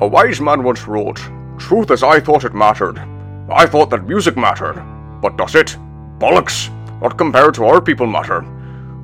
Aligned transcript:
A 0.00 0.06
wise 0.06 0.40
man 0.40 0.62
once 0.62 0.86
wrote, 0.86 1.20
Truth 1.58 1.90
as 1.90 2.04
I 2.04 2.20
thought 2.20 2.44
it 2.44 2.54
mattered. 2.54 2.98
I 3.50 3.66
thought 3.66 3.90
that 3.90 4.06
music 4.06 4.36
mattered. 4.36 4.80
But 5.20 5.36
does 5.36 5.56
it? 5.56 5.76
Bollocks! 6.20 6.70
Not 7.02 7.18
compared 7.18 7.54
to 7.54 7.64
our 7.64 7.80
people 7.80 8.06
matter. 8.06 8.44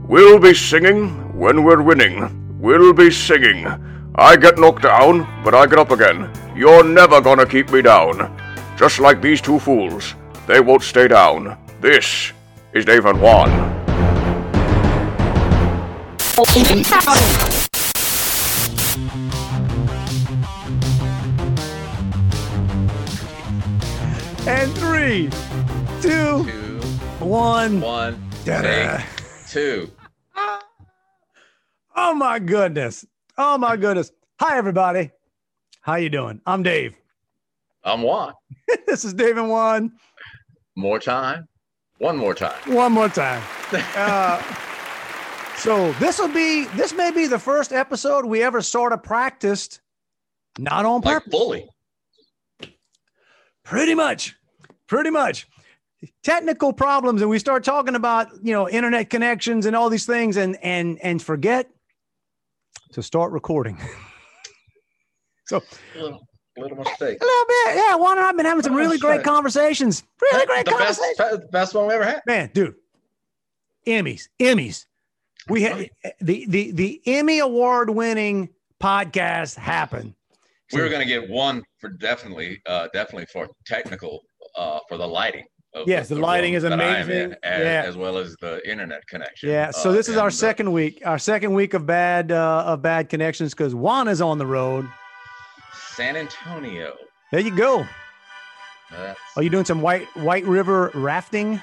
We'll 0.07 0.39
be 0.39 0.55
singing 0.55 1.37
when 1.37 1.65
we're 1.65 1.83
winning. 1.83 2.61
We'll 2.61 2.93
be 2.93 3.11
singing. 3.11 3.67
I 4.15 4.37
get 4.37 4.57
knocked 4.57 4.83
down, 4.83 5.27
but 5.43 5.53
I 5.53 5.67
get 5.67 5.81
up 5.81 5.91
again. 5.91 6.31
You're 6.55 6.85
never 6.85 7.21
gonna 7.21 7.47
keep 7.47 7.73
me 7.73 7.83
down. 7.83 8.31
Just 8.77 9.01
like 9.01 9.21
these 9.21 9.41
two 9.41 9.59
fools, 9.59 10.15
they 10.47 10.61
won't 10.61 10.83
stay 10.83 11.09
down. 11.09 11.59
This 11.81 12.33
is 12.73 12.85
Dave 12.85 13.07
and 13.07 13.21
Juan. 13.21 13.51
And 24.47 24.71
three, 24.77 25.31
two, 26.03 26.45
Two, 26.45 26.81
one. 27.25 27.81
one, 27.81 28.31
take 28.45 29.01
two. 29.49 29.91
Oh 31.97 32.13
my 32.15 32.39
goodness. 32.39 33.07
Oh 33.39 33.57
my 33.57 33.77
goodness. 33.77 34.11
Hi 34.41 34.59
everybody. 34.59 35.11
How 35.81 35.95
you 35.97 36.11
doing? 36.11 36.41
I'm 36.45 36.63
Dave. 36.63 36.95
I'm 37.85 38.03
one. 38.03 38.35
this 38.87 39.05
is 39.05 39.15
Dave 39.15 39.39
and 39.39 39.49
Juan. 39.49 39.93
More 40.77 40.99
time. 40.99 41.49
One 41.99 42.17
more 42.19 42.35
time. 42.35 42.55
One 42.73 42.93
more 42.93 43.09
time. 43.09 43.43
Uh, 43.97 44.41
so 45.57 45.91
this 45.93 46.19
will 46.19 46.29
be 46.29 46.67
this 46.77 46.93
may 46.93 47.11
be 47.11 47.27
the 47.27 47.39
first 47.39 47.73
episode 47.73 48.25
we 48.27 48.43
ever 48.43 48.61
sort 48.61 48.93
of 48.93 49.03
practiced 49.03 49.81
not 50.59 50.85
on 50.85 51.01
Like 51.01 51.15
purpose. 51.25 51.31
fully. 51.33 51.69
Pretty 53.65 53.95
much. 53.95 54.37
Pretty 54.87 55.11
much. 55.11 55.47
Technical 56.23 56.73
problems, 56.73 57.23
and 57.23 57.31
we 57.31 57.39
start 57.39 57.65
talking 57.65 57.95
about 57.95 58.29
you 58.43 58.53
know 58.53 58.69
internet 58.69 59.09
connections 59.09 59.65
and 59.65 59.75
all 59.75 59.89
these 59.89 60.05
things, 60.05 60.37
and 60.37 60.57
and 60.63 60.99
and 61.03 61.23
forget 61.23 61.71
to 62.93 63.03
start 63.03 63.33
recording. 63.33 63.79
so 65.47 65.63
Little, 65.95 66.29
little 66.59 66.77
mistake. 66.77 67.19
a 67.21 67.25
little 67.25 67.45
bit, 67.49 67.77
yeah. 67.77 67.95
Juan 67.97 68.19
and 68.19 68.27
I've 68.27 68.37
been 68.37 68.45
having 68.45 68.63
some 68.63 68.75
really 68.75 68.99
great 68.99 69.23
conversations. 69.25 70.05
Really 70.21 70.47
great 70.47 70.67
the 70.67 70.73
conversations, 70.73 71.45
best 71.51 71.75
one 71.75 71.87
we 71.87 71.95
ever 71.95 72.05
had. 72.05 72.23
man, 72.27 72.51
dude. 72.53 72.75
Emmys, 73.87 74.29
Emmys. 74.39 74.85
We 75.49 75.63
had 75.63 75.89
the 76.21 76.45
the 76.49 76.71
the 76.73 77.01
Emmy 77.07 77.39
award 77.39 77.89
winning 77.91 78.51
podcast 78.83 79.57
happen. 79.57 80.15
We 80.73 80.81
were 80.81 80.89
gonna 80.89 81.05
get 81.05 81.29
one 81.29 81.63
for 81.79 81.91
definitely, 81.91 82.61
uh, 82.67 82.89
definitely 82.93 83.27
for 83.33 83.49
technical, 83.67 84.21
uh, 84.57 84.81
for 84.89 84.97
the 84.97 85.07
lighting. 85.07 85.45
Of 85.75 85.89
Yes, 85.89 86.09
the 86.09 86.15
lighting 86.15 86.55
is 86.55 86.63
that 86.63 86.73
I 86.73 86.75
am 86.75 86.81
amazing. 87.05 87.21
in, 87.33 87.37
as, 87.43 87.61
Yeah. 87.65 87.83
as 87.85 87.97
well 87.97 88.17
as 88.17 88.37
the 88.41 88.61
internet 88.69 89.05
connection. 89.09 89.49
Yeah, 89.51 89.73
so 89.73 89.91
Uh, 89.91 89.93
this 89.93 90.09
is 90.09 90.17
our 90.17 90.29
the- 90.31 90.37
second 90.37 90.71
week, 90.73 91.03
our 91.05 91.19
second 91.19 91.53
week 91.53 91.75
of 91.75 91.85
bad 91.85 92.31
uh, 92.31 92.63
of 92.67 92.81
bad 92.81 93.09
connections 93.09 93.53
because 93.55 93.75
Juan 93.75 94.07
is 94.09 94.23
on 94.23 94.39
the 94.39 94.47
road. 94.47 94.89
San 95.97 96.17
Antonio. 96.17 96.95
There 97.33 97.41
you 97.41 97.55
go. 97.55 97.87
That's, 98.93 99.19
Are 99.37 99.43
you 99.43 99.51
doing 99.51 99.65
some 99.65 99.83
white 99.83 100.07
White 100.17 100.45
River 100.45 100.91
rafting? 100.95 101.61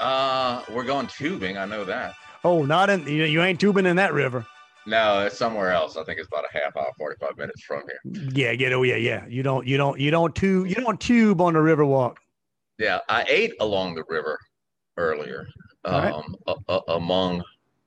uh, 0.00 0.62
we're 0.70 0.84
going 0.84 1.06
tubing. 1.06 1.58
I 1.58 1.66
know 1.66 1.84
that. 1.84 2.14
Oh, 2.44 2.64
not 2.64 2.90
in 2.90 3.06
you, 3.06 3.24
you 3.24 3.42
ain't 3.42 3.60
tubing 3.60 3.86
in 3.86 3.96
that 3.96 4.12
river. 4.14 4.44
No, 4.86 5.20
it's 5.26 5.36
somewhere 5.38 5.70
else. 5.70 5.96
I 5.96 6.04
think 6.04 6.18
it's 6.18 6.28
about 6.28 6.44
a 6.52 6.58
half 6.58 6.76
hour, 6.76 6.90
forty-five 6.98 7.36
minutes 7.36 7.62
from 7.64 7.82
here. 7.88 8.30
Yeah, 8.32 8.54
get 8.54 8.72
oh 8.72 8.82
yeah, 8.82 8.96
yeah. 8.96 9.24
You 9.28 9.42
don't 9.42 9.66
you 9.66 9.76
don't 9.76 9.98
you 10.00 10.10
don't 10.10 10.34
tube 10.34 10.66
you 10.66 10.74
don't 10.74 11.00
tube 11.00 11.40
on 11.40 11.54
the 11.54 11.60
river 11.60 11.84
walk. 11.84 12.18
Yeah, 12.78 12.98
I 13.08 13.24
ate 13.28 13.52
along 13.60 13.94
the 13.94 14.04
river 14.08 14.38
earlier, 14.96 15.46
Right. 15.86 16.12
um, 16.12 16.34
a, 16.48 16.54
a- 16.68 16.82
among 16.94 17.42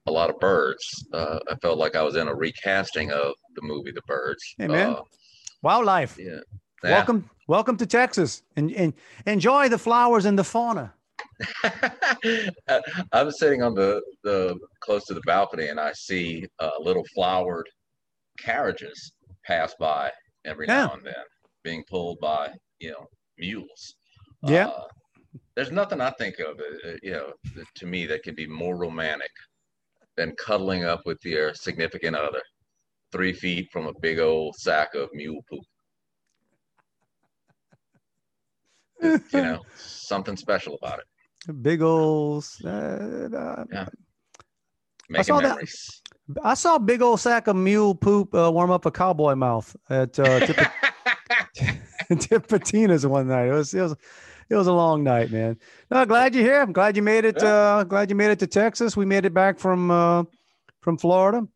a 0.06 0.12
lot 0.12 0.30
of 0.30 0.40
birds. 0.40 0.84
Uh, 1.14 1.40
I 1.52 1.56
felt 1.56 1.78
like 1.78 1.96
I 1.96 2.02
was 2.02 2.16
in 2.16 2.28
a 2.28 2.36
recasting 2.36 3.12
of 3.12 3.34
the 3.56 3.62
movie 3.62 3.92
The 3.92 4.02
Birds. 4.08 4.44
Hey, 4.58 4.68
man. 4.68 4.92
Uh, 4.92 5.02
Wildlife. 5.64 6.18
yeah. 6.18 6.40
Yeah. 6.84 6.92
Welcome 6.92 7.30
welcome 7.48 7.78
to 7.78 7.86
Texas 7.86 8.42
and 8.56 8.72
and 8.72 8.94
enjoy 9.26 9.68
the 9.70 9.78
flowers 9.78 10.26
and 10.26 10.38
the 10.40 10.44
fauna. 10.44 10.94
I- 11.64 12.82
I'm 13.12 13.32
sitting 13.32 13.62
on 13.62 13.74
the, 13.74 14.02
the 14.24 14.58
close 14.82 15.06
to 15.06 15.14
the 15.14 15.22
balcony 15.22 15.68
and 15.68 15.80
I 15.80 15.92
see 15.94 16.46
uh, 16.60 16.72
little 16.80 17.06
flowered 17.14 17.68
carriages 18.38 19.14
pass 19.46 19.74
by 19.80 20.12
every 20.46 20.68
Yeah. 20.68 20.86
now 20.86 20.94
and 20.94 21.06
then, 21.06 21.24
being 21.64 21.84
pulled 21.90 22.20
by 22.20 22.54
you 22.80 22.92
know 22.92 23.06
mules. 23.38 23.96
Yeah. 24.44 24.68
Uh, 24.68 24.88
there's 25.56 25.72
nothing 25.72 26.02
I 26.02 26.12
think 26.12 26.40
of, 26.40 26.60
uh, 26.60 26.90
uh, 26.90 26.96
you 27.02 27.12
know, 27.12 27.34
to 27.76 27.86
me 27.86 28.06
that 28.08 28.24
can 28.24 28.36
be 28.36 28.48
more 28.48 28.78
romantic 28.78 29.32
than 30.18 30.34
cuddling 30.38 30.84
up 30.86 31.02
with 31.06 31.18
your 31.26 31.54
significant 31.54 32.16
other, 32.16 32.42
three 33.12 33.34
feet 33.34 33.68
from 33.72 33.88
a 33.88 34.00
big 34.02 34.20
old 34.20 34.56
sack 34.56 34.96
of 34.96 35.10
mule 35.14 35.42
poop. 35.50 35.64
You 39.02 39.42
know, 39.42 39.62
something 39.76 40.38
special 40.38 40.78
about 40.82 41.00
it. 41.00 41.06
Big 41.62 41.82
old 41.82 42.46
uh, 42.64 42.68
uh, 42.68 43.66
Making 45.10 45.24
saw 45.24 45.40
that. 45.42 45.58
I 46.44 46.54
saw 46.56 46.76
a 46.76 46.80
big 46.80 47.02
old 47.02 47.20
sack 47.20 47.48
of 47.48 47.56
mule 47.56 47.94
poop 47.94 48.34
uh, 48.34 48.52
warm 48.52 48.72
up 48.72 48.86
a 48.86 48.92
cowboy 48.92 49.36
mouth 49.36 49.76
at 49.90 50.18
uh, 50.18 50.40
Tip- 50.40 50.58
Tipitina's 52.10 53.06
one 53.06 53.28
night. 53.28 53.48
It 53.48 53.54
was 53.54 53.74
it 53.74 53.82
was 53.82 53.96
it 54.50 54.56
was 54.56 54.68
a 54.68 54.74
long 54.74 55.04
night, 55.04 55.32
man. 55.32 55.58
No, 55.92 56.06
glad 56.06 56.34
you're 56.34 56.44
here. 56.44 56.62
I'm 56.62 56.74
glad 56.74 56.96
you 56.96 57.04
made 57.04 57.26
it. 57.26 57.38
Yeah. 57.40 57.48
Uh, 57.48 57.84
glad 57.84 58.10
you 58.10 58.16
made 58.16 58.32
it 58.32 58.40
to 58.40 58.48
Texas. 58.48 58.98
We 58.98 59.06
made 59.06 59.26
it 59.26 59.34
back 59.34 59.60
from 59.60 59.92
uh, 59.92 60.24
from 60.82 60.98
Florida. 60.98 61.48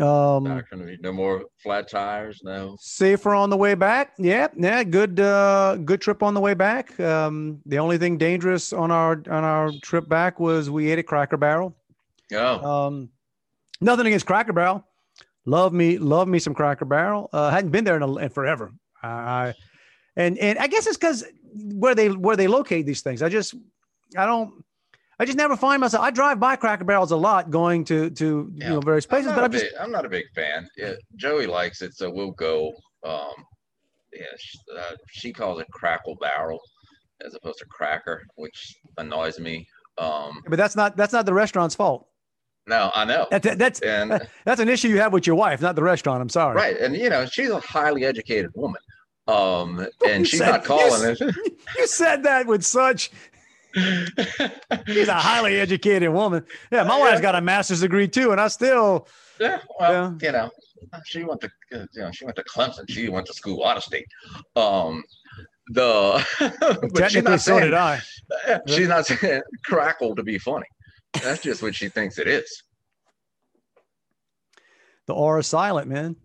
Um, 0.00 0.44
Not 0.44 0.70
gonna 0.70 0.84
be 0.84 0.96
no 1.00 1.12
more 1.12 1.44
flat 1.62 1.88
tires. 1.88 2.40
No. 2.44 2.76
safer 2.78 3.34
on 3.34 3.50
the 3.50 3.56
way 3.56 3.74
back. 3.74 4.12
Yeah, 4.18 4.48
yeah, 4.56 4.84
good 4.84 5.18
uh, 5.18 5.76
good 5.76 6.00
trip 6.00 6.22
on 6.22 6.34
the 6.34 6.40
way 6.40 6.54
back. 6.54 6.98
Um, 7.00 7.60
the 7.66 7.78
only 7.78 7.98
thing 7.98 8.16
dangerous 8.16 8.72
on 8.72 8.90
our 8.90 9.12
on 9.30 9.44
our 9.44 9.72
trip 9.82 10.08
back 10.08 10.38
was 10.38 10.70
we 10.70 10.90
ate 10.90 10.98
a 10.98 11.02
Cracker 11.02 11.36
Barrel. 11.36 11.74
Oh, 12.32 12.86
Um, 12.86 13.08
nothing 13.80 14.06
against 14.06 14.26
Cracker 14.26 14.52
Barrel. 14.52 14.84
Love 15.46 15.72
me, 15.72 15.98
love 15.98 16.28
me 16.28 16.38
some 16.38 16.54
Cracker 16.54 16.84
Barrel. 16.84 17.28
Uh, 17.32 17.50
hadn't 17.50 17.70
been 17.70 17.84
there 17.84 17.96
in, 17.96 18.02
a, 18.02 18.16
in 18.16 18.28
forever. 18.28 18.70
I, 19.02 19.08
I 19.08 19.54
and 20.16 20.38
and 20.38 20.58
I 20.58 20.66
guess 20.66 20.86
it's 20.86 20.98
because 20.98 21.24
where 21.74 21.94
they 21.94 22.10
where 22.10 22.36
they 22.36 22.46
locate 22.46 22.86
these 22.86 23.00
things. 23.00 23.22
I 23.22 23.28
just 23.30 23.54
I 24.16 24.26
don't. 24.26 24.62
I 25.20 25.24
just 25.24 25.36
never 25.36 25.56
find 25.56 25.80
myself. 25.80 26.02
I 26.04 26.10
drive 26.10 26.38
by 26.38 26.54
Cracker 26.56 26.84
Barrels 26.84 27.10
a 27.10 27.16
lot, 27.16 27.50
going 27.50 27.84
to 27.86 28.10
to 28.10 28.52
Yeah. 28.54 28.68
you 28.68 28.74
know 28.74 28.80
various 28.80 29.06
places, 29.06 29.32
but 29.32 29.42
I'm 29.44 29.52
just 29.52 29.64
big, 29.64 29.72
I'm 29.80 29.90
not 29.90 30.04
a 30.04 30.08
big 30.08 30.24
fan. 30.34 30.68
Yeah, 30.76 30.92
Joey 31.16 31.46
likes 31.46 31.82
it, 31.82 31.94
so 31.94 32.10
we'll 32.10 32.30
go. 32.32 32.72
Um, 33.04 33.32
yeah, 34.12 34.24
she, 34.38 34.58
uh, 34.78 34.94
she 35.10 35.32
calls 35.32 35.60
it 35.60 35.66
Crackle 35.72 36.16
Barrel 36.20 36.60
as 37.24 37.34
opposed 37.34 37.58
to 37.58 37.66
Cracker, 37.66 38.22
which 38.36 38.74
annoys 38.96 39.38
me. 39.40 39.66
Um, 39.98 40.40
but 40.48 40.56
that's 40.56 40.76
not 40.76 40.96
that's 40.96 41.12
not 41.12 41.26
the 41.26 41.34
restaurant's 41.34 41.74
fault. 41.74 42.06
no, 42.68 42.90
I 42.94 43.04
know. 43.04 43.26
That's 43.30 43.56
that's 43.56 43.80
And 43.80 44.26
that's 44.44 44.60
an 44.60 44.68
issue 44.68 44.88
you 44.88 45.00
have 45.00 45.12
with 45.12 45.26
your 45.26 45.34
wife, 45.36 45.60
not 45.60 45.74
the 45.74 45.82
restaurant. 45.82 46.22
I'm 46.22 46.28
sorry. 46.28 46.54
right, 46.56 46.78
and 46.78 46.94
you 46.96 47.10
know, 47.10 47.26
she's 47.26 47.50
a 47.50 47.58
highly 47.60 48.04
educated 48.04 48.50
woman. 48.54 48.80
Um, 49.26 49.80
You 50.02 50.08
and 50.10 50.26
she's 50.28 50.38
said- 50.38 50.50
not 50.52 50.64
calling 50.64 51.02
you 51.02 51.16
it. 51.28 51.34
You 51.76 51.86
said 51.88 52.22
that 52.22 52.46
with 52.46 52.64
such. 52.64 53.10
She's 54.86 55.08
a 55.08 55.14
highly 55.14 55.58
educated 55.60 56.10
woman. 56.10 56.44
Yeah, 56.72 56.84
my 56.84 56.96
Yeah. 56.98 57.04
wife's 57.04 57.20
got 57.20 57.34
a 57.34 57.40
master's 57.40 57.80
degree 57.80 58.08
too, 58.08 58.32
and 58.32 58.40
I 58.40 58.48
still. 58.48 59.06
Yeah, 59.38 59.60
well, 59.78 60.16
you 60.20 60.32
know, 60.32 60.50
she 61.04 61.22
went 61.24 61.40
to 61.42 61.46
uh, 61.74 61.84
you 61.92 62.00
know 62.02 62.10
she 62.12 62.24
went 62.24 62.36
to 62.36 62.44
Clemson. 62.44 62.88
She 62.88 63.08
went 63.08 63.26
to 63.26 63.34
school 63.34 63.64
out 63.64 63.76
of 63.76 63.84
state. 63.84 64.06
Um, 64.56 65.04
the 65.68 66.24
Technically, 66.96 67.22
not 67.32 67.40
so 67.40 67.58
saying, 67.58 67.64
did 67.64 67.74
I. 67.74 68.00
She's 68.66 68.88
not 68.88 69.06
saying 69.06 69.42
crackle 69.64 70.16
to 70.16 70.22
be 70.22 70.38
funny. 70.38 70.66
That's 71.22 71.42
just 71.42 71.62
what 71.62 71.74
she 71.74 71.88
thinks 71.88 72.18
it 72.18 72.26
is. 72.26 72.62
The 75.06 75.14
R 75.14 75.38
is 75.38 75.46
silent, 75.46 75.88
man. 75.88 76.16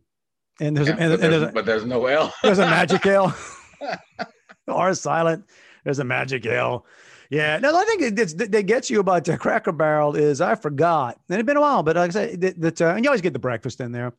And 0.60 0.76
there's 0.78 0.88
Yeah, 0.88 0.96
and, 1.00 1.12
but, 1.14 1.20
there's, 1.22 1.32
there's, 1.32 1.44
a, 1.44 1.52
but 1.54 1.66
there's 1.66 1.86
no 1.86 2.06
L. 2.06 2.34
there's 2.44 2.60
a 2.60 2.66
magic 2.66 3.06
L. 3.06 3.36
the 3.80 4.74
R 4.74 4.90
is 4.90 5.02
silent. 5.02 5.46
There's 5.84 6.00
a 6.00 6.04
magic 6.04 6.46
L. 6.46 6.86
Yeah. 7.34 7.58
No, 7.58 7.76
I 7.76 7.84
think 7.86 8.16
that 8.16 8.64
gets 8.68 8.90
you 8.92 9.00
about 9.00 9.26
the 9.26 9.38
Cracker 9.38 9.72
Barrel 9.72 10.16
is 10.16 10.40
I 10.40 10.54
forgot, 10.56 11.20
and 11.30 11.40
it's 11.40 11.46
been 11.48 11.58
a 11.58 11.62
while, 11.62 11.82
but 11.82 11.96
like 11.96 12.10
I 12.10 12.14
said, 12.14 12.42
that, 12.42 12.62
that 12.62 12.82
uh, 12.82 12.86
and 12.96 13.04
you 13.04 13.10
always 13.10 13.22
get 13.22 13.34
the 13.34 13.40
breakfast 13.40 13.82
in 13.82 13.92
there. 13.92 14.14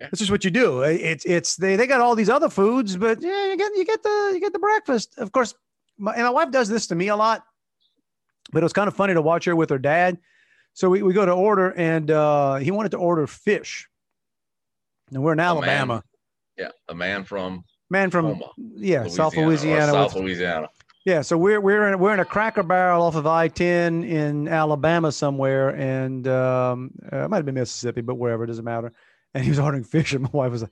Yeah. 0.00 0.06
It's 0.12 0.20
just 0.20 0.30
what 0.30 0.44
you 0.44 0.50
do. 0.52 0.82
It's 0.82 1.24
it's 1.24 1.56
they 1.56 1.74
they 1.74 1.88
got 1.88 2.00
all 2.00 2.14
these 2.14 2.28
other 2.30 2.48
foods, 2.48 2.96
but 2.96 3.20
yeah, 3.20 3.46
you 3.46 3.56
get 3.56 3.72
you 3.74 3.84
get 3.84 4.02
the 4.04 4.30
you 4.34 4.40
get 4.40 4.52
the 4.52 4.60
breakfast. 4.60 5.18
Of 5.18 5.32
course, 5.32 5.54
my, 5.98 6.12
and 6.14 6.22
my 6.22 6.30
wife 6.30 6.52
does 6.52 6.68
this 6.68 6.86
to 6.88 6.94
me 6.94 7.08
a 7.08 7.16
lot, 7.16 7.44
but 8.52 8.60
it 8.60 8.62
was 8.62 8.72
kind 8.72 8.86
of 8.86 8.94
funny 8.94 9.14
to 9.14 9.22
watch 9.22 9.44
her 9.46 9.56
with 9.56 9.70
her 9.70 9.78
dad. 9.78 10.18
So 10.74 10.88
we, 10.88 11.02
we 11.02 11.12
go 11.12 11.26
to 11.26 11.32
order, 11.32 11.70
and 11.70 12.08
uh, 12.08 12.54
he 12.56 12.70
wanted 12.70 12.92
to 12.92 12.98
order 12.98 13.26
fish, 13.26 13.88
and 15.12 15.20
we're 15.20 15.32
in 15.32 15.40
Oh, 15.40 15.60
man. 15.60 15.68
Alabama. 15.68 16.04
Yeah, 16.56 16.68
a 16.88 16.94
man 16.94 17.24
from 17.24 17.64
man 17.90 18.10
from 18.10 18.40
yeah 18.76 19.08
South 19.08 19.36
Louisiana. 19.36 19.90
South 19.90 20.14
with- 20.14 20.22
Louisiana. 20.22 20.68
Yeah, 21.08 21.22
so 21.22 21.38
we're 21.38 21.58
we're 21.58 21.88
in 21.90 21.98
we're 21.98 22.12
in 22.12 22.20
a 22.20 22.24
Cracker 22.26 22.62
Barrel 22.62 23.02
off 23.02 23.14
of 23.14 23.26
I-10 23.26 24.06
in 24.06 24.46
Alabama 24.46 25.10
somewhere, 25.10 25.70
and 25.70 26.28
um, 26.28 26.90
uh, 27.10 27.24
it 27.24 27.30
might 27.30 27.38
have 27.38 27.46
been 27.46 27.54
Mississippi, 27.54 28.02
but 28.02 28.16
wherever 28.16 28.44
it 28.44 28.48
doesn't 28.48 28.62
matter. 28.66 28.92
And 29.32 29.42
he 29.42 29.48
was 29.48 29.58
ordering 29.58 29.84
fish, 29.84 30.12
and 30.12 30.24
my 30.24 30.28
wife 30.30 30.52
was 30.52 30.60
like, 30.60 30.70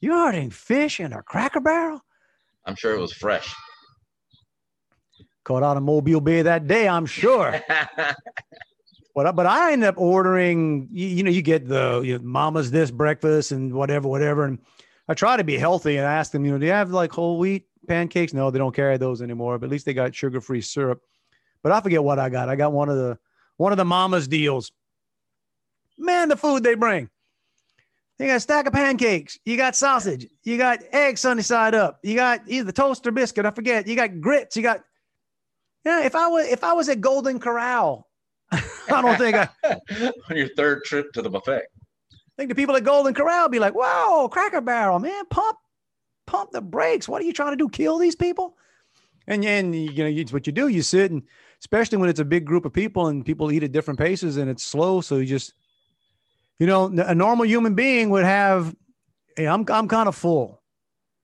"You 0.00 0.14
ordering 0.16 0.50
fish 0.50 1.00
in 1.00 1.12
a 1.12 1.20
Cracker 1.20 1.58
Barrel?" 1.58 2.00
I'm 2.64 2.76
sure 2.76 2.94
it 2.94 3.00
was 3.00 3.12
fresh. 3.12 3.52
Caught 5.42 5.64
out 5.64 5.76
of 5.78 5.82
Mobile 5.82 6.20
Bay 6.20 6.42
that 6.42 6.68
day, 6.68 6.86
I'm 6.86 7.04
sure. 7.06 7.60
But 9.16 9.26
I- 9.26 9.32
but 9.32 9.46
I 9.46 9.72
ended 9.72 9.88
up 9.88 9.98
ordering. 9.98 10.86
You, 10.92 11.08
you 11.08 11.22
know, 11.24 11.30
you 11.32 11.42
get 11.42 11.66
the 11.66 12.02
you 12.04 12.18
know, 12.18 12.24
Mama's 12.24 12.70
this 12.70 12.92
breakfast 12.92 13.50
and 13.50 13.74
whatever, 13.74 14.06
whatever. 14.06 14.44
And 14.44 14.60
I 15.08 15.14
try 15.14 15.36
to 15.36 15.44
be 15.44 15.56
healthy 15.56 15.96
and 15.96 16.06
ask 16.06 16.30
them, 16.30 16.44
you 16.44 16.52
know, 16.52 16.58
do 16.58 16.66
you 16.66 16.72
have 16.72 16.90
like 16.92 17.10
whole 17.10 17.38
wheat 17.38 17.66
pancakes? 17.86 18.32
No, 18.32 18.50
they 18.50 18.58
don't 18.58 18.74
carry 18.74 18.96
those 18.96 19.22
anymore. 19.22 19.58
But 19.58 19.66
at 19.66 19.70
least 19.70 19.86
they 19.86 19.94
got 19.94 20.14
sugar 20.14 20.40
free 20.40 20.60
syrup. 20.60 21.00
But 21.62 21.72
I 21.72 21.80
forget 21.80 22.02
what 22.02 22.18
I 22.18 22.28
got. 22.28 22.48
I 22.48 22.56
got 22.56 22.72
one 22.72 22.88
of 22.88 22.96
the 22.96 23.18
one 23.56 23.72
of 23.72 23.78
the 23.78 23.84
Mama's 23.84 24.28
deals. 24.28 24.72
Man, 25.98 26.28
the 26.28 26.36
food 26.36 26.62
they 26.62 26.74
bring. 26.74 27.08
You 28.18 28.26
got 28.26 28.36
a 28.36 28.40
stack 28.40 28.66
of 28.66 28.72
pancakes. 28.72 29.38
You 29.44 29.56
got 29.56 29.74
sausage. 29.74 30.26
You 30.44 30.56
got 30.56 30.80
eggs 30.92 31.20
sunny 31.20 31.42
side 31.42 31.74
up. 31.74 31.98
You 32.02 32.14
got 32.14 32.42
either 32.46 32.70
toast 32.70 33.06
or 33.06 33.10
biscuit. 33.10 33.44
I 33.44 33.50
forget. 33.50 33.86
You 33.86 33.96
got 33.96 34.20
grits. 34.20 34.56
You 34.56 34.62
got. 34.62 34.84
Yeah, 35.84 36.04
if 36.04 36.14
I 36.14 36.28
was 36.28 36.46
if 36.46 36.62
I 36.62 36.72
was 36.72 36.88
at 36.88 37.00
Golden 37.00 37.40
Corral, 37.40 38.08
I 38.52 38.60
don't 38.88 39.18
think 39.18 39.36
I. 39.36 39.48
on 40.30 40.36
your 40.36 40.48
third 40.48 40.84
trip 40.84 41.12
to 41.12 41.22
the 41.22 41.30
buffet. 41.30 41.62
I 42.12 42.36
think 42.36 42.48
the 42.48 42.54
people 42.54 42.76
at 42.76 42.84
Golden 42.84 43.14
Corral 43.14 43.48
be 43.48 43.58
like, 43.58 43.74
"Whoa, 43.74 44.28
Cracker 44.28 44.60
Barrel, 44.60 44.98
man, 44.98 45.24
pump, 45.26 45.58
pump 46.26 46.50
the 46.52 46.60
brakes. 46.60 47.08
What 47.08 47.20
are 47.22 47.24
you 47.24 47.32
trying 47.32 47.52
to 47.52 47.56
do? 47.56 47.68
Kill 47.68 47.98
these 47.98 48.16
people?" 48.16 48.56
And 49.26 49.42
then 49.42 49.72
you 49.72 49.90
know, 50.04 50.06
you, 50.06 50.24
what 50.30 50.46
you 50.46 50.52
do, 50.52 50.68
you 50.68 50.82
sit 50.82 51.10
and 51.10 51.22
especially 51.60 51.96
when 51.98 52.10
it's 52.10 52.20
a 52.20 52.24
big 52.24 52.44
group 52.44 52.64
of 52.66 52.72
people 52.74 53.06
and 53.06 53.24
people 53.24 53.50
eat 53.50 53.62
at 53.62 53.72
different 53.72 53.98
paces 53.98 54.36
and 54.36 54.50
it's 54.50 54.62
slow, 54.62 55.00
so 55.00 55.16
you 55.16 55.24
just, 55.24 55.54
you 56.58 56.66
know, 56.66 56.86
a 56.86 57.14
normal 57.14 57.46
human 57.46 57.74
being 57.74 58.10
would 58.10 58.24
have, 58.24 58.74
hey, 59.36 59.46
I'm 59.48 59.64
I'm 59.70 59.88
kind 59.88 60.08
of 60.08 60.14
full, 60.14 60.60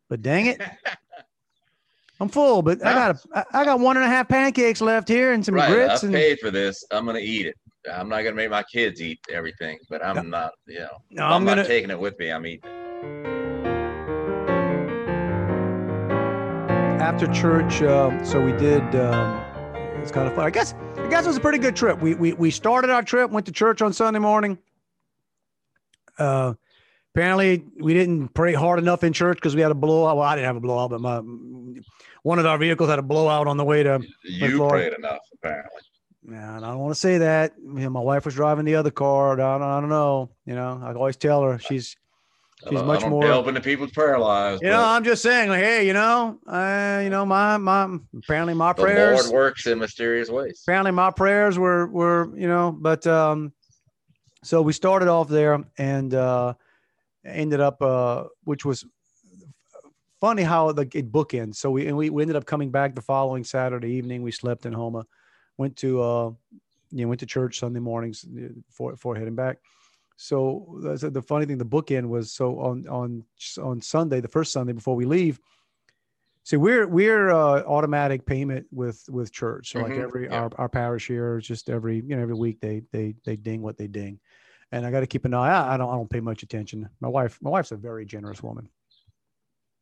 but 0.08 0.22
dang 0.22 0.46
it, 0.46 0.62
I'm 2.20 2.28
full, 2.30 2.62
but 2.62 2.84
I 2.84 2.92
got 2.94 3.16
a, 3.34 3.46
I- 3.52 3.64
got 3.66 3.80
one 3.80 3.96
and 3.98 4.04
a 4.06 4.08
half 4.08 4.28
pancakes 4.28 4.80
left 4.80 5.08
here 5.08 5.32
and 5.32 5.44
some 5.44 5.54
Right, 5.54 5.70
grits 5.70 6.02
I 6.02 6.06
and 6.06 6.14
paid 6.16 6.38
for 6.38 6.50
this. 6.50 6.82
I'm 6.90 7.04
gonna 7.04 7.18
eat 7.18 7.46
it. 7.46 7.56
I'm 7.90 8.08
not 8.08 8.22
gonna 8.22 8.36
make 8.36 8.50
my 8.50 8.62
kids 8.62 9.02
eat 9.02 9.20
everything, 9.30 9.78
but 9.90 10.04
I'm 10.04 10.28
not. 10.30 10.52
You 10.66 10.80
know, 10.80 10.98
No, 11.10 11.24
I'm, 11.26 11.32
I'm 11.32 11.44
not 11.44 11.56
gonna- 11.56 11.68
taking 11.68 11.90
it 11.90 11.98
with 12.00 12.18
me. 12.18 12.30
I'm 12.30 12.46
eating. 12.46 12.70
it. 12.70 13.29
After 17.10 17.26
church, 17.32 17.82
um, 17.82 18.24
so 18.24 18.40
we 18.40 18.52
did. 18.52 18.82
Um, 18.94 19.42
it's 20.00 20.12
kind 20.12 20.28
of 20.28 20.34
fun. 20.36 20.46
I 20.46 20.50
guess. 20.50 20.74
I 20.96 21.08
guess 21.08 21.24
it 21.24 21.26
was 21.26 21.38
a 21.38 21.40
pretty 21.40 21.58
good 21.58 21.74
trip. 21.74 22.00
We 22.00 22.14
we 22.14 22.34
we 22.34 22.52
started 22.52 22.88
our 22.88 23.02
trip, 23.02 23.32
went 23.32 23.46
to 23.46 23.52
church 23.52 23.82
on 23.82 23.92
Sunday 23.92 24.20
morning. 24.20 24.56
Uh, 26.20 26.54
apparently, 27.12 27.64
we 27.80 27.94
didn't 27.94 28.28
pray 28.28 28.54
hard 28.54 28.78
enough 28.78 29.02
in 29.02 29.12
church 29.12 29.38
because 29.38 29.56
we 29.56 29.60
had 29.60 29.72
a 29.72 29.74
blowout. 29.74 30.18
Well, 30.18 30.24
I 30.24 30.36
didn't 30.36 30.46
have 30.46 30.54
a 30.54 30.60
blowout, 30.60 30.90
but 30.90 31.00
my 31.00 31.20
one 32.22 32.38
of 32.38 32.46
our 32.46 32.58
vehicles 32.58 32.88
had 32.88 33.00
a 33.00 33.02
blowout 33.02 33.48
on 33.48 33.56
the 33.56 33.64
way 33.64 33.82
to. 33.82 34.00
You 34.22 34.58
Florida. 34.58 34.90
prayed 34.90 34.96
enough, 34.96 35.22
apparently. 35.34 35.80
Yeah, 36.30 36.58
and 36.58 36.64
I 36.64 36.68
don't 36.68 36.78
want 36.78 36.94
to 36.94 37.00
say 37.00 37.18
that. 37.18 37.54
You 37.58 37.72
know, 37.72 37.90
my 37.90 37.98
wife 37.98 38.24
was 38.24 38.36
driving 38.36 38.66
the 38.66 38.76
other 38.76 38.92
car. 38.92 39.32
I 39.32 39.58
don't, 39.58 39.62
I 39.62 39.80
don't 39.80 39.88
know. 39.88 40.30
You 40.46 40.54
know, 40.54 40.80
I 40.80 40.92
always 40.92 41.16
tell 41.16 41.42
her 41.42 41.58
she's 41.58 41.96
She's 42.68 42.82
much 42.82 43.02
I 43.04 43.08
more- 43.08 43.22
delve 43.22 43.48
into 43.48 43.60
people's 43.60 43.90
prayer 43.90 44.18
lives. 44.18 44.60
You 44.62 44.68
know, 44.68 44.84
I'm 44.84 45.02
just 45.02 45.22
saying, 45.22 45.48
like, 45.48 45.62
hey, 45.62 45.86
you 45.86 45.92
know, 45.94 46.38
uh, 46.46 47.00
you 47.02 47.08
know, 47.08 47.24
my 47.24 47.56
my 47.56 47.98
apparently 48.18 48.54
my 48.54 48.72
the 48.72 48.82
prayers. 48.82 49.22
Lord 49.30 49.34
works 49.34 49.66
in 49.66 49.78
mysterious 49.78 50.28
ways. 50.28 50.62
apparently 50.66 50.90
my 50.92 51.10
prayers 51.10 51.58
were 51.58 51.86
were 51.86 52.36
you 52.36 52.46
know 52.46 52.72
but 52.78 53.06
um 53.06 53.52
so 54.42 54.60
we 54.62 54.72
started 54.72 55.08
off 55.08 55.28
there 55.28 55.62
and 55.78 56.14
uh 56.14 56.54
ended 57.24 57.60
up 57.60 57.80
uh 57.82 58.24
which 58.44 58.64
was 58.64 58.84
funny 60.20 60.42
how 60.42 60.72
the 60.72 60.82
it 60.94 61.10
bookends 61.10 61.56
so 61.56 61.70
we 61.70 61.86
and 61.86 61.96
we, 61.96 62.10
we 62.10 62.22
ended 62.22 62.36
up 62.36 62.44
coming 62.46 62.70
back 62.70 62.94
the 62.94 63.00
following 63.02 63.42
saturday 63.44 63.90
evening 63.92 64.22
we 64.22 64.30
slept 64.30 64.66
in 64.66 64.72
Houma 64.72 65.04
went 65.56 65.76
to 65.76 66.02
uh 66.02 66.30
you 66.90 67.02
know 67.04 67.08
went 67.08 67.20
to 67.20 67.26
church 67.26 67.58
sunday 67.58 67.80
mornings 67.80 68.24
uh, 68.24 68.48
before 68.66 68.92
before 68.92 69.16
heading 69.16 69.34
back 69.34 69.58
so 70.22 70.78
that's 70.82 71.00
the 71.00 71.22
funny 71.22 71.46
thing 71.46 71.56
the 71.56 71.64
bookend 71.64 72.06
was 72.06 72.32
so 72.32 72.58
on 72.60 72.86
on 72.88 73.24
on 73.62 73.80
sunday 73.80 74.20
the 74.20 74.28
first 74.28 74.52
sunday 74.52 74.72
before 74.72 74.94
we 74.94 75.04
leave 75.04 75.40
See, 76.42 76.56
we're 76.56 76.88
we're 76.88 77.30
uh, 77.30 77.62
automatic 77.62 78.24
payment 78.24 78.66
with 78.72 79.04
with 79.08 79.30
church. 79.30 79.72
So 79.72 79.80
like 79.80 79.92
Mhm, 79.92 80.02
every 80.02 80.24
yeah. 80.24 80.34
our, 80.34 80.50
our 80.56 80.68
parish 80.68 81.06
here, 81.06 81.38
just 81.38 81.68
every 81.68 81.96
you 81.96 82.16
know 82.16 82.22
every 82.22 82.34
week 82.34 82.60
they 82.60 82.82
they 82.92 83.14
they 83.24 83.36
ding 83.36 83.62
what 83.62 83.76
they 83.76 83.86
ding, 83.86 84.18
and 84.72 84.86
I 84.86 84.90
got 84.90 85.00
to 85.00 85.06
keep 85.06 85.26
an 85.26 85.34
eye. 85.34 85.48
I, 85.48 85.74
I 85.74 85.76
don't 85.76 85.88
I 85.90 85.96
don't 85.96 86.10
pay 86.10 86.20
much 86.20 86.42
attention. 86.42 86.88
My 87.00 87.08
wife 87.08 87.38
my 87.42 87.50
wife's 87.50 87.72
a 87.72 87.76
very 87.76 88.06
generous 88.06 88.42
woman. 88.42 88.68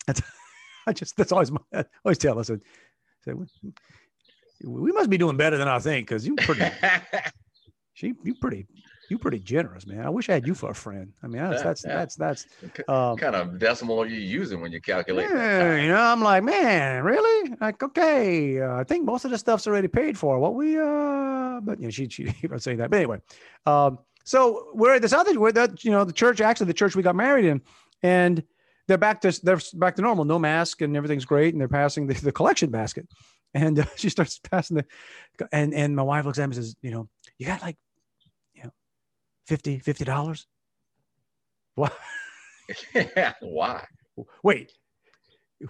That's 0.06 0.20
I 0.86 0.92
just 0.92 1.16
that's 1.16 1.32
always 1.32 1.52
my 1.52 1.60
I 1.72 1.84
always 2.04 2.18
tell 2.18 2.34
her 2.34 2.40
I 2.40 2.42
said, 2.42 2.60
we, 3.26 3.46
we 4.64 4.92
must 4.92 5.10
be 5.10 5.18
doing 5.18 5.36
better 5.36 5.56
than 5.56 5.68
I 5.68 5.78
think 5.78 6.08
because 6.08 6.26
you 6.26 6.36
pretty 6.36 6.62
she 7.94 8.14
you 8.24 8.34
pretty 8.34 8.66
you 9.08 9.18
pretty 9.18 9.38
generous 9.38 9.86
man. 9.86 10.04
I 10.04 10.10
wish 10.10 10.28
I 10.28 10.34
had 10.34 10.46
you 10.46 10.54
for 10.54 10.70
a 10.70 10.74
friend. 10.74 11.12
I 11.22 11.26
mean 11.26 11.42
that's 11.42 11.62
that's 11.62 11.82
that's 11.82 12.16
that's 12.16 12.46
what 12.60 12.88
um, 12.88 13.16
kind 13.16 13.34
of 13.34 13.58
decimal 13.58 14.00
are 14.02 14.06
you 14.06 14.20
using 14.20 14.60
when 14.60 14.72
you 14.72 14.80
calculate 14.80 15.28
yeah, 15.30 15.76
you 15.76 15.88
know, 15.88 16.00
I'm 16.00 16.22
like, 16.22 16.42
man, 16.44 17.02
really? 17.02 17.54
Like, 17.60 17.82
okay, 17.82 18.60
uh, 18.60 18.76
I 18.76 18.84
think 18.84 19.04
most 19.04 19.24
of 19.24 19.30
the 19.30 19.38
stuff's 19.38 19.66
already 19.66 19.88
paid 19.88 20.18
for. 20.18 20.38
What 20.38 20.54
we, 20.54 20.78
uh, 20.78 21.60
but 21.60 21.78
you 21.78 21.84
know, 21.84 21.90
she 21.90 22.08
she 22.08 22.24
keep 22.40 22.52
on 22.52 22.60
saying 22.60 22.78
that. 22.78 22.90
But 22.90 22.96
anyway, 22.96 23.20
um, 23.66 23.98
so 24.24 24.68
we're 24.74 24.94
at 24.94 25.02
this 25.02 25.12
other, 25.12 25.38
we're 25.38 25.52
that 25.52 25.84
you 25.84 25.90
know, 25.90 26.04
the 26.04 26.12
church, 26.12 26.40
actually, 26.40 26.66
the 26.66 26.74
church 26.74 26.94
we 26.94 27.02
got 27.02 27.16
married 27.16 27.44
in, 27.44 27.62
and 28.02 28.42
they're 28.86 28.98
back 28.98 29.20
to 29.22 29.40
they're 29.42 29.60
back 29.74 29.96
to 29.96 30.02
normal, 30.02 30.24
no 30.24 30.38
mask, 30.38 30.82
and 30.82 30.96
everything's 30.96 31.24
great, 31.24 31.54
and 31.54 31.60
they're 31.60 31.68
passing 31.68 32.06
the, 32.06 32.14
the 32.14 32.32
collection 32.32 32.70
basket, 32.70 33.06
and 33.54 33.78
uh, 33.78 33.84
she 33.96 34.08
starts 34.08 34.38
passing 34.38 34.78
the, 34.78 35.48
and 35.52 35.74
and 35.74 35.94
my 35.96 36.02
wife 36.02 36.24
looks 36.24 36.38
at 36.38 36.48
me 36.48 36.56
and 36.56 36.64
says, 36.64 36.76
you 36.82 36.90
know, 36.90 37.08
you 37.38 37.46
got 37.46 37.62
like, 37.62 37.76
50 39.48 39.78
50 39.78 40.04
dollars. 40.04 40.46
What? 41.74 41.92
Yeah, 42.94 43.32
Why? 43.40 43.82
Wait, 44.42 44.72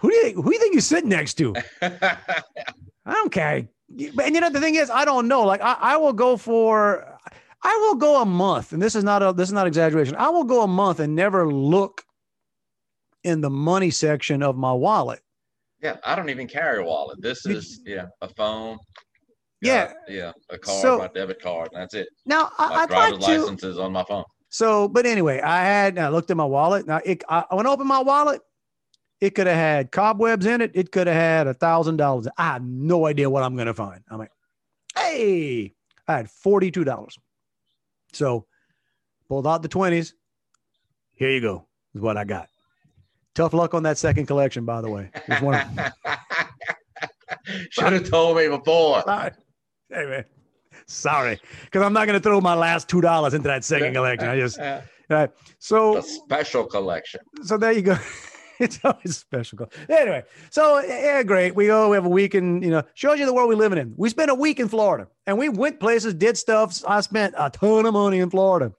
who 0.01 0.09
do 0.09 0.15
you 0.17 0.33
who 0.41 0.49
do 0.49 0.53
you 0.53 0.59
think 0.59 0.73
you're 0.73 0.81
sitting 0.81 1.09
next 1.09 1.35
to? 1.35 1.55
I 1.81 3.13
don't 3.13 3.31
care. 3.31 3.69
But 4.13 4.25
and 4.25 4.35
you 4.35 4.41
know 4.41 4.49
the 4.49 4.59
thing 4.59 4.75
is, 4.75 4.89
I 4.89 5.05
don't 5.05 5.29
know. 5.29 5.43
Like 5.45 5.61
I, 5.61 5.77
I 5.79 5.97
will 5.97 6.11
go 6.11 6.35
for 6.35 7.17
I 7.63 7.77
will 7.87 7.95
go 7.95 8.21
a 8.21 8.25
month, 8.25 8.73
and 8.73 8.81
this 8.81 8.95
is 8.95 9.05
not 9.05 9.23
a 9.23 9.31
this 9.31 9.47
is 9.47 9.53
not 9.53 9.65
exaggeration. 9.65 10.17
I 10.17 10.27
will 10.27 10.43
go 10.43 10.61
a 10.61 10.67
month 10.67 10.99
and 10.99 11.15
never 11.15 11.47
look 11.47 12.03
in 13.23 13.39
the 13.39 13.49
money 13.49 13.89
section 13.89 14.43
of 14.43 14.57
my 14.57 14.73
wallet. 14.73 15.21
yeah, 15.81 15.97
I 16.03 16.15
don't 16.15 16.29
even 16.29 16.47
carry 16.47 16.81
a 16.81 16.85
wallet. 16.85 17.21
This 17.21 17.45
is 17.45 17.79
yeah, 17.85 18.07
a 18.21 18.27
phone. 18.27 18.77
Yeah. 19.61 19.93
yeah, 20.07 20.31
a 20.49 20.57
card, 20.57 20.81
So- 20.81 20.97
my 20.99 21.07
debit 21.07 21.41
card, 21.41 21.69
and 21.73 21.81
that's 21.81 21.93
it. 21.93 22.09
Now 22.25 22.51
My 22.57 22.65
I, 22.65 22.73
I'd 22.83 22.89
driver's 22.89 23.27
like 23.47 23.57
to. 23.59 23.67
is 23.67 23.79
on 23.79 23.91
my 23.91 24.03
phone. 24.03 24.23
So, 24.49 24.87
but 24.87 25.05
anyway, 25.05 25.39
I 25.41 25.63
had 25.63 25.97
I 25.99 26.09
looked 26.09 26.31
at 26.31 26.37
my 26.37 26.45
wallet. 26.45 26.87
Now, 26.87 26.99
it, 27.05 27.23
I, 27.29 27.43
when 27.51 27.67
I 27.67 27.69
opened 27.69 27.89
my 27.89 28.01
wallet, 28.01 28.41
it 29.21 29.35
could 29.35 29.47
have 29.47 29.55
had 29.55 29.91
cobwebs 29.91 30.45
in 30.45 30.61
it. 30.61 30.71
It 30.73 30.91
could 30.91 31.07
have 31.07 31.15
had 31.15 31.47
a 31.47 31.53
thousand 31.53 31.97
dollars. 31.97 32.27
I 32.37 32.43
have 32.53 32.63
no 32.63 33.05
idea 33.05 33.29
what 33.29 33.43
I'm 33.43 33.55
going 33.55 33.67
to 33.67 33.73
find. 33.75 34.01
I'm 34.09 34.17
like, 34.17 34.31
hey, 34.97 35.73
I 36.07 36.17
had 36.17 36.31
forty 36.31 36.71
two 36.71 36.83
dollars. 36.83 37.15
So, 38.13 38.47
pulled 39.27 39.45
out 39.45 39.61
the 39.61 39.67
twenties. 39.67 40.15
Here 41.13 41.29
you 41.31 41.41
go. 41.41 41.67
Is 41.93 42.01
what 42.01 42.17
I 42.17 42.23
got. 42.23 42.47
Tough 43.35 43.53
luck 43.53 43.73
on 43.75 43.83
that 43.83 43.97
second 43.99 44.25
collection, 44.25 44.65
by 44.65 44.81
the 44.81 44.89
way. 44.89 45.11
It 45.27 45.41
one 45.41 45.55
of, 45.55 45.67
Should 47.71 47.93
have 47.93 48.09
told 48.09 48.37
me 48.37 48.47
before. 48.47 49.03
Man, 49.89 50.25
sorry, 50.85 51.39
because 51.65 51.81
I'm 51.81 51.93
not 51.93 52.05
going 52.07 52.19
to 52.19 52.23
throw 52.23 52.39
my 52.41 52.53
last 52.53 52.87
two 52.87 53.01
dollars 53.01 53.33
into 53.33 53.47
that 53.47 53.63
second 53.63 53.93
collection. 53.93 54.29
I 54.29 54.37
just 54.37 54.59
Uh. 54.59 55.27
So 55.57 55.95
the 55.95 56.01
special 56.03 56.65
collection. 56.65 57.21
so 57.43 57.57
there 57.57 57.71
you 57.71 57.81
go. 57.81 57.97
it's 58.59 58.79
always 58.83 59.17
special. 59.17 59.69
Anyway, 59.89 60.23
so 60.51 60.79
yeah, 60.81 61.23
great. 61.23 61.55
We 61.55 61.67
go. 61.67 61.89
We 61.89 61.95
have 61.95 62.05
a 62.05 62.09
week 62.09 62.35
in. 62.35 62.61
You 62.61 62.69
know, 62.69 62.83
shows 62.93 63.19
you 63.19 63.25
the 63.25 63.33
world 63.33 63.49
we're 63.49 63.55
living 63.55 63.79
in. 63.79 63.93
We 63.97 64.09
spent 64.09 64.29
a 64.29 64.35
week 64.35 64.59
in 64.59 64.67
Florida, 64.67 65.07
and 65.25 65.37
we 65.37 65.49
went 65.49 65.79
places, 65.79 66.13
did 66.13 66.37
stuff. 66.37 66.83
I 66.87 67.01
spent 67.01 67.33
a 67.37 67.49
ton 67.49 67.85
of 67.85 67.93
money 67.93 68.19
in 68.19 68.29
Florida. 68.29 68.71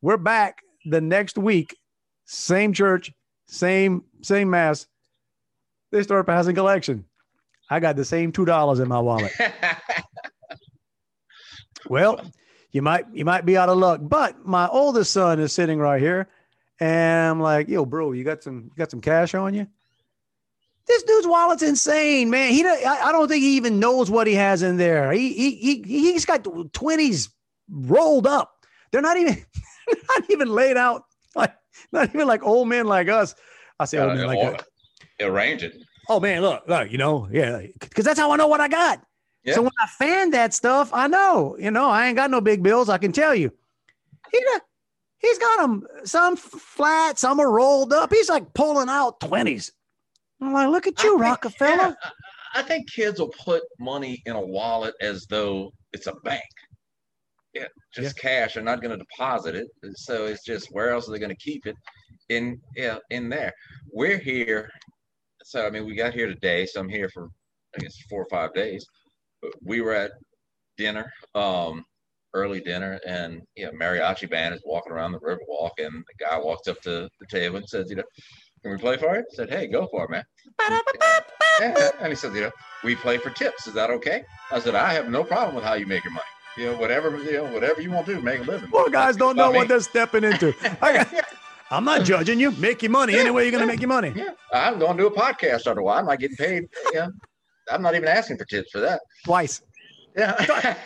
We're 0.00 0.16
back 0.16 0.58
the 0.84 1.00
next 1.00 1.38
week, 1.38 1.76
same 2.24 2.72
church, 2.72 3.12
same 3.46 4.02
same 4.22 4.50
mass. 4.50 4.86
They 5.92 6.02
start 6.02 6.26
passing 6.26 6.54
collection. 6.54 7.04
I 7.72 7.80
got 7.80 7.96
the 7.96 8.04
same 8.04 8.32
two 8.32 8.44
dollars 8.44 8.80
in 8.80 8.88
my 8.88 9.00
wallet. 9.00 9.32
Well, 11.88 12.20
you 12.70 12.82
might 12.82 13.06
you 13.12 13.24
might 13.24 13.44
be 13.44 13.56
out 13.56 13.68
of 13.68 13.78
luck, 13.78 14.00
but 14.02 14.46
my 14.46 14.68
oldest 14.68 15.12
son 15.12 15.40
is 15.40 15.52
sitting 15.52 15.78
right 15.78 16.00
here, 16.00 16.28
And 16.80 17.30
I'm 17.30 17.40
like, 17.40 17.68
yo, 17.68 17.84
bro, 17.84 18.12
you 18.12 18.24
got 18.24 18.42
some 18.42 18.64
you 18.64 18.70
got 18.76 18.90
some 18.90 19.00
cash 19.00 19.34
on 19.34 19.54
you? 19.54 19.66
This 20.86 21.02
dude's 21.04 21.26
wallet's 21.26 21.62
insane, 21.62 22.30
man. 22.30 22.52
He 22.52 22.64
I 22.66 23.12
don't 23.12 23.28
think 23.28 23.42
he 23.42 23.56
even 23.56 23.78
knows 23.78 24.10
what 24.10 24.26
he 24.26 24.34
has 24.34 24.62
in 24.62 24.76
there. 24.76 25.12
He 25.12 25.32
he 25.32 25.50
he 25.56 25.82
he's 26.12 26.24
got 26.24 26.46
twenties 26.72 27.30
rolled 27.70 28.26
up. 28.26 28.52
They're 28.90 29.02
not 29.02 29.16
even 29.16 29.44
not 30.08 30.30
even 30.30 30.48
laid 30.48 30.76
out 30.76 31.04
like 31.34 31.54
not 31.92 32.08
even 32.14 32.26
like 32.26 32.42
old 32.42 32.68
men 32.68 32.86
like 32.86 33.08
us. 33.08 33.34
I 33.78 33.84
say 33.84 33.98
old 33.98 34.14
men 34.14 34.26
like 34.26 34.38
us. 34.38 34.66
arrange 35.20 35.62
it. 35.62 35.74
Oh 36.08 36.20
man, 36.20 36.42
look, 36.42 36.64
look, 36.66 36.90
you 36.90 36.98
know, 36.98 37.28
yeah, 37.30 37.62
because 37.80 38.04
that's 38.04 38.18
how 38.18 38.32
I 38.32 38.36
know 38.36 38.46
what 38.48 38.60
I 38.60 38.68
got. 38.68 39.04
Yeah. 39.44 39.54
So 39.54 39.62
when 39.62 39.72
I 39.82 39.86
fan 39.86 40.30
that 40.30 40.54
stuff, 40.54 40.90
I 40.92 41.06
know, 41.08 41.56
you 41.58 41.70
know, 41.70 41.88
I 41.88 42.06
ain't 42.06 42.16
got 42.16 42.30
no 42.30 42.40
big 42.40 42.62
bills. 42.62 42.88
I 42.88 42.98
can 42.98 43.12
tell 43.12 43.34
you, 43.34 43.52
he 44.30 44.44
he's 45.18 45.38
got 45.38 45.60
them 45.62 45.86
some 46.04 46.36
flat, 46.36 47.18
some 47.18 47.40
are 47.40 47.50
rolled 47.50 47.92
up. 47.92 48.12
He's 48.12 48.28
like 48.28 48.52
pulling 48.54 48.88
out 48.88 49.20
twenties. 49.20 49.72
I'm 50.40 50.52
like, 50.52 50.68
look 50.68 50.86
at 50.86 50.94
I 50.98 51.04
you, 51.04 51.10
think- 51.12 51.22
Rockefeller. 51.22 51.70
yeah, 51.70 51.94
I 52.54 52.60
I 52.60 52.62
think 52.62 52.90
kids 52.90 53.18
will 53.18 53.32
put 53.42 53.62
money 53.80 54.22
in 54.26 54.36
a 54.36 54.40
wallet 54.40 54.94
as 55.00 55.26
though 55.30 55.72
it's 55.92 56.06
a 56.06 56.12
bank. 56.24 56.42
Yeah, 57.54 57.66
just 57.94 58.18
cash. 58.18 58.54
They're 58.54 58.62
not 58.62 58.80
going 58.82 58.96
to 58.98 59.04
deposit 59.04 59.54
it. 59.54 59.68
So 59.94 60.26
it's 60.26 60.44
just 60.44 60.68
where 60.72 60.90
else 60.90 61.08
are 61.08 61.12
they 61.12 61.18
going 61.18 61.30
to 61.30 61.36
keep 61.36 61.66
it? 61.66 61.76
In 62.28 62.60
yeah, 62.76 62.98
in 63.10 63.28
there. 63.28 63.52
We're 63.92 64.18
here. 64.18 64.70
So 65.44 65.66
I 65.66 65.70
mean, 65.70 65.86
we 65.86 65.94
got 65.94 66.14
here 66.14 66.26
today. 66.26 66.66
So 66.66 66.80
I'm 66.80 66.88
here 66.88 67.08
for 67.08 67.28
I 67.76 67.78
guess 67.80 67.96
four 68.08 68.22
or 68.22 68.28
five 68.30 68.54
days. 68.54 68.84
But 69.40 69.52
we 69.64 69.80
were 69.80 69.92
at 69.94 70.12
dinner, 70.76 71.12
um, 71.34 71.84
early 72.34 72.60
dinner, 72.60 73.00
and 73.06 73.42
yeah, 73.56 73.70
mariachi 73.70 74.30
band 74.30 74.54
is 74.54 74.62
walking 74.64 74.92
around 74.92 75.12
the 75.12 75.18
Riverwalk, 75.18 75.72
and 75.78 75.92
the 75.94 76.24
guy 76.24 76.38
walks 76.38 76.68
up 76.68 76.80
to 76.82 77.08
the 77.20 77.26
table 77.30 77.56
and 77.56 77.68
says, 77.68 77.90
you 77.90 77.96
know, 77.96 78.04
can 78.62 78.72
we 78.72 78.78
play 78.78 78.96
for 78.96 79.14
it? 79.16 79.24
I 79.32 79.34
said, 79.34 79.50
hey, 79.50 79.66
go 79.66 79.88
for 79.90 80.04
it, 80.04 80.10
man. 80.10 80.24
Yeah, 81.60 81.90
and 82.00 82.08
he 82.08 82.14
said, 82.14 82.34
you 82.34 82.42
know, 82.42 82.50
we 82.84 82.94
play 82.94 83.18
for 83.18 83.30
tips. 83.30 83.66
Is 83.66 83.74
that 83.74 83.90
okay? 83.90 84.24
I 84.50 84.60
said, 84.60 84.74
I 84.74 84.92
have 84.92 85.08
no 85.10 85.24
problem 85.24 85.56
with 85.56 85.64
how 85.64 85.74
you 85.74 85.86
make 85.86 86.04
your 86.04 86.12
money. 86.12 86.24
You 86.56 86.66
know, 86.66 86.76
whatever, 86.76 87.16
you 87.18 87.32
know, 87.32 87.44
whatever 87.52 87.80
you 87.80 87.90
want 87.90 88.06
to 88.06 88.14
do, 88.14 88.20
make 88.20 88.40
a 88.40 88.42
living. 88.44 88.70
Poor 88.70 88.88
guys 88.90 89.16
don't 89.16 89.36
know 89.36 89.50
what 89.50 89.68
they're 89.68 89.80
stepping 89.80 90.22
into. 90.24 90.54
I 90.80 90.92
got, 90.92 91.12
I'm 91.72 91.84
not 91.84 92.04
judging 92.04 92.38
you. 92.38 92.50
Make 92.52 92.82
your 92.82 92.90
money 92.90 93.14
any 93.14 93.30
way 93.30 93.44
you're 93.44 93.52
gonna 93.52 93.66
make 93.66 93.80
your 93.80 93.88
money. 93.88 94.12
Yeah, 94.14 94.30
I'm 94.52 94.78
going 94.78 94.96
to 94.98 95.02
do 95.04 95.06
a 95.06 95.10
podcast 95.10 95.64
while. 95.82 95.98
I'm 95.98 96.04
not 96.04 96.18
getting 96.18 96.36
paid. 96.36 96.64
Yeah, 96.92 97.08
I'm 97.70 97.80
not 97.80 97.94
even 97.94 98.08
asking 98.08 98.36
for 98.36 98.44
tips 98.44 98.70
for 98.70 98.80
that. 98.80 99.00
Twice. 99.24 99.62
Yeah. 100.14 100.76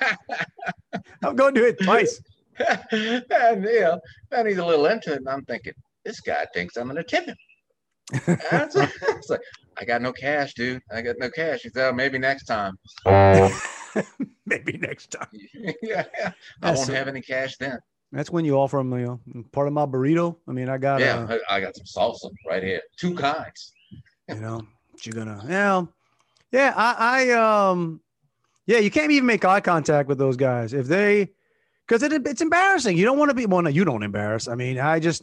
I'm 1.24 1.34
going 1.34 1.54
to 1.56 1.60
do 1.60 1.66
it 1.66 1.82
twice. 1.82 2.20
and 2.58 3.64
you 3.64 3.80
know, 3.80 4.00
and 4.30 4.46
he's 4.48 4.58
a 4.58 4.64
little 4.64 4.86
into 4.86 5.12
it, 5.12 5.18
and 5.18 5.28
I'm 5.28 5.44
thinking, 5.44 5.72
this 6.04 6.20
guy 6.20 6.46
thinks 6.54 6.76
I'm 6.76 6.86
gonna 6.86 7.02
tip 7.02 7.26
him. 7.26 7.36
And 8.26 8.38
it's, 8.52 8.76
it's 8.76 9.28
like, 9.28 9.40
I 9.78 9.84
got 9.84 10.00
no 10.00 10.12
cash, 10.12 10.54
dude. 10.54 10.80
I 10.92 11.02
got 11.02 11.16
no 11.18 11.28
cash. 11.28 11.62
He 11.62 11.70
said, 11.70 11.88
oh, 11.88 11.92
maybe 11.92 12.18
next 12.18 12.44
time. 12.44 12.78
Maybe 14.46 14.78
next 14.78 15.10
time. 15.10 15.26
yeah, 15.82 16.04
I 16.14 16.32
That's 16.60 16.76
won't 16.78 16.86
so- 16.86 16.94
have 16.94 17.08
any 17.08 17.20
cash 17.20 17.56
then. 17.56 17.78
That's 18.12 18.30
when 18.30 18.44
you 18.44 18.54
offer 18.56 18.78
them, 18.78 18.92
you 18.98 19.06
know, 19.34 19.44
part 19.52 19.66
of 19.66 19.72
my 19.72 19.84
burrito. 19.84 20.36
I 20.48 20.52
mean, 20.52 20.68
I 20.68 20.78
got, 20.78 21.00
Yeah, 21.00 21.18
uh, 21.28 21.38
I 21.50 21.56
I 21.56 21.60
got 21.60 21.76
some 21.76 21.84
salsa 21.86 22.30
right 22.48 22.62
here, 22.62 22.80
two 22.96 23.14
kinds. 23.14 23.72
you 24.28 24.36
know, 24.36 24.62
you're 25.02 25.14
gonna, 25.14 25.44
yeah, 25.48 25.84
yeah. 26.52 26.72
I, 26.76 27.30
I, 27.30 27.30
um, 27.70 28.00
yeah, 28.66 28.78
you 28.78 28.90
can't 28.90 29.10
even 29.12 29.26
make 29.26 29.44
eye 29.44 29.60
contact 29.60 30.08
with 30.08 30.18
those 30.18 30.36
guys 30.36 30.72
if 30.72 30.86
they, 30.86 31.30
because 31.86 32.02
it, 32.02 32.12
it's 32.26 32.40
embarrassing. 32.40 32.96
You 32.96 33.04
don't 33.04 33.18
want 33.18 33.30
to 33.30 33.34
be. 33.34 33.46
Well, 33.46 33.62
no, 33.62 33.70
you 33.70 33.84
don't 33.84 34.02
embarrass. 34.02 34.48
I 34.48 34.54
mean, 34.54 34.78
I 34.78 34.98
just 35.00 35.22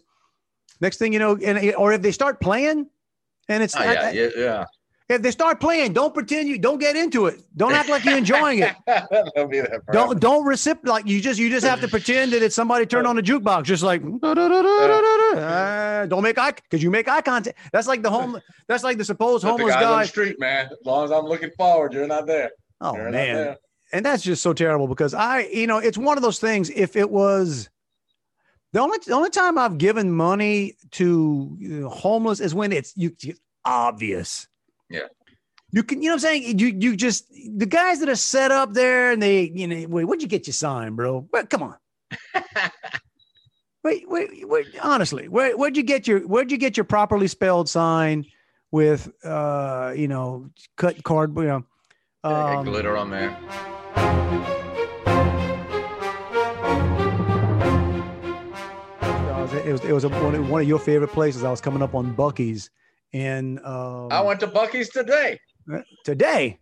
next 0.81 0.97
thing 0.97 1.13
you 1.13 1.19
know, 1.19 1.37
and 1.37 1.73
or 1.75 1.93
if 1.93 2.01
they 2.01 2.11
start 2.11 2.39
playing, 2.41 2.87
and 3.49 3.63
it's 3.63 3.75
Oh, 3.75 3.79
I- 3.79 3.93
yeah, 3.93 4.01
I- 4.07 4.11
yeah, 4.11 4.29
yeah. 4.35 4.65
If 5.13 5.21
they 5.21 5.31
start 5.31 5.59
playing, 5.59 5.93
don't 5.93 6.13
pretend 6.13 6.49
you 6.49 6.57
don't 6.57 6.79
get 6.79 6.95
into 6.95 7.27
it. 7.27 7.41
Don't 7.55 7.73
act 7.73 7.89
like 7.89 8.03
you're 8.03 8.17
enjoying 8.17 8.59
it. 8.59 8.75
That'll 8.87 9.47
be 9.47 9.59
that. 9.61 9.81
Don't 9.91 10.19
don't 10.19 10.45
recip 10.45 10.85
like 10.85 11.07
you 11.07 11.21
just 11.21 11.39
you 11.39 11.49
just 11.49 11.65
have 11.65 11.81
to 11.81 11.87
pretend 11.87 12.33
that 12.33 12.41
it's 12.43 12.55
somebody 12.55 12.85
turned 12.85 13.07
on 13.07 13.15
the 13.15 13.21
jukebox, 13.23 13.63
just 13.63 13.83
like 13.83 14.01
uh, 14.23 16.05
don't 16.07 16.23
make 16.23 16.37
eye 16.37 16.51
because 16.51 16.81
you 16.83 16.89
make 16.91 17.07
eye 17.07 17.21
contact. 17.21 17.57
That's 17.71 17.87
like 17.87 18.01
the 18.01 18.09
home. 18.09 18.39
That's 18.67 18.83
like 18.83 18.97
the 18.97 19.05
supposed 19.05 19.43
But 19.43 19.57
the 19.57 19.63
homeless 19.63 19.75
guys 19.75 19.83
on 19.85 19.91
guy. 19.91 20.01
the 20.03 20.07
street, 20.07 20.39
man. 20.39 20.65
As 20.67 20.77
long 20.85 21.05
as 21.05 21.11
I'm 21.11 21.25
looking 21.25 21.51
forward, 21.57 21.93
you're 21.93 22.07
not 22.07 22.25
there. 22.27 22.51
Oh 22.81 22.95
You're 22.95 23.11
man, 23.11 23.35
there. 23.35 23.57
and 23.93 24.05
that's 24.05 24.23
just 24.23 24.41
so 24.41 24.53
terrible 24.53 24.87
because 24.87 25.13
I, 25.13 25.41
you 25.41 25.67
know, 25.67 25.77
it's 25.77 25.97
one 25.97 26.17
of 26.17 26.23
those 26.23 26.39
things. 26.39 26.69
If 26.69 26.95
it 26.95 27.09
was 27.09 27.69
the 28.73 28.79
only 28.79 28.97
the 29.05 29.13
only 29.13 29.29
time 29.29 29.57
I've 29.57 29.77
given 29.77 30.11
money 30.11 30.75
to 30.91 31.55
you 31.59 31.69
know, 31.81 31.89
homeless 31.89 32.39
is 32.39 32.53
when 32.55 32.71
it's 32.71 32.93
you 32.97 33.15
it's 33.21 33.39
obvious. 33.63 34.47
Yeah. 34.89 35.07
You 35.71 35.81
can, 35.81 36.03
you 36.03 36.09
know 36.09 36.15
what 36.15 36.25
I'm 36.25 36.41
saying? 36.41 36.59
You 36.59 36.67
you 36.67 36.95
just 36.95 37.25
the 37.57 37.65
guys 37.65 37.99
that 37.99 38.09
are 38.09 38.15
set 38.15 38.51
up 38.51 38.73
there 38.73 39.11
and 39.11 39.21
they, 39.21 39.49
you 39.55 39.67
know, 39.67 39.87
wait, 39.87 40.03
what'd 40.03 40.21
you 40.21 40.27
get 40.27 40.45
your 40.45 40.53
sign, 40.53 40.95
bro? 40.95 41.27
Well, 41.33 41.47
come 41.47 41.63
on. 41.63 41.77
wait, 43.83 44.07
wait, 44.07 44.47
wait, 44.47 44.67
honestly, 44.83 45.27
where 45.27 45.57
where'd 45.57 45.75
you 45.75 45.81
get 45.81 46.07
your 46.07 46.19
where'd 46.27 46.51
you 46.51 46.59
get 46.59 46.77
your 46.77 46.83
properly 46.83 47.27
spelled 47.27 47.67
sign 47.67 48.25
with 48.69 49.11
uh, 49.25 49.93
you 49.95 50.07
know, 50.07 50.51
cut 50.77 51.03
card, 51.03 51.35
you 51.37 51.43
know, 51.43 51.65
um, 52.23 52.65
glitter 52.65 52.95
on 52.95 53.09
there. 53.09 53.35
It 59.65 59.71
was 59.71 59.85
it 59.85 59.91
was 59.91 60.03
a, 60.03 60.09
one 60.09 60.61
of 60.61 60.67
your 60.67 60.79
favorite 60.79 61.11
places. 61.11 61.43
I 61.43 61.49
was 61.49 61.61
coming 61.61 61.81
up 61.81 61.95
on 61.95 62.15
Buc-ee's 62.15 62.69
in 63.13 63.59
um, 63.63 64.11
I 64.11 64.21
went 64.21 64.39
to 64.41 64.47
Buc-ee's 64.47 64.89
today. 64.89 65.39
today. 66.03 66.59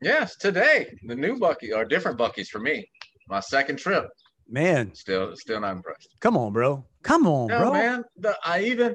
Yes, 0.00 0.36
today. 0.36 0.86
The 1.06 1.16
new 1.16 1.36
Buc-ee 1.36 1.72
or 1.72 1.84
different 1.84 2.18
Buc-ee's 2.18 2.48
for 2.50 2.60
me. 2.60 2.86
My 3.28 3.40
second 3.40 3.78
trip. 3.78 4.06
Man, 4.48 4.94
Still, 4.94 5.34
still 5.34 5.60
not 5.60 5.72
impressed. 5.76 6.08
come 6.20 6.36
on, 6.36 6.52
bro. 6.52 6.84
Come 7.02 7.26
on, 7.26 7.48
No, 7.48 7.58
bro. 7.58 7.72
man. 7.72 8.04
The, 8.16 8.36
I 8.44 8.62
even, 8.62 8.94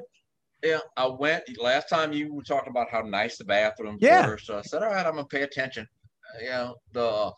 yeah, 0.62 0.78
I 0.96 1.06
went 1.06 1.42
last 1.60 1.88
time 1.90 2.12
you 2.14 2.32
were 2.32 2.42
talking 2.42 2.70
about 2.70 2.88
how 2.90 3.02
nice 3.02 3.36
the 3.36 3.44
bathrooms 3.44 3.98
Yeah. 4.00 4.26
were. 4.26 4.38
So 4.38 4.56
I 4.58 4.62
said, 4.62 4.82
all 4.82 4.88
right, 4.90 5.04
I'm 5.04 5.16
gonna 5.16 5.26
pay 5.26 5.42
attention. 5.42 5.86
Uh, 6.34 6.42
You 6.42 6.50
know, 6.50 6.74
the, 6.92 7.32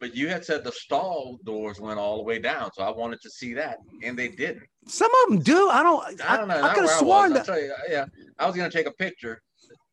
but 0.00 0.14
you 0.14 0.28
had 0.28 0.44
said 0.44 0.64
the 0.64 0.72
stall 0.72 1.38
doors 1.44 1.80
went 1.80 1.98
all 1.98 2.18
the 2.18 2.22
way 2.22 2.38
down, 2.38 2.70
so 2.72 2.82
I 2.82 2.90
wanted 2.90 3.20
to 3.22 3.30
see 3.30 3.54
that, 3.54 3.78
and 4.02 4.18
they 4.18 4.28
didn't. 4.28 4.64
Some 4.86 5.10
of 5.22 5.30
them 5.30 5.40
do. 5.40 5.68
I 5.68 5.82
don't. 5.82 6.22
I 6.22 6.36
don't 6.36 6.48
know. 6.48 6.62
I, 6.62 6.74
could 6.74 6.84
have 6.84 6.98
sworn 6.98 7.32
I 7.32 7.40
that. 7.40 7.48
You, 7.48 7.74
yeah, 7.88 8.06
I 8.38 8.46
was 8.46 8.56
gonna 8.56 8.70
take 8.70 8.86
a 8.86 8.92
picture, 8.92 9.40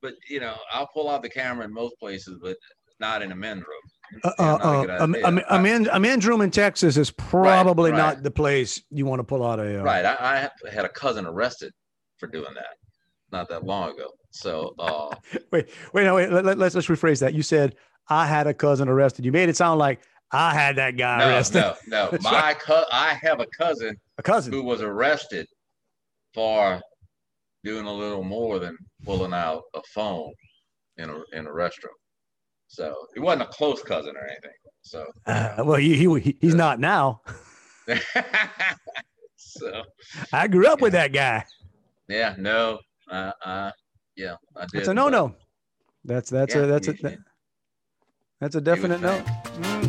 but 0.02 0.14
you 0.30 0.40
know, 0.40 0.56
I'll 0.72 0.90
pull 0.94 1.10
out 1.10 1.24
the 1.24 1.30
camera 1.30 1.66
in 1.66 1.74
most 1.74 1.98
places, 2.00 2.38
but 2.42 2.58
not 3.00 3.22
in 3.22 3.32
a 3.32 3.36
men's 3.36 3.64
room. 3.64 4.24
Uh, 4.24 4.32
Yeah, 4.38 4.46
uh, 4.46 4.58
not 4.58 4.62
a 4.62 4.68
uh, 4.68 4.82
good 4.82 5.88
a, 5.90 6.00
man, 6.00 6.20
room 6.20 6.42
in 6.42 6.52
Texas 6.52 6.96
is 6.96 7.12
probably 7.12 7.92
right. 7.92 7.98
not 7.98 8.24
the 8.24 8.32
place 8.32 8.82
you 8.92 9.06
want 9.06 9.20
to 9.20 9.24
pull 9.24 9.46
out 9.46 9.60
a. 9.60 9.82
Uh, 9.82 9.84
Right. 9.84 10.06
I, 10.06 10.50
I 10.66 10.70
had 10.70 10.86
a 10.86 10.90
cousin 10.90 11.26
arrested 11.26 11.74
for 12.18 12.28
doing 12.28 12.54
that 12.54 12.76
not 13.32 13.50
that 13.50 13.64
long 13.66 13.92
ago. 13.92 14.10
So 14.32 14.74
uh, 14.80 15.16
Wait, 15.52 15.70
wait, 15.94 16.04
no, 16.04 16.16
wait. 16.16 16.32
Let, 16.32 16.46
let, 16.46 16.58
let's 16.58 16.76
let's 16.76 16.88
rephrase 16.88 17.20
that. 17.20 17.34
You 17.34 17.44
said 17.44 17.76
I 18.10 18.26
had 18.28 18.48
a 18.48 18.54
cousin 18.54 18.88
arrested. 18.90 19.26
You 19.26 19.32
made 19.32 19.50
it 19.50 19.58
sound 19.58 19.80
like 19.80 20.00
I 20.32 20.54
had 20.54 20.76
that 20.78 20.98
guy 20.98 21.20
no, 21.20 21.30
arrested. 21.30 21.60
no, 21.88 22.10
no. 22.12 22.18
My 22.22 22.54
co- 22.60 22.86
I 22.92 23.14
have 23.22 23.40
a 23.40 23.48
cousin 23.58 23.96
A 24.18 24.24
cousin. 24.24 24.52
who 24.54 24.64
was 24.64 24.82
arrested 24.82 25.48
for 26.34 26.82
doing 27.64 27.86
a 27.86 27.92
little 27.94 28.24
more 28.24 28.60
than 28.60 28.78
pulling 29.04 29.34
out 29.34 29.64
a 29.74 29.82
phone 29.94 30.32
in 30.98 31.10
a 31.10 31.16
in 31.34 31.48
a 31.48 31.50
restroom. 31.50 31.96
So 32.68 32.94
he 33.14 33.20
wasn't 33.20 33.44
a 33.44 33.48
close 33.48 33.82
cousin 33.84 34.16
or 34.16 34.24
anything. 34.28 34.52
So 34.82 35.06
Uh, 35.26 35.64
well, 35.66 35.78
he, 35.78 35.96
he 35.98 36.38
he's 36.42 36.56
not 36.56 36.80
now. 36.80 37.22
so 39.36 39.84
I 40.34 40.48
grew 40.48 40.68
up 40.68 40.82
with 40.82 40.94
that 40.94 41.14
guy. 41.14 41.44
yeah, 42.08 42.36
no, 42.38 42.80
uh, 43.10 43.32
uh, 43.44 43.72
yeah, 44.16 44.36
I 44.56 44.62
did. 44.66 44.70
That's 44.74 44.88
a 44.90 44.94
no 44.94 45.10
no. 45.10 45.36
That's 46.04 46.30
that's 46.30 46.54
Yeah, 46.56 46.62
a 46.62 46.68
that's 46.68 46.88
a 46.88 46.92
you- 46.94 47.10
you- 47.10 47.18
that's 48.46 48.54
a 48.54 48.62
definite 48.62 49.02
no. 49.02 49.18
fine. 49.18 49.82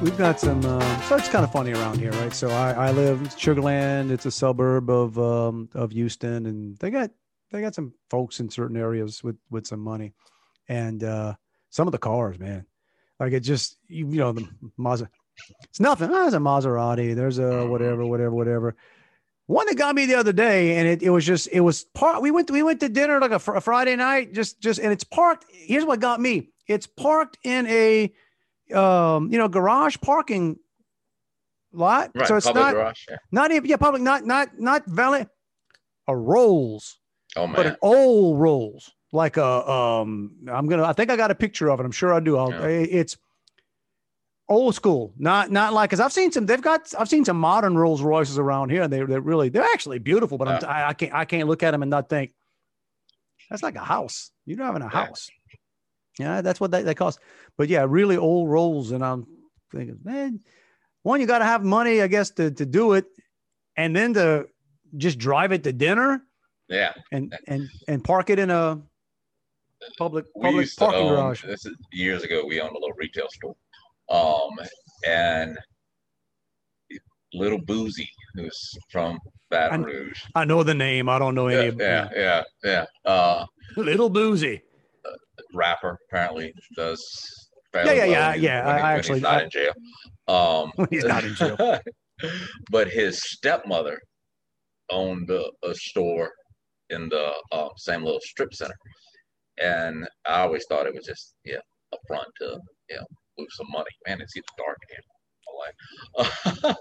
We've 0.00 0.16
got 0.16 0.40
some. 0.40 0.64
Um, 0.64 1.02
so 1.02 1.16
it's 1.16 1.28
kind 1.28 1.44
of 1.44 1.52
funny 1.52 1.74
around 1.74 1.98
here, 1.98 2.10
right? 2.12 2.32
So 2.32 2.48
I, 2.48 2.70
I 2.70 2.90
live 2.90 3.20
in 3.20 3.26
Sugarland. 3.26 4.10
It's 4.10 4.24
a 4.24 4.30
suburb 4.30 4.88
of 4.88 5.18
um, 5.18 5.68
of 5.74 5.90
Houston, 5.90 6.46
and 6.46 6.78
they 6.78 6.90
got 6.90 7.10
they 7.50 7.60
got 7.60 7.74
some 7.74 7.92
folks 8.08 8.40
in 8.40 8.48
certain 8.48 8.78
areas 8.78 9.22
with 9.22 9.36
with 9.50 9.66
some 9.66 9.80
money, 9.80 10.14
and 10.70 11.04
uh, 11.04 11.34
some 11.68 11.86
of 11.86 11.92
the 11.92 11.98
cars, 11.98 12.38
man, 12.38 12.64
like 13.20 13.34
it 13.34 13.40
just 13.40 13.76
you, 13.88 14.08
you 14.08 14.16
know 14.16 14.32
the 14.32 14.48
Mazda. 14.78 15.10
It's 15.64 15.80
nothing. 15.80 16.08
Oh, 16.08 16.14
there's 16.14 16.32
a 16.32 16.38
Maserati. 16.38 17.14
There's 17.14 17.38
a 17.38 17.66
whatever, 17.66 18.06
whatever, 18.06 18.34
whatever. 18.34 18.76
One 19.46 19.66
that 19.66 19.76
got 19.76 19.94
me 19.94 20.06
the 20.06 20.16
other 20.16 20.32
day, 20.32 20.76
and 20.76 20.88
it, 20.88 21.02
it 21.02 21.10
was 21.10 21.24
just 21.24 21.48
it 21.52 21.60
was 21.60 21.84
part. 21.94 22.20
We 22.20 22.32
went 22.32 22.48
to, 22.48 22.52
we 22.52 22.64
went 22.64 22.80
to 22.80 22.88
dinner 22.88 23.20
like 23.20 23.30
a, 23.30 23.38
fr- 23.38 23.54
a 23.54 23.60
Friday 23.60 23.94
night, 23.94 24.32
just 24.34 24.60
just 24.60 24.80
and 24.80 24.92
it's 24.92 25.04
parked. 25.04 25.44
Here's 25.52 25.84
what 25.84 26.00
got 26.00 26.20
me. 26.20 26.48
It's 26.66 26.86
parked 26.88 27.38
in 27.44 27.64
a 27.66 28.12
um, 28.74 29.30
you 29.30 29.38
know, 29.38 29.46
garage 29.46 29.96
parking 30.02 30.56
lot. 31.72 32.10
Right. 32.14 32.26
So 32.26 32.36
it's 32.36 32.46
not 32.46 32.74
garage. 32.74 33.04
Yeah. 33.08 33.16
not 33.30 33.52
even 33.52 33.68
yeah 33.70 33.76
public 33.76 34.02
not 34.02 34.24
not 34.26 34.58
not 34.58 34.84
valet 34.86 35.26
a 36.08 36.16
Rolls, 36.16 36.98
Oh 37.36 37.46
man. 37.46 37.54
but 37.56 37.66
an 37.66 37.76
old 37.82 38.40
Rolls 38.40 38.90
like 39.12 39.36
a 39.36 39.44
um. 39.70 40.32
I'm 40.50 40.66
gonna 40.66 40.82
I 40.84 40.92
think 40.92 41.10
I 41.10 41.16
got 41.16 41.30
a 41.30 41.34
picture 41.36 41.70
of 41.70 41.78
it. 41.78 41.84
I'm 41.84 41.92
sure 41.92 42.12
I 42.12 42.18
do. 42.18 42.36
I'll, 42.36 42.50
Yeah. 42.50 42.66
It's 42.66 43.16
old 44.48 44.74
school, 44.74 45.12
not 45.18 45.50
not 45.50 45.72
like 45.72 45.90
because 45.90 46.00
I've 46.00 46.12
seen 46.12 46.32
some. 46.32 46.46
They've 46.46 46.60
got 46.60 46.92
I've 46.98 47.08
seen 47.08 47.24
some 47.24 47.38
modern 47.38 47.76
Rolls 47.76 48.02
Royces 48.02 48.38
around 48.38 48.70
here, 48.70 48.82
and 48.82 48.92
they 48.92 49.02
they're 49.02 49.20
really 49.20 49.48
they're 49.48 49.62
actually 49.62 49.98
beautiful. 49.98 50.38
But 50.38 50.48
I'm, 50.48 50.64
I, 50.64 50.88
I 50.88 50.92
can't 50.94 51.14
I 51.14 51.24
can't 51.24 51.48
look 51.48 51.62
at 51.62 51.72
them 51.72 51.82
and 51.82 51.90
not 51.90 52.08
think 52.08 52.32
that's 53.50 53.62
like 53.62 53.76
a 53.76 53.80
house. 53.84 54.30
You're 54.44 54.56
driving 54.56 54.82
a 54.82 54.86
Yeah. 54.86 55.06
house. 55.06 55.30
Yeah, 56.18 56.40
that's 56.40 56.58
what 56.58 56.70
they, 56.70 56.82
they 56.82 56.94
cost. 56.94 57.18
But 57.58 57.68
yeah, 57.68 57.84
really 57.86 58.16
old 58.16 58.48
Rolls, 58.48 58.90
and 58.90 59.04
I'm 59.04 59.26
thinking, 59.70 59.98
man, 60.02 60.40
one 61.02 61.20
you 61.20 61.26
got 61.26 61.40
to 61.40 61.44
have 61.44 61.62
money, 61.62 62.00
I 62.00 62.06
guess, 62.06 62.30
to 62.32 62.50
to 62.50 62.64
do 62.64 62.94
it, 62.94 63.04
and 63.76 63.94
then 63.94 64.14
to 64.14 64.48
just 64.96 65.18
drive 65.18 65.52
it 65.52 65.64
to 65.64 65.72
dinner 65.72 66.22
yeah. 66.68 66.92
and 67.12 67.36
and 67.46 67.68
and 67.86 68.02
park 68.02 68.30
it 68.30 68.38
in 68.38 68.50
a 68.50 68.80
public 69.98 70.24
public 70.40 70.68
parking 70.76 71.02
own, 71.02 71.14
garage. 71.14 71.44
This 71.44 71.66
is 71.66 71.74
years 71.92 72.22
ago. 72.22 72.44
We 72.46 72.60
owned 72.60 72.70
a 72.70 72.78
little 72.78 72.94
retail 72.96 73.28
store, 73.28 73.56
um, 74.10 74.50
and 75.06 75.58
Little 77.34 77.60
Boosie, 77.60 78.08
who's 78.34 78.74
from 78.90 79.18
Baton 79.50 79.82
I- 79.84 79.86
Rouge. 79.86 80.22
I 80.34 80.44
know 80.44 80.62
the 80.62 80.74
name. 80.74 81.08
I 81.08 81.18
don't 81.18 81.34
know 81.34 81.48
Yeah, 81.48 81.58
any 81.58 81.68
of 81.68 81.80
yeah, 81.80 82.08
yeah, 82.14 82.42
yeah. 82.64 82.84
Uh, 83.04 83.44
Little 83.76 84.10
Boosie. 84.10 84.60
rapper 85.54 85.98
apparently 86.08 86.52
does. 86.76 87.02
Yeah, 87.74 87.84
yeah, 87.84 87.92
well 87.98 88.06
yeah, 88.08 88.30
when- 88.30 88.40
yeah, 88.42 88.66
when 88.66 88.74
I 88.74 88.76
he- 88.78 88.82
when 88.82 88.92
actually- 88.98 89.14
he's 89.16 89.22
not 89.22 89.34
I- 89.38 89.42
in 89.44 89.50
jail. 89.50 89.72
Um, 90.28 90.72
he's 90.90 91.04
not 91.04 91.24
in 91.24 91.34
jail. 91.34 91.80
but 92.70 92.88
his 92.88 93.22
stepmother 93.22 94.00
owned 94.90 95.28
a, 95.30 95.44
a 95.62 95.74
store 95.74 96.30
in 96.90 97.08
the 97.08 97.32
uh, 97.52 97.68
same 97.76 98.02
little 98.02 98.20
strip 98.20 98.54
center, 98.54 98.74
and 99.58 100.08
I 100.26 100.40
always 100.42 100.64
thought 100.68 100.86
it 100.86 100.94
was 100.94 101.04
just 101.04 101.34
yeah 101.44 101.58
a 101.92 101.96
front 102.06 102.28
to 102.40 102.58
you 102.88 103.00
move 103.38 103.48
some 103.50 103.66
money. 103.70 103.90
Man, 104.06 104.20
it's 104.20 104.36
either 104.36 104.46
dark 104.58 104.78
in 104.82 104.96
here. 104.96 106.74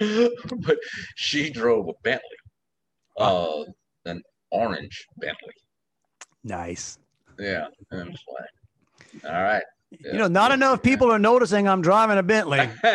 I'm 0.00 0.20
but 0.66 0.78
she 1.16 1.50
drove 1.50 1.88
a 1.88 1.92
Bentley, 2.02 2.22
uh, 3.18 3.64
an 4.06 4.22
orange 4.50 5.06
Bentley. 5.18 5.52
Nice. 6.44 6.98
Yeah, 7.38 7.66
and 7.90 8.08
like, 8.10 9.24
all 9.32 9.42
right. 9.42 9.62
You 9.90 10.14
know, 10.18 10.28
not 10.28 10.52
enough 10.52 10.82
people 10.82 11.10
are 11.12 11.18
noticing 11.18 11.68
I'm 11.68 11.82
driving 11.82 12.18
a 12.18 12.22
Bentley. 12.22 12.68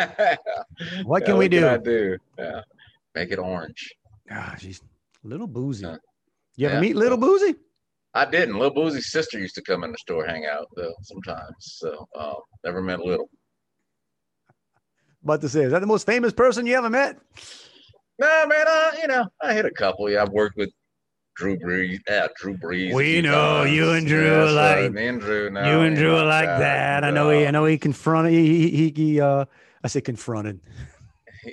What 1.04 1.24
can 1.24 1.34
Yeah, 1.34 1.38
we 1.38 1.48
do? 1.48 1.68
I 1.68 1.76
do? 1.78 2.16
Yeah, 2.38 2.60
make 3.14 3.30
it 3.32 3.38
orange. 3.38 3.92
Ah, 4.30 4.54
she's 4.58 4.80
little 5.24 5.48
Boosie. 5.48 5.98
You 6.56 6.66
ever 6.68 6.74
Yeah. 6.76 6.80
meet 6.80 6.96
little 6.96 7.18
Boosie? 7.18 7.56
I 8.14 8.24
didn't. 8.24 8.58
Lil 8.58 8.72
Boosie's 8.74 9.10
sister 9.10 9.38
used 9.38 9.54
to 9.56 9.62
come 9.62 9.84
in 9.84 9.92
the 9.92 9.98
store, 9.98 10.24
hang 10.26 10.46
out 10.46 10.66
though 10.76 10.94
sometimes. 11.02 11.54
So 11.60 12.06
uh, 12.18 12.34
never 12.64 12.82
met 12.82 13.00
Little. 13.00 13.28
About 15.22 15.40
to 15.42 15.48
say, 15.48 15.64
is 15.64 15.72
that 15.72 15.80
the 15.80 15.86
most 15.86 16.06
famous 16.06 16.32
person 16.32 16.66
you 16.66 16.74
ever 16.76 16.88
met? 16.88 17.18
No, 18.18 18.46
man. 18.46 18.66
I, 18.66 18.98
you 19.02 19.08
know, 19.08 19.26
I 19.42 19.52
hit 19.52 19.64
a 19.66 19.70
couple. 19.70 20.08
Yeah, 20.10 20.22
I've 20.22 20.30
worked 20.30 20.56
with 20.56 20.70
Drew 21.36 21.56
Brees. 21.58 21.98
Yeah, 22.08 22.28
Drew 22.40 22.56
Brees. 22.56 22.94
We 22.94 23.20
know 23.20 23.64
times. 23.64 23.72
you 23.72 23.90
and 23.90 24.06
Drew 24.06 24.24
Yeah, 24.24 24.42
are 24.44 24.48
so 24.48 24.54
like- 24.54 24.92
me 24.92 25.06
and 25.06 25.20
Drew. 25.20 25.50
No, 25.50 25.70
you 25.70 25.80
and 25.86 25.96
Drew 25.96 26.20
like 26.22 26.46
that. 26.46 27.04
I 27.04 27.10
know 27.10 27.30
he, 27.30 27.46
I 27.46 27.50
know 27.50 27.64
he 27.64 27.78
confronted. 27.78 28.32
He, 28.32 28.70
he, 28.70 28.92
he, 28.94 29.20
uh, 29.20 29.44
I 29.84 29.88
say 29.88 30.00
confronted. 30.00 30.60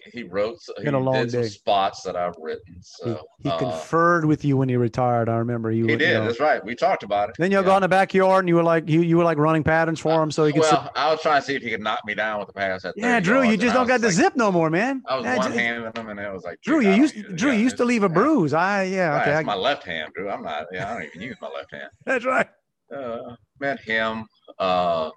He, 0.05 0.11
he 0.19 0.23
wrote. 0.23 0.57
He 0.81 0.87
a 0.87 0.97
long 0.97 1.13
did 1.23 1.31
some 1.31 1.43
spots 1.45 2.01
that 2.03 2.15
I've 2.15 2.33
written. 2.39 2.63
He, 2.75 2.81
So 2.81 3.21
he 3.43 3.49
uh, 3.49 3.57
conferred 3.57 4.25
with 4.25 4.43
you 4.43 4.57
when 4.57 4.69
he 4.69 4.75
retired. 4.77 5.29
I 5.29 5.37
remember 5.37 5.71
you. 5.71 5.85
he 5.85 5.91
you 5.91 5.97
did. 5.97 6.13
know. 6.15 6.25
That's 6.25 6.39
right. 6.39 6.63
We 6.63 6.75
talked 6.75 7.03
about 7.03 7.29
it. 7.29 7.35
Then 7.39 7.51
you 7.51 7.57
Yeah. 7.59 7.63
go 7.63 7.75
in 7.77 7.81
the 7.81 7.87
backyard 7.87 8.39
and 8.43 8.49
you 8.49 8.55
were 8.55 8.63
like, 8.63 8.89
you, 8.89 9.01
you 9.01 9.17
were 9.17 9.23
like 9.23 9.37
running 9.37 9.63
patterns 9.63 9.99
for 9.99 10.21
him, 10.21 10.31
so 10.31 10.45
he 10.45 10.53
could. 10.53 10.63
sit- 10.63 10.73
Well, 10.73 10.91
I 10.95 11.11
was 11.11 11.21
trying 11.21 11.41
to 11.41 11.45
see 11.47 11.55
if 11.55 11.61
he 11.61 11.69
could 11.69 11.81
knock 11.81 11.99
me 12.05 12.13
down 12.15 12.39
with 12.39 12.47
the 12.47 12.53
pass. 12.53 12.85
At 12.85 12.93
yeah, 12.97 13.15
30 13.15 13.23
Drew, 13.25 13.43
you 13.43 13.57
just 13.57 13.73
don't 13.75 13.87
got 13.87 14.01
the 14.01 14.07
like- 14.07 14.15
zip 14.15 14.35
no 14.35 14.51
more, 14.51 14.69
man. 14.69 15.01
I 15.07 15.15
was 15.15 15.25
Yeah, 15.25 15.37
one 15.37 15.51
ju- 15.51 15.57
handing 15.57 15.91
him, 15.95 16.09
and 16.09 16.19
it 16.19 16.33
was 16.33 16.43
like, 16.43 16.59
Drew, 16.61 16.79
you 16.81 16.91
used 16.91 17.35
Drew, 17.35 17.51
you 17.51 17.59
used 17.59 17.77
to 17.77 17.85
leave 17.85 18.03
a 18.03 18.09
bruise. 18.09 18.53
I 18.53 18.83
yeah, 18.83 19.21
okay, 19.21 19.43
my 19.43 19.55
left 19.55 19.83
hand, 19.83 20.11
Drew. 20.15 20.29
I'm 20.29 20.43
not. 20.43 20.65
Yeah, 20.71 20.89
I 20.89 20.93
don't 20.93 21.03
even 21.03 21.21
use 21.21 21.37
my 21.41 21.49
left 21.49 21.71
hand. 21.71 21.89
that's 22.05 22.25
right. 22.25 22.47
Uh, 22.95 23.35
met 23.59 23.79
him. 23.79 24.25
Uh, 24.59 25.09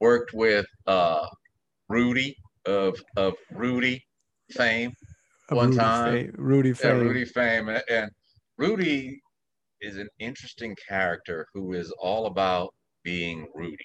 worked 0.00 0.32
with 0.32 0.66
uh, 0.86 1.26
Rudy 1.88 2.36
of 2.70 2.98
of 3.16 3.34
Rudy 3.52 4.02
fame. 4.52 4.92
One 5.48 5.66
Rudy 5.66 5.78
time. 5.78 6.32
Fa- 6.32 6.42
Rudy 6.42 6.68
Yeah, 6.70 6.74
Fame. 6.74 7.00
Rudy 7.00 7.24
fame, 7.24 7.68
and, 7.68 7.82
and 7.90 8.10
Rudy 8.56 9.20
is 9.80 9.96
an 9.96 10.08
interesting 10.18 10.76
character 10.88 11.46
who 11.54 11.72
is 11.72 11.90
all 12.00 12.26
about 12.26 12.72
being 13.02 13.48
Rudy. 13.54 13.76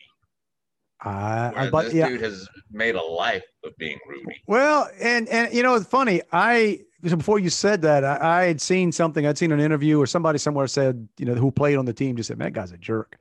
I, 1.01 1.51
I 1.55 1.61
Where 1.63 1.71
but 1.71 1.83
this 1.85 1.93
yeah. 1.93 2.07
dude 2.07 2.21
has 2.21 2.47
made 2.71 2.95
a 2.95 3.01
life 3.01 3.43
of 3.63 3.71
being 3.77 3.97
Rudy. 4.07 4.41
Well, 4.47 4.89
and 4.99 5.27
and 5.29 5.53
you 5.53 5.63
know, 5.63 5.75
it's 5.75 5.85
funny. 5.85 6.21
I 6.31 6.81
so 7.05 7.15
before 7.15 7.39
you 7.39 7.49
said 7.49 7.81
that, 7.83 8.03
I, 8.03 8.41
I 8.41 8.45
had 8.45 8.61
seen 8.61 8.91
something. 8.91 9.25
I'd 9.25 9.37
seen 9.37 9.51
an 9.51 9.59
interview 9.59 9.99
or 9.99 10.07
somebody 10.07 10.39
somewhere 10.39 10.67
said, 10.67 11.07
you 11.17 11.25
know, 11.25 11.35
who 11.35 11.51
played 11.51 11.77
on 11.77 11.85
the 11.85 11.93
team 11.93 12.15
just 12.15 12.27
said, 12.27 12.37
"Man, 12.37 12.47
that 12.47 12.59
guy's 12.59 12.71
a 12.71 12.77
jerk," 12.77 13.17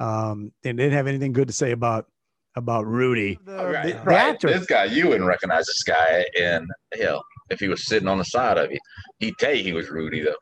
um, 0.00 0.52
and 0.64 0.78
didn't 0.78 0.92
have 0.92 1.06
anything 1.06 1.32
good 1.32 1.48
to 1.48 1.54
say 1.54 1.70
about 1.70 2.08
about 2.56 2.86
Rudy. 2.86 3.38
The, 3.44 3.66
right, 3.66 3.86
the- 3.86 3.92
the 3.92 4.00
right. 4.04 4.18
actor. 4.18 4.48
This 4.48 4.66
guy, 4.66 4.84
you 4.84 5.08
wouldn't 5.08 5.26
recognize 5.26 5.66
this 5.66 5.82
guy 5.82 6.24
in 6.36 6.66
hell 6.98 7.24
if 7.50 7.60
he 7.60 7.68
was 7.68 7.86
sitting 7.86 8.08
on 8.08 8.18
the 8.18 8.24
side 8.24 8.58
of 8.58 8.70
you. 8.70 8.78
He'd 9.18 9.36
tell 9.38 9.54
you 9.54 9.62
he 9.62 9.72
was 9.72 9.90
Rudy 9.90 10.22
though. 10.22 10.34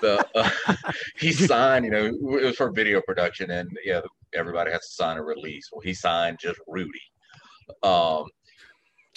the, 0.00 0.26
uh, 0.34 0.82
he 1.16 1.32
signed, 1.32 1.84
you 1.84 1.90
know, 1.90 2.06
it 2.06 2.44
was 2.44 2.56
for 2.56 2.70
video 2.70 3.00
production, 3.00 3.50
and 3.50 3.70
yeah, 3.84 4.00
everybody 4.34 4.70
has 4.72 4.80
to 4.88 4.94
sign 4.94 5.16
a 5.16 5.22
release. 5.22 5.68
Well, 5.72 5.80
he 5.82 5.94
signed 5.94 6.38
just 6.40 6.58
Rudy. 6.66 7.00
Um, 7.82 8.24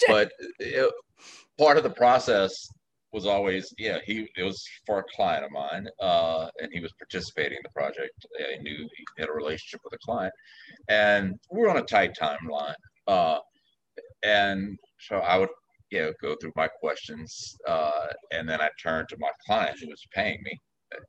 but 0.06 0.30
it, 0.58 0.92
part 1.58 1.76
of 1.76 1.82
the 1.82 1.90
process 1.90 2.70
was 3.12 3.26
always, 3.26 3.72
yeah, 3.78 3.98
he 4.04 4.28
it 4.36 4.42
was 4.42 4.62
for 4.86 4.98
a 5.00 5.04
client 5.14 5.44
of 5.44 5.50
mine, 5.50 5.86
uh, 6.00 6.48
and 6.60 6.70
he 6.72 6.80
was 6.80 6.92
participating 6.98 7.56
in 7.56 7.62
the 7.62 7.70
project. 7.80 8.12
i 8.40 8.60
knew 8.62 8.76
he 8.76 9.04
had 9.18 9.28
a 9.28 9.32
relationship 9.32 9.80
with 9.84 9.94
a 9.94 9.98
client, 10.04 10.32
and 10.88 11.34
we 11.50 11.60
were 11.62 11.70
on 11.70 11.78
a 11.78 11.82
tight 11.82 12.14
timeline. 12.20 12.74
Uh, 13.06 13.38
and 14.22 14.78
so 15.00 15.16
I 15.16 15.38
would, 15.38 15.48
you 15.90 16.00
know, 16.00 16.12
go 16.22 16.36
through 16.40 16.52
my 16.56 16.68
questions, 16.68 17.56
uh, 17.66 18.08
and 18.32 18.48
then 18.48 18.60
I 18.60 18.68
turned 18.82 19.08
to 19.10 19.16
my 19.18 19.30
client 19.46 19.78
who 19.80 19.88
was 19.88 20.06
paying 20.14 20.38
me, 20.42 20.58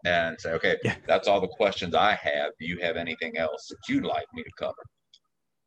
and 0.05 0.39
say, 0.39 0.51
okay, 0.51 0.77
Yeah. 0.83 0.95
that's 1.07 1.27
all 1.27 1.41
the 1.41 1.47
questions 1.47 1.95
I 1.95 2.13
have. 2.15 2.51
Do 2.59 2.65
you 2.65 2.79
have 2.81 2.95
anything 2.97 3.37
else 3.37 3.67
that 3.69 3.77
you'd 3.87 4.05
like 4.05 4.25
me 4.33 4.43
to 4.43 4.51
cover? 4.57 4.83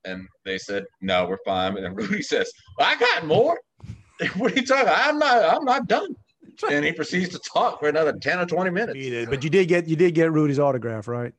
And 0.05 0.27
they 0.45 0.59
said, 0.59 0.85
no, 1.01 1.27
we're 1.27 1.39
fine. 1.45 1.77
And 1.77 1.85
then 1.85 1.95
Rudy 1.95 2.23
says, 2.35 2.51
I 2.81 2.97
got 2.97 3.27
more. 3.27 3.59
what 4.37 4.53
are 4.53 4.55
you 4.55 4.67
talking? 4.67 4.85
About? 4.85 5.09
I'm 5.09 5.19
not. 5.19 5.55
I'm 5.57 5.65
not 5.65 5.89
done. 5.89 6.15
And 6.71 6.85
he 6.85 6.93
proceeds 6.93 7.31
to 7.31 7.39
talk 7.41 7.81
for 7.81 7.89
another 7.89 8.13
ten 8.13 8.39
or 8.39 8.47
twenty 8.47 8.71
minutes. 8.71 8.97
You 8.97 9.11
did, 9.11 9.31
but 9.31 9.43
you 9.45 9.51
did 9.51 9.69
get 9.69 9.89
you 9.89 9.97
did 9.97 10.15
get 10.15 10.31
Rudy's 10.33 10.59
autograph, 10.59 11.09
right? 11.09 11.33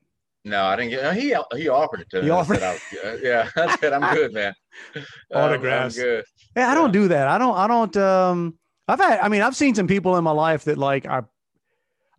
No, 0.46 0.64
I 0.66 0.76
didn't 0.76 0.92
get. 0.92 1.16
He 1.16 1.36
he 1.56 1.70
offered 1.70 2.02
it 2.02 2.10
to 2.12 2.18
me. 2.20 2.26
He 2.26 2.32
I 2.32 2.36
offered- 2.36 2.62
I 2.62 2.78
yeah, 3.22 3.50
I 3.56 3.76
said 3.78 3.94
I'm 3.94 4.14
good, 4.16 4.34
man. 4.34 4.54
I'm- 4.96 5.06
Autographs. 5.34 5.98
I'm 5.98 6.04
good. 6.04 6.26
Yeah, 6.58 6.70
I 6.72 6.74
don't 6.76 6.92
do 6.92 7.08
that. 7.10 7.28
I 7.28 7.38
don't. 7.38 7.56
I 7.56 7.68
don't. 7.68 7.96
Um, 7.98 8.58
I've 8.88 9.00
had. 9.00 9.20
I 9.20 9.30
mean, 9.30 9.42
I've 9.42 9.56
seen 9.56 9.74
some 9.76 9.88
people 9.88 10.18
in 10.18 10.24
my 10.24 10.32
life 10.32 10.66
that 10.66 10.78
like 10.78 11.06
I. 11.06 11.22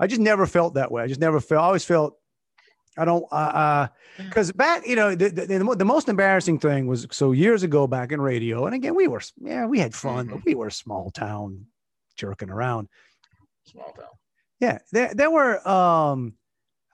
I 0.00 0.06
just 0.06 0.20
never 0.20 0.46
felt 0.46 0.74
that 0.74 0.90
way. 0.90 1.02
I 1.02 1.06
just 1.06 1.20
never 1.20 1.38
felt. 1.40 1.62
I 1.62 1.66
always 1.66 1.84
felt. 1.84 2.16
I 2.96 3.04
don't. 3.04 3.24
Uh, 3.30 3.88
because 4.18 4.52
back, 4.52 4.86
you 4.86 4.96
know, 4.96 5.14
the, 5.14 5.28
the 5.28 5.74
the 5.76 5.84
most 5.84 6.08
embarrassing 6.08 6.58
thing 6.60 6.86
was 6.86 7.06
so 7.10 7.32
years 7.32 7.62
ago 7.62 7.86
back 7.86 8.12
in 8.12 8.20
radio, 8.20 8.66
and 8.66 8.74
again, 8.74 8.94
we 8.94 9.06
were 9.08 9.20
yeah, 9.40 9.66
we 9.66 9.78
had 9.80 9.94
fun, 9.94 10.28
but 10.28 10.44
we 10.44 10.54
were 10.54 10.70
small 10.70 11.10
town 11.10 11.66
jerking 12.16 12.50
around. 12.50 12.88
Small 13.64 13.92
town. 13.92 14.06
Yeah, 14.60 14.78
there 14.92 15.12
there 15.14 15.30
were. 15.30 15.56
Um, 15.68 16.34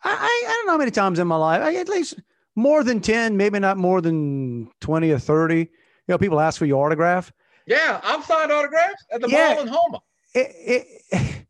I 0.02 0.10
I, 0.48 0.54
don't 0.54 0.66
know 0.66 0.72
how 0.72 0.78
many 0.78 0.90
times 0.90 1.18
in 1.18 1.26
my 1.28 1.36
life, 1.36 1.62
I, 1.62 1.74
at 1.76 1.88
least 1.88 2.18
more 2.56 2.82
than 2.82 3.00
ten, 3.00 3.36
maybe 3.36 3.58
not 3.58 3.76
more 3.76 4.00
than 4.00 4.70
twenty 4.80 5.10
or 5.10 5.18
thirty. 5.18 5.58
You 5.58 5.68
know, 6.08 6.18
people 6.18 6.40
ask 6.40 6.58
for 6.58 6.66
your 6.66 6.84
autograph. 6.84 7.32
Yeah, 7.66 8.00
I've 8.02 8.24
signed 8.24 8.50
autographs 8.50 9.04
at 9.12 9.20
the 9.20 9.28
Yeah. 9.28 9.54
mall 9.54 9.62
in 9.62 9.68
Houma. 9.68 10.00
it, 10.34 10.88
it, 11.12 11.46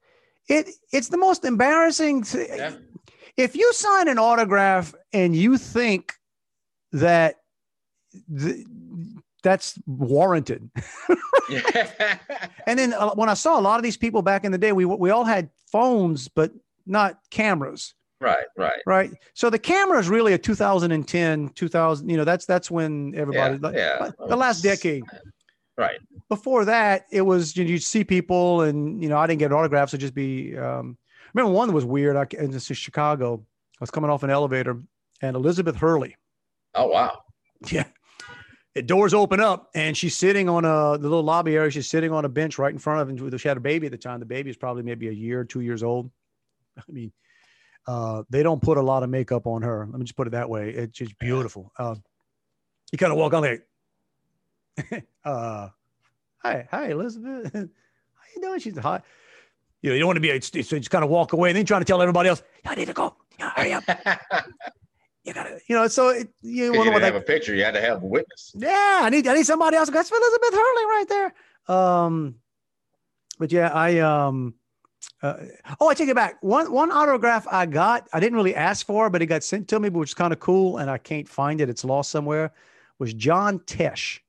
it 0.49 0.75
it's 0.93 1.09
the 1.09 1.17
most 1.17 1.45
embarrassing 1.45 2.25
thing. 2.25 2.49
Yeah. 2.51 2.75
If 3.37 3.55
you 3.57 3.73
sign 3.73 4.09
an 4.09 4.19
autograph 4.19 4.95
and 5.13 5.35
you 5.35 5.57
think 5.57 6.13
that 6.93 7.37
th- 8.37 8.67
that's 9.42 9.79
warranted, 9.87 10.70
and 12.66 12.79
then 12.79 12.92
uh, 12.92 13.11
when 13.14 13.29
I 13.29 13.35
saw 13.35 13.59
a 13.59 13.62
lot 13.62 13.79
of 13.79 13.83
these 13.83 13.96
people 13.96 14.22
back 14.22 14.44
in 14.44 14.53
the 14.53 14.59
day, 14.59 14.72
we 14.72 14.85
we 14.85 15.11
all 15.11 15.24
had 15.24 15.50
phones 15.70 16.29
but 16.29 16.53
not 16.87 17.18
cameras, 17.31 17.94
right, 18.20 18.46
right. 18.57 18.81
right? 18.87 19.11
So 19.35 19.50
the 19.50 19.59
camera 19.59 19.98
is 19.98 20.09
really 20.09 20.33
a 20.33 20.38
2010, 20.38 21.48
2000. 21.50 22.09
You 22.09 22.16
know, 22.16 22.24
that's 22.24 22.46
that's 22.46 22.70
when 22.70 23.12
Yeah, 23.12 23.20
everybody 23.20 23.59
like, 23.59 23.74
yeah. 23.74 24.11
the 24.29 24.37
last 24.37 24.62
decade. 24.62 25.05
Right. 25.76 25.98
Before 26.29 26.64
that, 26.66 27.07
it 27.11 27.22
was 27.22 27.57
you 27.57 27.64
know, 27.64 27.70
you'd 27.70 27.83
see 27.83 28.05
people, 28.05 28.62
and 28.62 29.03
you 29.03 29.09
know 29.09 29.16
I 29.16 29.26
didn't 29.26 29.38
get 29.38 29.53
autographs. 29.53 29.94
It'd 29.94 30.00
just 30.00 30.14
be. 30.14 30.57
Um, 30.57 30.96
remember 31.33 31.53
one 31.53 31.68
that 31.68 31.74
was 31.74 31.85
weird. 31.85 32.16
I 32.16 32.26
in 32.38 32.50
this 32.50 32.70
is 32.70 32.76
Chicago. 32.76 33.42
I 33.81 33.83
was 33.83 33.90
coming 33.90 34.11
off 34.11 34.22
an 34.22 34.31
elevator, 34.31 34.81
and 35.22 35.37
Elizabeth 35.37 35.76
Hurley. 35.76 36.16
Oh 36.74 36.87
wow. 36.87 37.22
Yeah. 37.70 37.85
The 38.75 38.83
doors 38.83 39.15
open 39.15 39.41
up 39.41 39.71
and 39.75 39.97
she's 39.97 40.17
sitting 40.17 40.49
on 40.49 40.65
a 40.65 40.97
the 40.97 41.09
little 41.09 41.25
lobby 41.25 41.57
area. 41.57 41.71
She's 41.71 41.89
sitting 41.89 42.13
on 42.13 42.25
a 42.25 42.29
bench 42.29 42.59
right 42.59 42.73
in 42.73 42.79
front 42.79 43.01
of 43.01 43.09
him. 43.09 43.39
She 43.39 43.49
had 43.49 43.57
a 43.57 43.61
baby 43.61 43.87
at 43.87 43.93
the 43.93 43.99
time. 43.99 44.21
The 44.21 44.27
baby 44.27 44.51
is 44.51 44.57
probably 44.57 44.85
maybe 44.85 45.09
a 45.09 45.13
year, 45.13 45.45
two 45.45 45.61
years 45.61 45.83
old. 45.83 46.11
I 46.79 46.83
mean, 46.89 47.13
uh, 47.87 48.23
they 48.31 48.43
don't 48.43 48.63
put 48.63 48.79
a 48.79 48.83
lot 48.83 49.03
of 49.03 49.11
makeup 49.11 49.47
on 49.47 49.63
her. 49.63 49.87
Let 49.91 49.99
me 49.99 50.05
just 50.05 50.17
put 50.17 50.29
it 50.29 50.31
that 50.31 50.49
way. 50.49 50.71
It's 50.71 50.97
just 50.97 51.19
beautiful. 51.19 51.73
Uh, 51.77 51.97
you 52.93 52.99
kind 52.99 53.13
of 53.13 53.19
walk 53.19 53.35
on 53.35 53.43
like, 53.43 53.67
uh, 55.25 55.69
hi, 56.39 56.69
hi, 56.71 56.91
Elizabeth. 56.91 57.53
How 57.55 57.67
you 58.37 58.43
doing? 58.43 58.61
She's 58.61 58.79
hot. 58.79 59.05
You 59.83 59.91
know, 59.91 59.95
you 59.95 60.01
don't 60.01 60.09
want 60.09 60.17
to 60.19 60.21
be, 60.21 60.31
a, 60.31 60.41
so 60.41 60.79
just 60.79 60.91
kind 60.91 61.03
of 61.03 61.11
walk 61.11 61.33
away 61.33 61.51
and 61.51 61.57
then 61.57 61.65
trying 61.65 61.81
to 61.81 61.87
tell 61.87 62.03
everybody 62.03 62.29
else, 62.29 62.43
I 62.67 62.75
need 62.75 62.87
to 62.87 62.93
go. 62.93 63.17
Yeah, 63.39 63.51
hurry 63.57 63.73
up. 63.73 63.85
You 65.25 65.33
gotta, 65.35 65.61
you 65.67 65.77
know, 65.77 65.87
so 65.89 66.09
it, 66.09 66.29
you 66.43 66.65
you 66.65 66.71
wonder 66.71 66.85
didn't 66.85 66.93
what 66.95 67.03
have 67.03 67.15
a 67.15 67.21
picture. 67.21 67.55
You 67.55 67.65
had 67.65 67.75
to 67.75 67.81
have 67.81 68.03
a 68.03 68.07
witness. 68.07 68.53
yeah, 68.57 69.01
I 69.03 69.11
need, 69.11 69.27
I 69.27 69.35
need 69.35 69.47
somebody 69.47 69.77
else. 69.77 69.91
That's 69.91 70.11
Elizabeth 70.11 70.53
Hurley 70.53 70.85
right 70.87 71.05
there. 71.09 71.35
Um, 71.77 72.37
but 73.39 73.53
yeah, 73.53 73.69
I, 73.73 73.99
um, 73.99 74.55
uh, 75.23 75.35
oh, 75.81 75.89
I 75.89 75.95
take 75.95 76.09
it 76.09 76.17
back. 76.17 76.37
One, 76.43 76.73
one 76.73 76.91
autograph 76.91 77.47
I 77.51 77.67
got, 77.67 78.09
I 78.13 78.21
didn't 78.21 78.37
really 78.37 78.55
ask 78.55 78.85
for, 78.87 79.11
but 79.11 79.21
it 79.23 79.27
got 79.27 79.43
sent 79.45 79.69
to 79.69 79.81
me, 79.81 79.89
but 79.89 79.99
which 79.99 80.11
is 80.11 80.15
kind 80.15 80.33
of 80.33 80.41
cool. 80.41 80.79
And 80.79 80.91
I 80.91 80.99
can't 80.99 81.29
find 81.29 81.61
it. 81.61 81.69
It's 81.69 81.85
lost 81.85 82.11
somewhere 82.11 82.53
was 82.99 83.15
John 83.15 83.59
Tesh. 83.61 84.21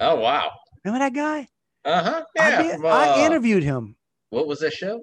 Oh 0.00 0.16
wow. 0.16 0.50
Remember 0.84 1.04
that 1.04 1.14
guy? 1.14 1.48
Uh 1.84 2.02
huh. 2.02 2.24
I, 2.38 2.48
Yeah. 2.50 2.62
did- 2.62 2.76
from, 2.76 2.86
I 2.86 3.08
uh, 3.22 3.26
interviewed 3.26 3.62
him. 3.62 3.96
What 4.30 4.46
was 4.46 4.60
that 4.60 4.72
show? 4.72 5.02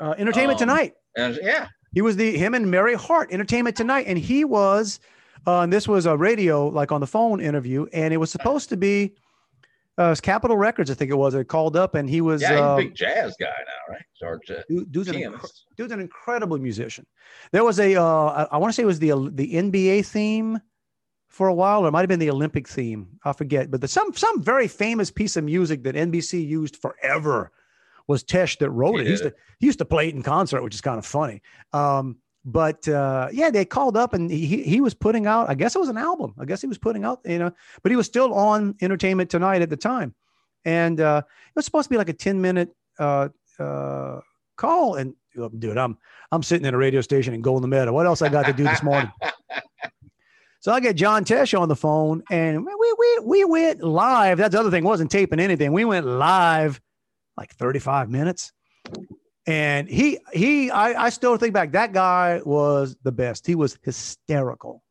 Uh, 0.00 0.14
Entertainment 0.18 0.60
Um, 0.60 0.68
Tonight. 0.68 0.94
And 1.16 1.38
yeah. 1.42 1.66
He 1.94 2.02
was 2.02 2.16
the 2.16 2.36
him 2.36 2.54
and 2.54 2.70
Mary 2.70 2.94
Hart, 2.94 3.32
Entertainment 3.32 3.76
Tonight, 3.76 4.06
and 4.06 4.18
he 4.18 4.44
was. 4.44 5.00
Uh, 5.46 5.60
and 5.60 5.72
this 5.72 5.86
was 5.86 6.06
a 6.06 6.16
radio, 6.16 6.68
like 6.68 6.90
on 6.90 7.00
the 7.00 7.06
phone 7.06 7.40
interview, 7.40 7.86
and 7.92 8.14
it 8.14 8.16
was 8.16 8.30
supposed 8.30 8.70
to 8.70 8.78
be 8.78 9.14
uh, 9.98 10.04
it 10.04 10.08
was 10.10 10.20
Capitol 10.20 10.56
Records, 10.56 10.90
I 10.90 10.94
think 10.94 11.10
it 11.10 11.16
was. 11.16 11.34
It 11.34 11.46
called 11.46 11.76
up, 11.76 11.94
and 11.94 12.10
he 12.10 12.20
was 12.20 12.42
Yeah, 12.42 12.50
he's 12.50 12.60
uh, 12.60 12.64
a 12.64 12.76
big 12.76 12.94
jazz 12.94 13.36
guy 13.38 13.46
now, 13.46 13.94
right? 13.94 14.02
George 14.18 14.50
uh, 14.50 14.62
dude- 14.68 14.90
dude's, 14.90 15.08
an, 15.08 15.14
pianist. 15.14 15.66
dude's 15.76 15.92
an 15.92 16.00
incredible 16.00 16.58
musician. 16.58 17.06
There 17.52 17.62
was 17.62 17.78
a, 17.78 17.94
uh, 17.94 18.02
I, 18.04 18.42
I 18.52 18.56
want 18.56 18.72
to 18.72 18.74
say 18.74 18.82
it 18.82 18.86
was 18.86 18.98
the 18.98 19.10
the 19.32 19.54
NBA 19.54 20.06
theme 20.06 20.60
for 21.28 21.46
a 21.48 21.54
while, 21.54 21.84
or 21.84 21.88
it 21.88 21.92
might 21.92 22.00
have 22.00 22.08
been 22.08 22.18
the 22.18 22.30
Olympic 22.30 22.66
theme. 22.66 23.08
I 23.24 23.32
forget, 23.32 23.70
but 23.70 23.80
the, 23.80 23.88
some 23.88 24.12
some 24.14 24.42
very 24.42 24.66
famous 24.66 25.10
piece 25.10 25.36
of 25.36 25.44
music 25.44 25.84
that 25.84 25.94
NBC 25.94 26.44
used 26.44 26.76
forever 26.76 27.52
was 28.06 28.24
Tesh 28.24 28.58
that 28.58 28.70
wrote 28.70 28.96
He 28.96 29.00
it. 29.00 29.04
He 29.04 29.10
used, 29.10 29.22
to, 29.24 29.34
he 29.60 29.66
used 29.66 29.78
to 29.78 29.84
play 29.84 30.08
it 30.08 30.14
in 30.14 30.22
concert, 30.22 30.62
which 30.62 30.74
is 30.74 30.80
kind 30.80 30.98
of 30.98 31.06
funny. 31.06 31.42
Um, 31.72 32.18
but 32.44 32.86
uh, 32.88 33.28
yeah, 33.32 33.50
they 33.50 33.64
called 33.64 33.96
up 33.96 34.12
and 34.12 34.30
he 34.30 34.62
he 34.62 34.80
was 34.80 34.92
putting 34.92 35.26
out. 35.26 35.48
I 35.48 35.54
guess 35.54 35.74
it 35.74 35.78
was 35.78 35.88
an 35.88 35.96
album. 35.96 36.34
I 36.38 36.44
guess 36.44 36.60
he 36.60 36.66
was 36.66 36.76
putting 36.76 37.04
out, 37.04 37.20
you 37.24 37.38
know, 37.38 37.50
but 37.82 37.90
he 37.90 37.96
was 37.96 38.06
still 38.06 38.34
on 38.34 38.74
Entertainment 38.82 39.30
Tonight 39.30 39.62
at 39.62 39.70
the 39.70 39.78
time, 39.78 40.14
and 40.64 41.00
uh, 41.00 41.22
it 41.26 41.56
was 41.56 41.64
supposed 41.64 41.86
to 41.86 41.90
be 41.90 41.96
like 41.96 42.10
a 42.10 42.12
ten 42.12 42.42
minute 42.42 42.68
uh, 42.98 43.30
uh, 43.58 44.20
call. 44.56 44.96
And 44.96 45.14
uh, 45.40 45.48
dude, 45.58 45.78
I'm 45.78 45.96
I'm 46.32 46.42
sitting 46.42 46.66
in 46.66 46.74
a 46.74 46.78
radio 46.78 47.00
station 47.00 47.32
in 47.32 47.40
Golden 47.40 47.70
Meadow. 47.70 47.94
What 47.94 48.04
else 48.04 48.20
I 48.20 48.28
got 48.28 48.44
to 48.44 48.52
do 48.52 48.64
this 48.64 48.82
morning? 48.82 49.10
So 50.60 50.72
I 50.72 50.80
get 50.80 50.96
John 50.96 51.26
Tesh 51.26 51.60
on 51.60 51.68
the 51.68 51.76
phone, 51.76 52.22
and 52.30 52.64
we 52.64 52.94
we 52.98 53.18
we 53.22 53.44
went 53.44 53.82
live. 53.82 54.38
That's 54.38 54.54
the 54.54 54.60
other 54.60 54.70
thing. 54.70 54.82
Wasn't 54.82 55.10
taping 55.10 55.38
anything. 55.38 55.74
We 55.74 55.84
went 55.84 56.06
live 56.06 56.80
like 57.36 57.54
35 57.54 58.10
minutes. 58.10 58.52
And 59.46 59.88
he 59.88 60.18
he 60.32 60.70
I, 60.70 61.06
I 61.06 61.08
still 61.10 61.36
think 61.36 61.52
back, 61.52 61.72
that 61.72 61.92
guy 61.92 62.40
was 62.44 62.96
the 63.02 63.12
best. 63.12 63.46
He 63.46 63.54
was 63.54 63.78
hysterical 63.82 64.82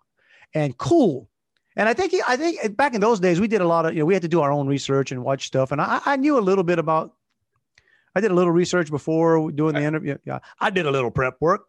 and 0.53 0.77
cool. 0.77 1.27
And 1.75 1.89
I 1.89 1.93
think 1.93 2.11
he 2.11 2.21
I 2.27 2.37
think 2.37 2.77
back 2.77 2.93
in 2.93 3.01
those 3.01 3.19
days 3.19 3.39
we 3.39 3.47
did 3.47 3.61
a 3.61 3.67
lot 3.67 3.85
of, 3.85 3.93
you 3.93 3.99
know, 3.99 4.05
we 4.05 4.13
had 4.13 4.21
to 4.21 4.27
do 4.27 4.41
our 4.41 4.51
own 4.51 4.67
research 4.67 5.11
and 5.11 5.23
watch 5.23 5.47
stuff. 5.47 5.71
And 5.71 5.81
I, 5.81 6.01
I 6.05 6.15
knew 6.17 6.37
a 6.37 6.41
little 6.41 6.63
bit 6.63 6.77
about 6.77 7.13
I 8.15 8.21
did 8.21 8.29
a 8.29 8.35
little 8.35 8.51
research 8.51 8.91
before 8.91 9.51
doing 9.51 9.73
the 9.73 9.81
interview. 9.81 10.17
Yeah, 10.23 10.39
I 10.59 10.69
did 10.69 10.85
a 10.85 10.91
little 10.91 11.09
prep 11.09 11.37
work. 11.39 11.65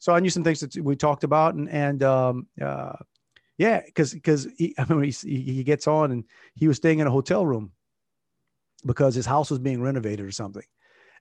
So 0.00 0.12
I 0.12 0.18
knew 0.18 0.30
some 0.30 0.42
things 0.42 0.60
that 0.60 0.76
we 0.76 0.96
talked 0.96 1.22
about 1.22 1.54
and 1.54 1.68
and 1.70 2.02
um 2.02 2.48
uh 2.60 2.96
yeah, 3.56 3.82
because 3.84 4.12
because 4.12 4.48
he, 4.56 4.74
I 4.78 4.92
mean, 4.92 5.04
he, 5.04 5.42
he 5.42 5.64
gets 5.64 5.86
on 5.86 6.10
and 6.10 6.24
he 6.54 6.66
was 6.66 6.76
staying 6.76 6.98
in 6.98 7.06
a 7.06 7.10
hotel 7.10 7.46
room 7.46 7.70
because 8.86 9.14
his 9.14 9.26
house 9.26 9.50
was 9.50 9.58
being 9.58 9.82
renovated 9.82 10.24
or 10.24 10.30
something, 10.30 10.62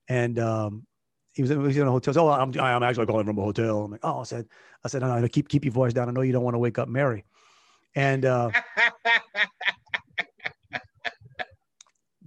and 0.07 0.39
um, 0.39 0.85
he 1.33 1.41
was, 1.41 1.51
he 1.51 1.57
was 1.57 1.75
in 1.75 1.87
a 1.87 1.91
hotel. 1.91 2.13
So, 2.13 2.27
oh, 2.27 2.31
I'm 2.31 2.57
I'm 2.59 2.83
actually 2.83 3.07
calling 3.07 3.25
from 3.25 3.37
a 3.37 3.41
hotel. 3.41 3.83
I'm 3.83 3.91
like, 3.91 4.01
oh, 4.03 4.21
I 4.21 4.23
said, 4.23 4.47
I 4.83 4.87
said, 4.87 5.01
no, 5.01 5.19
no, 5.19 5.27
keep 5.27 5.49
keep 5.49 5.65
your 5.65 5.73
voice 5.73 5.93
down. 5.93 6.07
I 6.07 6.11
know 6.11 6.21
you 6.21 6.31
don't 6.33 6.43
want 6.43 6.55
to 6.55 6.59
wake 6.59 6.79
up 6.79 6.87
Mary, 6.87 7.25
and 7.95 8.23
uh, 8.25 8.51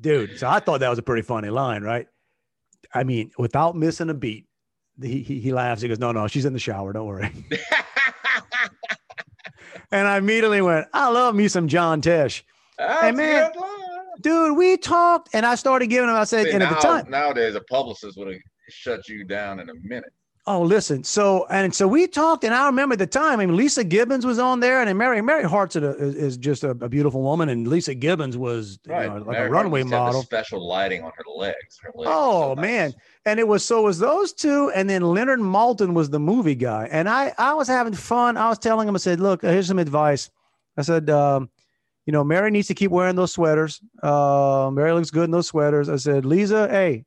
dude, 0.01 0.38
so 0.38 0.48
I 0.48 0.61
thought 0.61 0.81
that 0.81 0.90
was 0.90 0.98
a 0.98 1.03
pretty 1.03 1.22
funny 1.22 1.51
line, 1.51 1.83
right? 1.83 2.07
I 2.92 3.05
mean, 3.05 3.31
without 3.38 3.77
missing 3.77 4.11
a 4.11 4.14
beat, 4.14 4.46
he 5.01 5.22
he, 5.22 5.40
he 5.40 5.53
laughs. 5.53 5.83
He 5.83 5.88
goes, 5.88 5.98
no, 5.98 6.12
no, 6.12 6.27
she's 6.27 6.44
in 6.44 6.53
the 6.53 6.59
shower. 6.59 6.92
Don't 6.92 7.07
worry. 7.07 7.33
And 9.90 10.07
I 10.07 10.18
immediately 10.18 10.61
went, 10.61 10.87
I 10.92 11.09
love 11.09 11.35
me 11.35 11.48
some 11.48 11.68
John 11.68 12.03
Tesh. 12.03 12.42
That's 12.77 13.16
man, 13.16 13.53
good 13.53 13.61
line. 13.61 13.67
Dude, 14.20 14.57
we 14.57 14.76
talked 14.76 15.28
and 15.33 15.46
I 15.46 15.54
started 15.54 15.87
giving 15.88 16.09
him, 16.09 16.16
I 16.16 16.24
said, 16.24 16.46
See, 16.46 16.52
and 16.52 16.62
at 16.62 16.70
the 16.70 16.76
time, 16.76 17.09
nowadays 17.11 17.54
a 17.54 17.61
publicist 17.62 18.16
would 18.18 18.28
have 18.33 18.40
shut 18.68 19.09
you 19.09 19.24
down 19.24 19.61
in 19.61 19.68
a 19.70 19.74
minute. 19.83 20.12
oh, 20.46 20.62
listen. 20.62 21.04
So, 21.04 21.46
and 21.50 21.74
so 21.74 21.87
we 21.87 22.07
talked, 22.07 22.42
and 22.42 22.54
I 22.54 22.64
remember 22.66 22.96
the 22.96 23.07
time, 23.07 23.38
I 23.38 23.44
mean, 23.44 23.54
Leeza 23.57 23.87
Gibbons 23.87 24.24
was 24.24 24.38
on 24.38 24.61
there, 24.61 24.81
and 24.83 24.96
Mary, 24.98 25.20
Mary 25.20 25.44
Hart's 25.44 25.76
a, 25.76 25.90
is, 25.98 26.14
is 26.14 26.37
just 26.38 26.64
a, 26.64 26.70
a 26.70 26.88
beautiful 26.88 27.22
woman, 27.22 27.50
and 27.50 27.66
Leeza 27.66 27.98
Gibbons 27.98 28.37
was 28.38 28.78
you 28.87 28.92
know, 28.92 28.98
like 28.98 29.26
Mary 29.26 29.46
a 29.48 29.50
runway 29.50 29.81
used 29.81 29.90
to 29.90 29.96
have 29.96 30.07
model. 30.07 30.22
special 30.22 30.66
lighting 30.66 31.02
on 31.04 31.12
her 31.16 31.24
legs. 31.37 31.78
Her 31.83 31.92
legs 31.94 32.11
Oh 32.12 32.40
so 32.50 32.54
nice. 32.54 32.62
man. 32.62 32.94
And 33.26 33.38
it 33.38 33.46
was 33.46 33.62
so 33.64 33.81
it 33.81 33.85
was 33.85 33.98
those 33.98 34.33
two, 34.33 34.70
and 34.74 34.88
then 34.88 35.02
Leonard 35.02 35.40
Maltin 35.40 35.92
was 35.92 36.09
the 36.09 36.18
movie 36.20 36.54
guy. 36.54 36.88
And 36.90 37.09
I 37.11 37.33
I 37.37 37.52
was 37.52 37.68
having 37.68 37.92
fun. 37.92 38.37
I 38.38 38.48
was 38.48 38.59
telling 38.59 38.88
him, 38.88 38.94
I 38.94 38.98
said, 38.98 39.20
look, 39.20 39.42
here's 39.42 39.66
some 39.68 39.78
advice. 39.78 40.31
I 40.78 40.83
said, 40.83 41.11
um, 41.11 41.50
you 42.08 42.12
know, 42.12 42.24
Mary 42.24 42.50
needs 42.50 42.68
to 42.68 42.74
keep 42.74 42.90
wearing 42.90 43.16
those 43.16 43.32
sweaters. 43.32 43.82
Uh, 44.02 44.70
Mary 44.72 44.94
looks 44.94 45.10
good 45.10 45.24
in 45.24 45.30
those 45.30 45.46
sweaters. 45.46 45.90
I 45.90 45.96
said, 45.96 46.24
Leeza, 46.24 46.70
hey, 46.70 47.04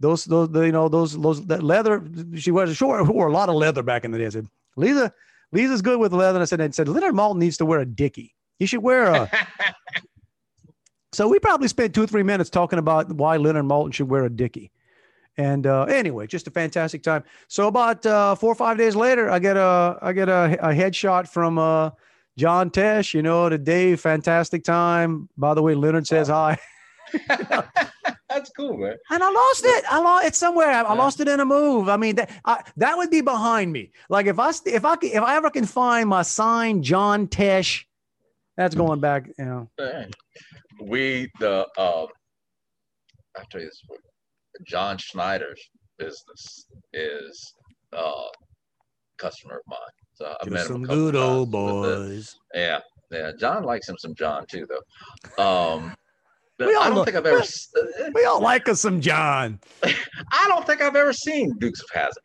those 0.00 0.26
those 0.26 0.50
the, 0.50 0.66
you 0.66 0.72
know 0.72 0.90
those 0.90 1.18
those 1.18 1.46
that 1.46 1.62
leather. 1.62 2.04
She 2.36 2.50
wears 2.50 2.76
she 2.76 2.84
wore, 2.84 3.02
wore 3.04 3.28
a 3.28 3.32
lot 3.32 3.48
of 3.48 3.54
leather 3.54 3.82
back 3.82 4.04
in 4.04 4.10
the 4.10 4.18
day. 4.18 4.26
I 4.26 4.28
said, 4.28 4.46
Leeza, 4.76 5.12
Leeza's 5.54 5.80
good 5.80 5.98
with 5.98 6.12
leather. 6.12 6.36
And 6.36 6.42
I 6.42 6.44
said, 6.44 6.60
I 6.60 6.68
said 6.68 6.88
Leonard 6.88 7.14
Maltin 7.14 7.38
needs 7.38 7.56
to 7.56 7.64
wear 7.64 7.80
a 7.80 7.86
dickie. 7.86 8.34
He 8.58 8.66
should 8.66 8.82
wear 8.82 9.04
a. 9.04 9.30
So 11.14 11.28
we 11.28 11.38
probably 11.38 11.68
spent 11.68 11.94
two 11.94 12.04
or 12.04 12.06
three 12.06 12.22
minutes 12.22 12.48
talking 12.48 12.78
about 12.78 13.12
why 13.12 13.36
Leonard 13.36 13.66
Maltin 13.66 13.92
should 13.92 14.08
wear 14.08 14.24
a 14.24 14.30
dickie. 14.30 14.70
And 15.36 15.66
uh, 15.66 15.82
anyway, 15.84 16.26
just 16.26 16.46
a 16.46 16.50
fantastic 16.50 17.02
time. 17.02 17.22
So 17.48 17.68
about 17.68 18.06
uh, 18.06 18.34
four 18.34 18.50
or 18.50 18.54
five 18.54 18.78
days 18.78 18.96
later, 18.96 19.28
I 19.30 19.38
get 19.38 19.58
a 19.58 19.98
I 20.00 20.14
get 20.14 20.30
a, 20.30 20.56
a 20.62 20.72
headshot 20.72 21.28
from 21.28 21.58
uh, 21.58 21.90
John 22.38 22.70
Tesh. 22.70 23.14
You 23.14 23.22
know, 23.22 23.48
today 23.48 23.96
fantastic 23.96 24.64
time. 24.64 25.28
By 25.36 25.54
the 25.54 25.62
way, 25.62 25.74
Leonard 25.74 26.06
says 26.06 26.28
hi, 26.28 26.58
That's 27.28 28.50
cool, 28.56 28.78
man. 28.78 28.96
and 29.10 29.22
I 29.22 29.30
lost 29.30 29.62
it. 29.64 29.84
I 29.90 29.98
lost 30.00 30.26
it 30.26 30.34
somewhere. 30.34 30.70
I, 30.70 30.80
I 30.82 30.94
lost 30.94 31.20
it 31.20 31.28
in 31.28 31.40
a 31.40 31.44
move. 31.44 31.88
I 31.90 31.96
mean, 31.98 32.16
that 32.16 32.30
I, 32.46 32.62
that 32.78 32.96
would 32.96 33.10
be 33.10 33.20
behind 33.20 33.70
me. 33.72 33.92
Like 34.08 34.26
if 34.26 34.38
I 34.38 34.50
if 34.64 34.84
I 34.84 34.96
c- 35.00 35.12
if 35.12 35.22
I 35.22 35.36
ever 35.36 35.50
can 35.50 35.66
find 35.66 36.08
my 36.08 36.22
signed 36.22 36.82
John 36.84 37.26
Tesh, 37.28 37.84
that's 38.56 38.74
going 38.74 39.00
back. 39.00 39.28
You 39.38 39.44
know, 39.44 39.68
We 40.80 41.28
the 41.40 41.66
um, 41.78 42.06
I'll 43.36 43.44
tell 43.50 43.60
you 43.60 43.66
this. 43.66 43.82
John 44.66 44.96
Schneider's 44.98 45.60
business 45.98 46.66
is 46.94 47.54
uh 47.92 48.28
customer 49.18 49.56
of 49.56 49.62
mine. 49.66 49.78
So 50.22 50.36
I 50.40 50.48
met 50.50 50.66
some 50.66 50.84
good 50.84 51.16
old 51.16 51.48
the- 51.48 51.56
boys. 51.56 52.36
yeah, 52.54 52.78
yeah. 53.10 53.32
John 53.38 53.64
likes 53.64 53.88
him 53.88 53.96
some 53.98 54.14
John 54.14 54.46
too, 54.46 54.66
though. 54.68 55.42
Um, 55.44 55.96
We 56.60 56.74
all 56.76 56.82
I 56.82 56.86
don't 56.86 56.94
know- 56.98 57.04
think 57.04 57.16
I've 57.16 57.26
ever. 57.26 57.40
uh, 57.40 58.10
We 58.14 58.24
all 58.24 58.40
like 58.40 58.68
us 58.68 58.80
some 58.80 59.00
John. 59.00 59.58
I 59.82 60.44
don't 60.46 60.64
think 60.64 60.80
I've 60.80 60.94
ever 60.94 61.12
seen 61.12 61.52
Dukes 61.58 61.80
of 61.82 61.90
Hazzard, 61.92 62.22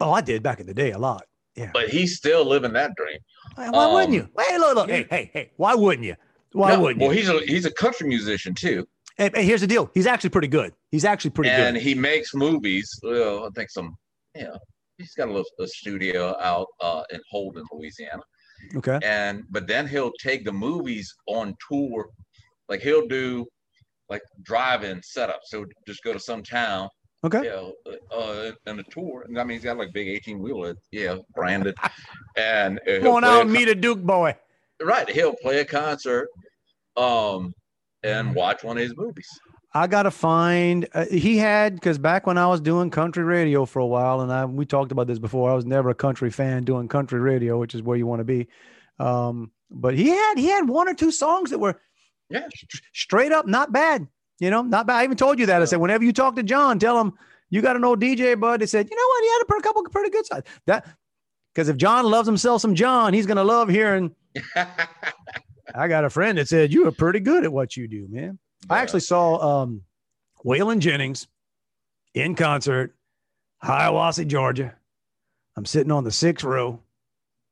Oh, 0.00 0.12
I 0.12 0.20
did 0.20 0.42
back 0.42 0.60
in 0.60 0.66
the 0.66 0.74
day 0.74 0.90
a 0.92 0.98
lot. 0.98 1.24
Yeah. 1.56 1.70
but 1.72 1.88
he's 1.88 2.16
still 2.16 2.44
living 2.44 2.72
that 2.72 2.94
dream. 2.96 3.18
Why, 3.54 3.70
why 3.70 3.86
wouldn't 3.92 4.08
Um, 4.08 4.14
you? 4.14 4.28
Hey, 4.44 4.58
look, 4.58 4.74
look. 4.74 4.90
Hey, 4.90 5.06
hey, 5.08 5.30
hey. 5.32 5.52
Why 5.56 5.74
wouldn't 5.74 6.04
you? 6.04 6.16
Why 6.52 6.74
No, 6.74 6.80
wouldn't 6.82 7.00
well, 7.00 7.12
you? 7.14 7.18
he's 7.20 7.28
a 7.30 7.40
he's 7.46 7.64
a 7.64 7.70
country 7.70 8.08
musician 8.08 8.54
too, 8.54 8.86
Hey, 9.16 9.30
hey, 9.32 9.44
here's 9.44 9.60
the 9.62 9.68
deal. 9.68 9.88
He's 9.94 10.06
actually 10.08 10.30
pretty 10.30 10.48
good. 10.48 10.74
He's 10.90 11.04
actually 11.04 11.30
pretty 11.30 11.50
and 11.50 11.58
good. 11.60 11.68
And 11.68 11.76
he 11.76 11.94
makes 11.94 12.34
movies. 12.34 12.90
Well, 13.04 13.46
I 13.46 13.48
think 13.54 13.70
some, 13.70 13.96
you 14.34 14.42
know, 14.44 14.58
he's 14.98 15.14
got 15.14 15.28
a 15.28 15.32
little 15.32 15.46
a 15.60 15.66
studio 15.66 16.34
out 16.40 16.66
uh, 16.80 17.02
in 17.10 17.20
Holden, 17.30 17.64
Louisiana. 17.72 18.22
Okay. 18.76 18.98
and 19.02 19.42
but 19.50 19.66
then 19.66 19.86
he'll 19.86 20.12
take 20.20 20.44
the 20.44 20.52
movies 20.52 21.12
on 21.26 21.54
tour 21.68 22.08
like 22.68 22.80
he'll 22.80 23.06
do 23.08 23.44
like 24.08 24.22
drive-in 24.42 25.02
setup. 25.02 25.40
So 25.44 25.66
just 25.86 26.02
go 26.02 26.12
to 26.12 26.20
some 26.20 26.42
town, 26.42 26.88
Okay. 27.24 27.42
you 27.44 27.50
know, 27.50 27.72
uh, 28.12 28.52
and 28.66 28.80
a 28.80 28.82
tour. 28.84 29.24
And 29.26 29.38
I 29.38 29.44
mean, 29.44 29.56
he's 29.56 29.64
got 29.64 29.76
like 29.78 29.92
big 29.92 30.08
18 30.08 30.38
wheeler, 30.38 30.76
yeah, 30.92 31.16
branded, 31.34 31.74
and 32.36 32.78
uh, 32.88 33.00
Come 33.00 33.24
out 33.24 33.42
and 33.42 33.52
meet 33.52 33.68
a 33.68 33.74
Duke 33.74 34.02
boy. 34.02 34.36
right. 34.82 35.08
He'll 35.10 35.34
play 35.42 35.60
a 35.60 35.64
concert, 35.64 36.28
um, 36.96 37.04
Mm-hmm. 37.04 37.48
and 38.04 38.34
watch 38.34 38.62
one 38.62 38.76
of 38.76 38.82
his 38.82 38.94
movies. 38.96 39.28
I 39.76 39.86
gotta 39.88 40.10
find. 40.12 40.88
Uh, 40.94 41.06
he 41.06 41.36
had 41.36 41.74
because 41.74 41.98
back 41.98 42.26
when 42.26 42.38
I 42.38 42.46
was 42.46 42.60
doing 42.60 42.90
country 42.90 43.24
radio 43.24 43.64
for 43.64 43.80
a 43.80 43.86
while, 43.86 44.20
and 44.20 44.32
I 44.32 44.44
we 44.44 44.64
talked 44.66 44.92
about 44.92 45.06
this 45.08 45.18
before. 45.18 45.50
I 45.50 45.54
was 45.54 45.64
never 45.66 45.90
a 45.90 45.94
country 45.94 46.30
fan 46.30 46.62
doing 46.64 46.86
country 46.88 47.18
radio, 47.18 47.58
which 47.58 47.74
is 47.74 47.82
where 47.82 47.96
you 47.96 48.06
want 48.06 48.20
to 48.20 48.24
be. 48.24 48.46
Um, 49.00 49.50
but 49.70 49.94
he 49.94 50.08
had 50.10 50.34
he 50.38 50.46
had 50.46 50.68
one 50.68 50.88
or 50.88 50.94
two 50.94 51.10
songs 51.10 51.50
that 51.50 51.58
were 51.58 51.80
Yeah. 52.30 52.46
st- 52.54 52.82
straight 52.92 53.32
up 53.32 53.46
not 53.48 53.72
bad. 53.72 54.06
You 54.38 54.50
know, 54.50 54.62
not 54.62 54.86
bad. 54.86 54.96
I 55.00 55.04
even 55.04 55.16
told 55.16 55.38
you 55.40 55.46
that. 55.46 55.60
I 55.60 55.64
said 55.64 55.80
whenever 55.80 56.04
you 56.04 56.12
talk 56.12 56.36
to 56.36 56.42
John, 56.44 56.78
tell 56.78 57.00
him 57.00 57.12
you 57.50 57.60
got 57.60 57.74
an 57.76 57.84
old 57.84 58.00
DJ 58.00 58.38
bud. 58.38 58.60
They 58.60 58.66
said, 58.66 58.88
you 58.88 58.96
know 58.96 59.06
what, 59.08 59.22
he 59.24 59.28
had 59.30 59.42
a 59.42 59.44
per- 59.46 59.60
couple 59.60 59.82
pretty 59.90 60.10
good 60.10 60.26
sides. 60.26 60.46
That 60.66 60.86
because 61.52 61.68
if 61.68 61.76
John 61.76 62.04
loves 62.04 62.28
himself 62.28 62.60
some 62.62 62.76
John, 62.76 63.12
he's 63.12 63.26
gonna 63.26 63.42
love 63.44 63.68
hearing. 63.68 64.14
I 65.74 65.88
got 65.88 66.04
a 66.04 66.10
friend 66.10 66.38
that 66.38 66.46
said 66.48 66.72
you 66.72 66.86
are 66.86 66.92
pretty 66.92 67.20
good 67.20 67.42
at 67.44 67.52
what 67.52 67.76
you 67.76 67.88
do, 67.88 68.06
man. 68.08 68.38
I 68.70 68.78
actually 68.80 69.00
saw 69.00 69.62
um, 69.62 69.82
Waylon 70.44 70.78
Jennings 70.78 71.26
in 72.14 72.34
concert, 72.34 72.94
Hiawassee, 73.62 74.26
Georgia. 74.26 74.74
I'm 75.56 75.64
sitting 75.64 75.92
on 75.92 76.04
the 76.04 76.10
sixth 76.10 76.44
row 76.44 76.80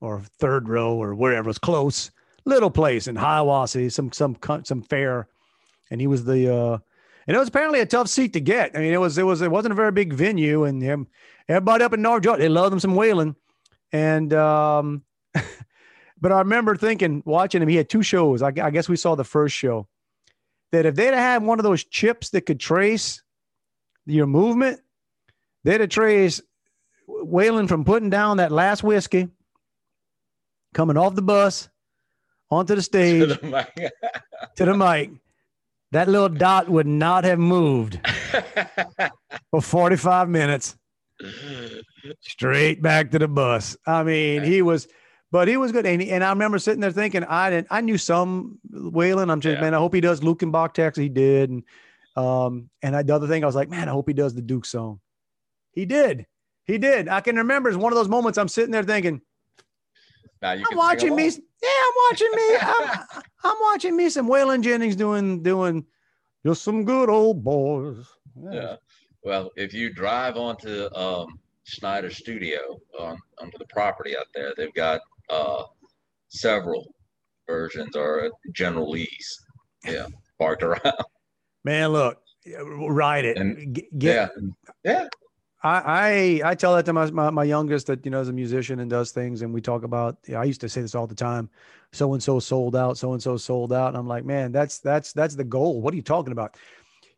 or 0.00 0.22
third 0.38 0.68
row 0.68 0.94
or 0.94 1.14
wherever 1.14 1.50
it's 1.50 1.58
close, 1.58 2.10
little 2.44 2.70
place 2.70 3.06
in 3.06 3.16
Hiawassee, 3.16 3.92
some 3.92 4.10
some 4.12 4.36
some 4.64 4.82
fair, 4.82 5.28
and 5.90 6.00
he 6.00 6.06
was 6.06 6.24
the 6.24 6.52
uh, 6.52 6.78
and 7.26 7.36
it 7.36 7.38
was 7.38 7.48
apparently 7.48 7.80
a 7.80 7.86
tough 7.86 8.08
seat 8.08 8.32
to 8.32 8.40
get. 8.40 8.76
I 8.76 8.80
mean, 8.80 8.92
it 8.92 9.00
was 9.00 9.18
it 9.18 9.22
was 9.24 9.42
it 9.42 9.50
wasn't 9.50 9.72
a 9.72 9.76
very 9.76 9.92
big 9.92 10.12
venue, 10.12 10.64
and 10.64 11.06
everybody 11.48 11.84
up 11.84 11.92
in 11.92 12.02
North 12.02 12.22
Georgia 12.24 12.42
they 12.42 12.48
loved 12.48 12.72
him 12.72 12.80
some 12.80 12.94
Waylon, 12.94 13.36
and 13.92 14.32
um, 14.32 15.04
but 16.20 16.32
I 16.32 16.38
remember 16.38 16.74
thinking 16.74 17.22
watching 17.24 17.62
him. 17.62 17.68
He 17.68 17.76
had 17.76 17.88
two 17.88 18.02
shows. 18.02 18.42
I, 18.42 18.48
I 18.48 18.70
guess 18.70 18.88
we 18.88 18.96
saw 18.96 19.14
the 19.14 19.24
first 19.24 19.54
show 19.54 19.86
that 20.72 20.86
if 20.86 20.94
they'd 20.94 21.06
have 21.06 21.14
had 21.14 21.42
one 21.42 21.58
of 21.58 21.62
those 21.62 21.84
chips 21.84 22.30
that 22.30 22.46
could 22.46 22.58
trace 22.58 23.22
your 24.06 24.26
movement, 24.26 24.80
they'd 25.64 25.80
have 25.80 25.90
traced 25.90 26.42
Waylon 27.08 27.68
from 27.68 27.84
putting 27.84 28.10
down 28.10 28.38
that 28.38 28.50
last 28.50 28.82
whiskey, 28.82 29.28
coming 30.74 30.96
off 30.96 31.14
the 31.14 31.22
bus, 31.22 31.68
onto 32.50 32.74
the 32.74 32.82
stage 32.92 33.28
to 33.38 34.64
the 34.64 34.74
mic. 34.74 35.10
That 35.92 36.08
little 36.08 36.30
dot 36.30 36.70
would 36.70 36.86
not 36.86 37.24
have 37.24 37.38
moved 37.38 38.00
for 39.50 39.60
45 39.60 40.28
minutes 40.28 40.74
straight 42.20 42.80
back 42.80 43.10
to 43.10 43.18
the 43.18 43.28
bus. 43.28 43.76
I 43.86 44.02
mean, 44.02 44.42
he 44.42 44.62
was, 44.62 44.88
but 45.32 45.48
he 45.48 45.56
was 45.56 45.72
good. 45.72 45.86
And, 45.86 46.02
and 46.02 46.22
I 46.22 46.28
remember 46.30 46.58
sitting 46.58 46.80
there 46.80 46.92
thinking, 46.92 47.24
I 47.24 47.48
didn't, 47.50 47.66
I 47.70 47.80
knew 47.80 47.98
some 47.98 48.58
Waylon. 48.70 49.30
I'm 49.32 49.40
just, 49.40 49.54
Yeah. 49.54 49.62
man, 49.62 49.74
I 49.74 49.78
hope 49.78 49.94
he 49.94 50.00
does 50.02 50.20
Luckenbach 50.20 50.74
Texas. 50.74 51.02
He 51.02 51.08
did. 51.08 51.50
And, 51.50 51.64
um, 52.14 52.68
and 52.82 52.94
I, 52.94 53.02
the 53.02 53.14
other 53.14 53.26
thing, 53.26 53.42
I 53.42 53.46
was 53.46 53.56
like, 53.56 53.70
man, 53.70 53.88
I 53.88 53.92
hope 53.92 54.06
he 54.06 54.14
does 54.14 54.34
the 54.34 54.42
Duke 54.42 54.66
song. 54.66 55.00
He 55.72 55.86
did. 55.86 56.26
He 56.66 56.76
did. 56.76 57.08
I 57.08 57.22
can 57.22 57.36
remember 57.36 57.70
it's 57.70 57.78
one 57.78 57.92
of 57.92 57.96
those 57.96 58.10
moments 58.10 58.38
I'm 58.38 58.46
sitting 58.46 58.70
there 58.70 58.82
thinking, 58.84 59.22
now 60.42 60.52
you 60.52 60.64
I'm 60.70 60.76
watching 60.76 61.16
me. 61.16 61.24
Yeah, 61.24 61.68
I'm 61.70 61.94
watching 62.10 62.30
me. 62.34 62.56
I'm, 62.60 63.22
I'm 63.44 63.56
watching 63.62 63.96
me 63.96 64.10
some 64.10 64.28
Waylon 64.28 64.62
Jennings 64.62 64.96
doing, 64.96 65.42
doing 65.42 65.86
just 66.44 66.62
some 66.62 66.84
good 66.84 67.08
old 67.08 67.42
boys. 67.42 68.04
Yeah. 68.50 68.76
Well, 69.24 69.50
if 69.56 69.72
you 69.72 69.92
drive 69.94 70.36
onto 70.36 70.88
um, 70.94 71.38
Schneider 71.64 72.10
Studio 72.10 72.80
on 72.98 73.16
onto 73.38 73.56
the 73.56 73.66
property 73.66 74.16
out 74.16 74.26
there, 74.34 74.52
they've 74.56 74.74
got 74.74 75.00
uh, 75.32 75.64
several 76.28 76.94
versions 77.48 77.96
or 77.96 78.30
General 78.54 78.90
Lee's. 78.90 79.40
Yeah, 79.84 80.06
parked 80.38 80.62
around. 80.62 80.80
Man, 81.64 81.90
look, 81.90 82.18
ride 82.70 83.24
it. 83.24 83.36
And- 83.36 83.74
get, 83.74 83.84
yeah, 83.98 84.28
yeah. 84.84 85.08
I, 85.64 86.40
I 86.44 86.50
I 86.50 86.54
tell 86.56 86.74
that 86.74 86.84
to 86.86 86.92
my, 86.92 87.08
my 87.12 87.30
my 87.30 87.44
youngest 87.44 87.86
that 87.86 88.04
you 88.04 88.10
know 88.10 88.20
is 88.20 88.28
a 88.28 88.32
musician 88.32 88.80
and 88.80 88.90
does 88.90 89.12
things, 89.12 89.42
and 89.42 89.52
we 89.54 89.60
talk 89.60 89.84
about. 89.84 90.16
Yeah, 90.26 90.40
I 90.40 90.44
used 90.44 90.60
to 90.62 90.68
say 90.68 90.80
this 90.80 90.94
all 90.96 91.06
the 91.06 91.14
time. 91.14 91.48
So 91.92 92.12
and 92.14 92.22
so 92.22 92.40
sold 92.40 92.74
out. 92.74 92.98
So 92.98 93.12
and 93.12 93.22
so 93.22 93.36
sold 93.36 93.72
out. 93.72 93.88
And 93.88 93.96
I'm 93.96 94.08
like, 94.08 94.24
man, 94.24 94.50
that's 94.50 94.78
that's 94.80 95.12
that's 95.12 95.36
the 95.36 95.44
goal. 95.44 95.80
What 95.80 95.92
are 95.94 95.96
you 95.96 96.02
talking 96.02 96.32
about? 96.32 96.56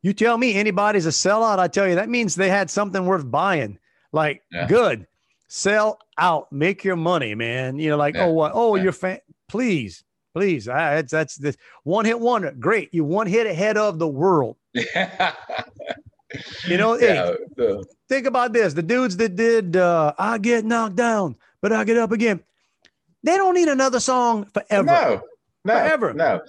You 0.03 0.13
tell 0.13 0.37
me 0.37 0.55
anybody's 0.55 1.07
a 1.07 1.11
sellout. 1.11 1.59
I 1.59 1.69
tell 1.69 1.89
you 1.89 1.95
that 1.95 2.11
means 2.11 2.35
they 2.35 2.51
had 2.51 2.69
something 2.71 3.07
worth 3.07 3.31
buying. 3.31 3.79
Like 4.13 4.43
Yeah. 4.53 4.67
good, 4.67 5.07
sell 5.55 5.99
out, 6.19 6.51
make 6.53 6.83
your 6.83 6.97
money, 6.97 7.35
man. 7.37 7.79
You 7.79 7.91
know, 7.91 7.97
like 7.97 8.17
Yeah. 8.17 8.25
oh 8.27 8.33
what? 8.33 8.53
Oh, 8.55 8.75
Yeah. 8.75 8.83
you're 8.85 8.93
fan. 8.93 9.19
Please, 9.49 10.03
please. 10.35 10.69
I, 10.69 10.97
that's 10.97 11.13
that's 11.13 11.37
this 11.37 11.57
one 11.85 12.05
hit 12.05 12.19
wonder. 12.19 12.51
Great, 12.51 12.93
you 12.93 13.05
one 13.05 13.27
hit 13.29 13.47
ahead 13.47 13.77
of 13.77 13.99
the 13.99 14.09
world. 14.09 14.57
You 16.67 16.77
know, 16.79 16.95
hey, 16.99 17.15
yeah, 17.15 17.33
the- 17.57 17.85
think 18.09 18.27
about 18.27 18.53
this 18.53 18.75
the 18.75 18.83
dudes 18.83 19.17
that 19.19 19.37
did 19.37 19.77
uh 19.77 20.13
i 20.19 20.37
get 20.37 20.65
knocked 20.65 20.97
down 20.97 21.37
but 21.63 21.73
i 21.73 21.85
get 21.85 21.97
up 21.97 22.11
again 22.11 22.41
they 23.23 23.37
don't 23.37 23.55
need 23.55 23.69
another 23.69 24.01
song 24.01 24.45
forever 24.47 24.85
No, 24.85 25.23
no, 25.65 25.73
Forever. 25.75 26.13
No. 26.13 26.41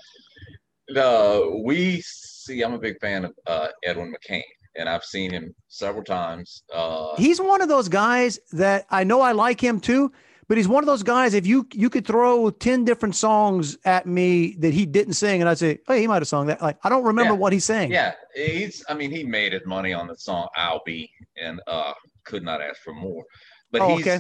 The 0.88 1.62
we 1.64 2.02
see. 2.04 2.62
I'm 2.64 2.74
a 2.74 2.80
big 2.80 3.00
fan 3.00 3.26
of 3.26 3.34
uh, 3.48 3.68
Edwin 3.84 4.14
McCain, 4.14 4.42
and 4.78 4.90
I've 4.90 5.04
seen 5.04 5.32
him 5.32 5.54
several 5.68 6.04
times. 6.04 6.64
Uh, 6.74 7.16
he's 7.18 7.40
one 7.40 7.62
of 7.62 7.70
those 7.70 7.88
guys 7.90 8.40
that 8.52 8.86
i 8.90 9.04
know 9.04 9.22
i 9.22 9.32
like 9.32 9.62
him 9.62 9.80
too 9.80 10.12
but 10.48 10.58
he's 10.58 10.68
one 10.68 10.84
of 10.84 10.88
those 10.88 11.04
guys 11.04 11.34
if 11.34 11.46
you 11.48 11.68
you 11.74 11.90
could 11.90 12.06
throw 12.06 12.50
10 12.50 12.86
different 12.86 13.16
songs 13.16 13.78
at 13.86 14.06
me 14.06 14.56
that 14.60 14.74
he 14.74 14.86
didn't 14.86 15.14
sing 15.14 15.42
and 15.42 15.50
i'd 15.50 15.58
say 15.58 15.80
oh 15.88 15.96
he 15.96 16.08
might 16.08 16.22
have 16.22 16.28
sung 16.28 16.48
that 16.48 16.62
like 16.62 16.78
i 16.84 16.90
don't 16.90 17.04
remember 17.04 17.34
Yeah. 17.34 17.40
what 17.40 17.54
he 17.54 17.60
sang 17.60 17.92
yeah, 17.92 18.14
he's. 18.36 18.84
I 18.90 18.94
mean, 18.94 19.12
he 19.12 19.24
made 19.24 19.54
his 19.54 19.66
money 19.66 19.94
on 19.94 20.08
the 20.08 20.16
song 20.16 20.48
"I'll 20.56 20.82
Be," 20.86 21.10
and 21.42 21.60
uh, 21.68 21.94
could 22.26 22.44
not 22.44 22.62
ask 22.62 22.82
for 22.82 22.94
more. 22.94 23.24
But 23.72 23.82
Oh, 23.82 23.96
he's, 23.98 24.08
okay. 24.08 24.20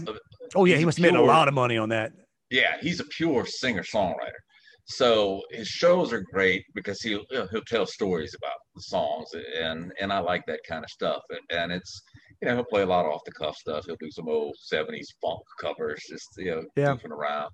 oh 0.55 0.65
yeah 0.65 0.77
he 0.77 0.85
must 0.85 0.97
have 0.97 1.11
made 1.11 1.19
a 1.19 1.21
lot 1.21 1.47
of 1.47 1.53
money 1.53 1.77
on 1.77 1.89
that 1.89 2.11
yeah, 2.51 2.77
he's 2.81 2.99
a 2.99 3.05
pure 3.05 3.45
singer 3.45 3.83
songwriter. 3.83 4.39
So 4.87 5.41
his 5.49 5.67
shows 5.67 6.13
are 6.13 6.23
great 6.31 6.63
because 6.75 7.01
he'll 7.01 7.25
he'll 7.29 7.61
tell 7.67 7.85
stories 7.87 8.35
about 8.35 8.57
the 8.75 8.81
songs, 8.81 9.27
and 9.59 9.91
and 9.99 10.13
I 10.13 10.19
like 10.19 10.45
that 10.45 10.61
kind 10.67 10.83
of 10.83 10.89
stuff. 10.89 11.21
And, 11.29 11.59
and 11.59 11.71
it's 11.71 12.03
you 12.41 12.47
know 12.47 12.55
he'll 12.55 12.65
play 12.65 12.83
a 12.83 12.85
lot 12.85 13.05
of 13.05 13.11
off 13.11 13.21
the 13.25 13.31
cuff 13.31 13.55
stuff. 13.55 13.85
He'll 13.85 13.97
do 13.99 14.11
some 14.11 14.29
old 14.29 14.55
'70s 14.71 15.07
funk 15.21 15.41
covers, 15.59 16.03
just 16.07 16.29
you 16.37 16.51
know 16.51 16.63
Yeah. 16.75 16.93
goofing 16.95 17.09
around. 17.09 17.49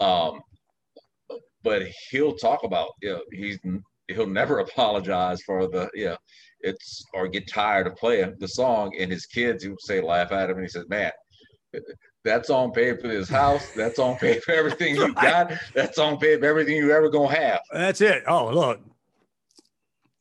Um, 0.00 0.40
but 1.62 1.82
he'll 2.10 2.34
talk 2.36 2.64
about 2.64 2.90
you 3.02 3.10
know 3.10 3.22
he's 3.32 3.58
he'll 4.08 4.26
never 4.26 4.58
apologize 4.66 5.40
for 5.42 5.68
the 5.68 5.88
you 5.94 6.06
know 6.06 6.16
it's 6.60 7.04
or 7.14 7.28
get 7.28 7.46
tired 7.48 7.86
of 7.86 7.94
playing 7.96 8.34
the 8.38 8.48
song 8.48 8.92
and 8.98 9.12
his 9.12 9.26
kids 9.26 9.62
he 9.62 9.70
would 9.70 9.80
say 9.80 10.00
laugh 10.00 10.32
at 10.32 10.50
him 10.50 10.56
and 10.56 10.64
he 10.64 10.68
says 10.68 10.86
man 10.88 11.12
that's 12.24 12.50
on 12.50 12.72
paper 12.72 13.00
for 13.02 13.08
this 13.08 13.28
house 13.28 13.66
that's 13.76 13.98
on 13.98 14.16
paper 14.16 14.40
for 14.40 14.52
everything 14.52 14.96
you 14.96 15.12
got 15.30 15.52
that's 15.74 15.98
on 15.98 16.16
paper 16.18 16.40
for 16.40 16.46
everything 16.46 16.76
you 16.76 16.90
ever 16.90 17.08
gonna 17.08 17.34
have 17.34 17.60
that's 17.72 18.00
it 18.00 18.22
oh 18.26 18.50
look 18.52 18.80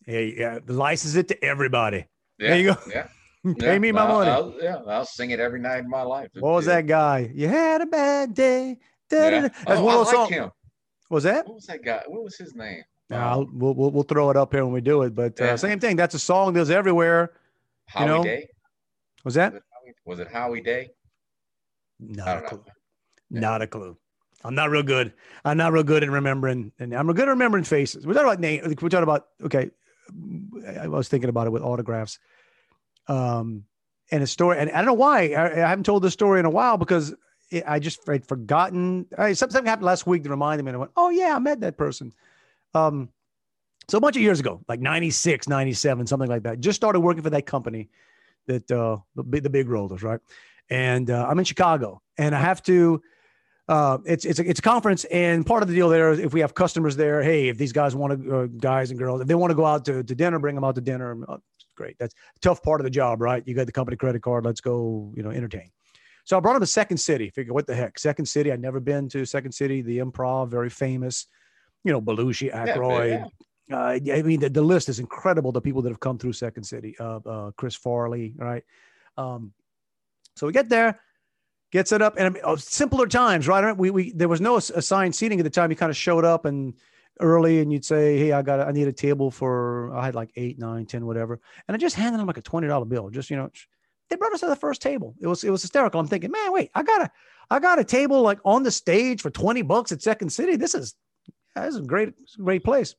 hey 0.05 0.33
yeah 0.37 0.59
license 0.67 1.15
it 1.15 1.27
to 1.27 1.43
everybody 1.43 2.05
yeah, 2.39 2.49
There 2.49 2.59
you 2.59 2.73
go. 2.73 2.79
yeah 2.89 3.07
pay 3.59 3.73
yeah. 3.73 3.79
me 3.79 3.91
my 3.91 4.01
I'll- 4.01 4.13
money 4.19 4.29
I'll, 4.31 4.53
yeah 4.61 4.77
I'll 4.87 5.05
sing 5.05 5.31
it 5.31 5.39
every 5.39 5.59
night 5.59 5.79
in 5.79 5.89
my 5.89 6.01
life 6.03 6.29
what 6.39 6.53
was 6.53 6.67
Yeah. 6.67 6.75
that 6.75 6.87
guy 6.87 7.31
you 7.33 7.47
had 7.47 7.81
a 7.81 7.85
bad 7.85 8.33
day 8.33 8.79
Da, 9.09 9.29
da, 9.29 9.35
yeah. 9.35 9.41
That's 9.41 9.79
oh, 9.79 9.83
one 9.83 9.95
I 9.95 9.97
of 9.99 10.05
those 10.05 10.07
like 10.07 10.15
songs. 10.15 10.29
him 10.31 10.51
Was 11.09 11.23
that? 11.23 11.45
what 11.45 11.55
was 11.55 11.65
that 11.67 11.83
guy 11.83 12.01
what 12.07 12.23
was 12.23 12.35
his 12.37 12.55
name 12.55 12.81
Um, 13.11 13.59
we'll, 13.59 13.73
we'll 13.75 13.91
we'll 13.91 14.03
throw 14.03 14.29
it 14.31 14.37
up 14.37 14.51
here 14.53 14.63
when 14.65 14.73
we 14.73 14.81
do 14.81 15.03
it. 15.03 15.13
But 15.13 15.39
uh, 15.39 15.43
Yeah. 15.45 15.55
same 15.57 15.79
thing. 15.79 15.95
That's 15.97 16.15
a 16.15 16.19
song 16.19 16.53
that's 16.53 16.69
everywhere. 16.71 17.33
Howie 17.87 18.07
know, 18.07 18.23
Day 18.23 18.47
Was 19.23 19.35
that? 19.35 19.53
was 19.53 19.59
it 19.61 19.63
Howie, 19.71 19.93
was 20.05 20.19
it 20.19 20.27
Howie 20.31 20.61
Day 20.61 20.89
Not 22.07 22.37
a 22.37 22.41
clue. 22.41 22.63
Not 23.29 23.61
a 23.61 23.67
clue. 23.67 23.97
I'm 24.43 24.55
not 24.55 24.69
real 24.69 24.83
good. 24.83 25.13
I'm 25.45 25.57
not 25.57 25.71
real 25.71 25.83
good 25.83 26.03
at 26.03 26.09
remembering, 26.09 26.71
and 26.79 26.93
I'm 26.93 27.07
good 27.07 27.27
at 27.27 27.31
remembering 27.31 27.63
faces. 27.63 28.05
We're 28.05 28.13
talking 28.13 28.27
about 28.27 28.39
name. 28.39 28.61
We're 28.81 28.89
talking 28.89 29.03
about 29.03 29.27
okay. 29.43 29.71
I 30.81 30.87
was 30.87 31.07
thinking 31.07 31.29
about 31.29 31.47
it 31.47 31.51
with 31.51 31.63
autographs, 31.63 32.19
um, 33.07 33.63
and 34.11 34.21
a 34.21 34.27
story. 34.27 34.59
And 34.59 34.69
I 34.69 34.77
don't 34.77 34.85
know 34.85 34.93
why 34.93 35.29
I, 35.29 35.51
I 35.51 35.69
haven't 35.69 35.85
told 35.85 36.03
this 36.03 36.13
story 36.13 36.39
in 36.39 36.45
a 36.45 36.49
while 36.49 36.77
because 36.77 37.15
it, 37.51 37.63
I 37.65 37.79
just 37.79 38.07
I'd 38.09 38.27
forgotten. 38.27 39.05
I, 39.17 39.33
something 39.33 39.65
happened 39.65 39.85
last 39.85 40.05
week 40.05 40.23
to 40.23 40.29
remind 40.29 40.61
me, 40.61 40.69
and 40.69 40.75
I 40.75 40.79
went, 40.79 40.91
"Oh 40.97 41.09
yeah, 41.09 41.35
I 41.35 41.39
met 41.39 41.61
that 41.61 41.77
person." 41.77 42.13
Um, 42.73 43.09
so 43.87 43.97
a 43.97 44.01
bunch 44.01 44.15
of 44.15 44.21
years 44.21 44.39
ago, 44.39 44.61
like 44.67 44.79
96, 44.79 45.47
97, 45.47 46.07
something 46.07 46.29
like 46.29 46.43
that. 46.43 46.59
Just 46.59 46.77
started 46.77 47.01
working 47.01 47.23
for 47.23 47.29
that 47.29 47.45
company 47.45 47.89
that 48.47 48.69
uh, 48.71 48.97
the 49.15 49.41
the 49.41 49.49
big 49.49 49.69
rollers, 49.69 50.03
right? 50.03 50.19
And 50.69 51.09
uh, 51.09 51.27
I'm 51.29 51.37
in 51.39 51.45
Chicago, 51.45 52.01
and 52.17 52.33
I 52.33 52.39
have 52.39 52.63
to 52.63 53.01
uh, 53.69 53.97
it's 54.05 54.25
it's 54.25 54.39
a, 54.39 54.49
it's 54.49 54.59
a 54.59 54.63
conference, 54.63 55.05
and 55.05 55.45
part 55.45 55.63
of 55.63 55.69
the 55.69 55.75
deal 55.75 55.87
there 55.87 56.11
is 56.11 56.19
if 56.19 56.33
we 56.33 56.41
have 56.41 56.53
customers 56.53 56.97
there, 56.97 57.23
hey, 57.23 57.47
if 57.47 57.57
these 57.57 57.71
guys 57.71 57.95
want 57.95 58.21
to, 58.21 58.35
uh, 58.35 58.45
guys 58.45 58.89
and 58.89 58.99
girls, 58.99 59.21
if 59.21 59.27
they 59.27 59.35
want 59.35 59.51
to 59.51 59.55
go 59.55 59.65
out 59.65 59.85
to, 59.85 60.03
to 60.03 60.15
dinner, 60.15 60.37
bring 60.37 60.55
them 60.55 60.65
out 60.65 60.75
to 60.75 60.81
dinner. 60.81 61.17
Uh, 61.27 61.37
great, 61.75 61.95
that's 61.97 62.13
a 62.13 62.39
tough 62.41 62.61
part 62.61 62.81
of 62.81 62.83
the 62.83 62.89
job, 62.89 63.21
right? 63.21 63.41
You 63.45 63.53
got 63.53 63.65
the 63.65 63.71
company 63.71 63.95
credit 63.95 64.21
card, 64.21 64.43
let's 64.43 64.59
go, 64.59 65.13
you 65.15 65.23
know, 65.23 65.29
entertain. 65.29 65.71
So 66.25 66.35
I 66.35 66.41
brought 66.41 66.53
them 66.53 66.61
to 66.61 66.67
Second 66.67 66.97
City. 66.97 67.29
Figure 67.29 67.53
what 67.53 67.65
the 67.65 67.75
heck, 67.75 67.97
Second 67.99 68.25
City. 68.25 68.51
I'd 68.51 68.61
never 68.61 68.81
been 68.81 69.07
to 69.09 69.25
Second 69.25 69.53
City, 69.53 69.81
the 69.81 69.99
Improv, 69.99 70.49
very 70.49 70.69
famous. 70.69 71.27
You 71.85 71.93
know, 71.93 72.01
Belushi, 72.01 72.53
Aykroyd. 72.53 73.09
Yeah, 73.09 73.25
yeah. 73.69 73.77
Uh, 73.77 74.13
I 74.13 74.21
mean, 74.23 74.41
the, 74.41 74.49
the 74.49 74.61
list 74.61 74.89
is 74.89 74.99
incredible. 74.99 75.53
The 75.53 75.61
people 75.61 75.81
that 75.81 75.89
have 75.89 75.99
come 75.99 76.17
through 76.17 76.33
Second 76.33 76.63
City, 76.63 76.95
uh, 76.99 77.19
uh, 77.25 77.51
Chris 77.57 77.75
Farley, 77.75 78.33
right? 78.37 78.63
Um, 79.17 79.53
so 80.35 80.47
we 80.47 80.53
get 80.53 80.69
there 80.69 80.99
gets 81.73 81.91
it 81.91 82.03
up 82.03 82.13
and 82.17 82.39
oh, 82.43 82.55
simpler 82.55 83.07
times, 83.07 83.47
right? 83.47 83.75
We, 83.75 83.89
we, 83.89 84.11
there 84.11 84.29
was 84.29 84.39
no 84.39 84.57
assigned 84.57 85.15
seating 85.15 85.39
at 85.39 85.43
the 85.43 85.49
time. 85.49 85.71
You 85.71 85.75
kind 85.75 85.89
of 85.89 85.97
showed 85.97 86.23
up 86.23 86.45
and 86.45 86.75
early 87.19 87.61
and 87.61 87.73
you'd 87.73 87.83
say, 87.83 88.15
Hey, 88.15 88.31
I 88.31 88.43
got, 88.43 88.59
I 88.59 88.71
need 88.71 88.87
a 88.87 88.93
table 88.93 89.31
for, 89.31 89.91
I 89.95 90.05
had 90.05 90.13
like 90.13 90.29
eight, 90.35 90.59
nine, 90.59 90.85
ten, 90.85 91.03
whatever. 91.07 91.39
And 91.67 91.73
I 91.73 91.79
just 91.79 91.95
handed 91.95 92.19
them 92.19 92.27
like 92.27 92.37
a 92.37 92.43
$20 92.43 92.87
bill. 92.87 93.09
Just, 93.09 93.31
you 93.31 93.37
know, 93.37 93.49
they 94.07 94.15
brought 94.15 94.33
us 94.33 94.41
to 94.41 94.45
the 94.45 94.55
first 94.55 94.83
table. 94.83 95.15
It 95.19 95.25
was, 95.25 95.43
it 95.43 95.49
was 95.49 95.63
hysterical. 95.63 95.99
I'm 95.99 96.07
thinking, 96.07 96.29
man, 96.29 96.51
wait, 96.51 96.69
I 96.75 96.83
got 96.83 97.01
a, 97.01 97.11
I 97.49 97.59
got 97.59 97.79
a 97.79 97.83
table 97.83 98.21
like 98.21 98.39
on 98.45 98.61
the 98.61 98.71
stage 98.71 99.23
for 99.23 99.31
20 99.31 99.63
bucks 99.63 99.91
at 99.91 100.03
second 100.03 100.29
city. 100.29 100.57
This 100.57 100.75
is, 100.75 100.93
this 101.55 101.73
is 101.73 101.79
a 101.79 101.81
great, 101.81 102.13
great 102.37 102.63
place. 102.63 102.93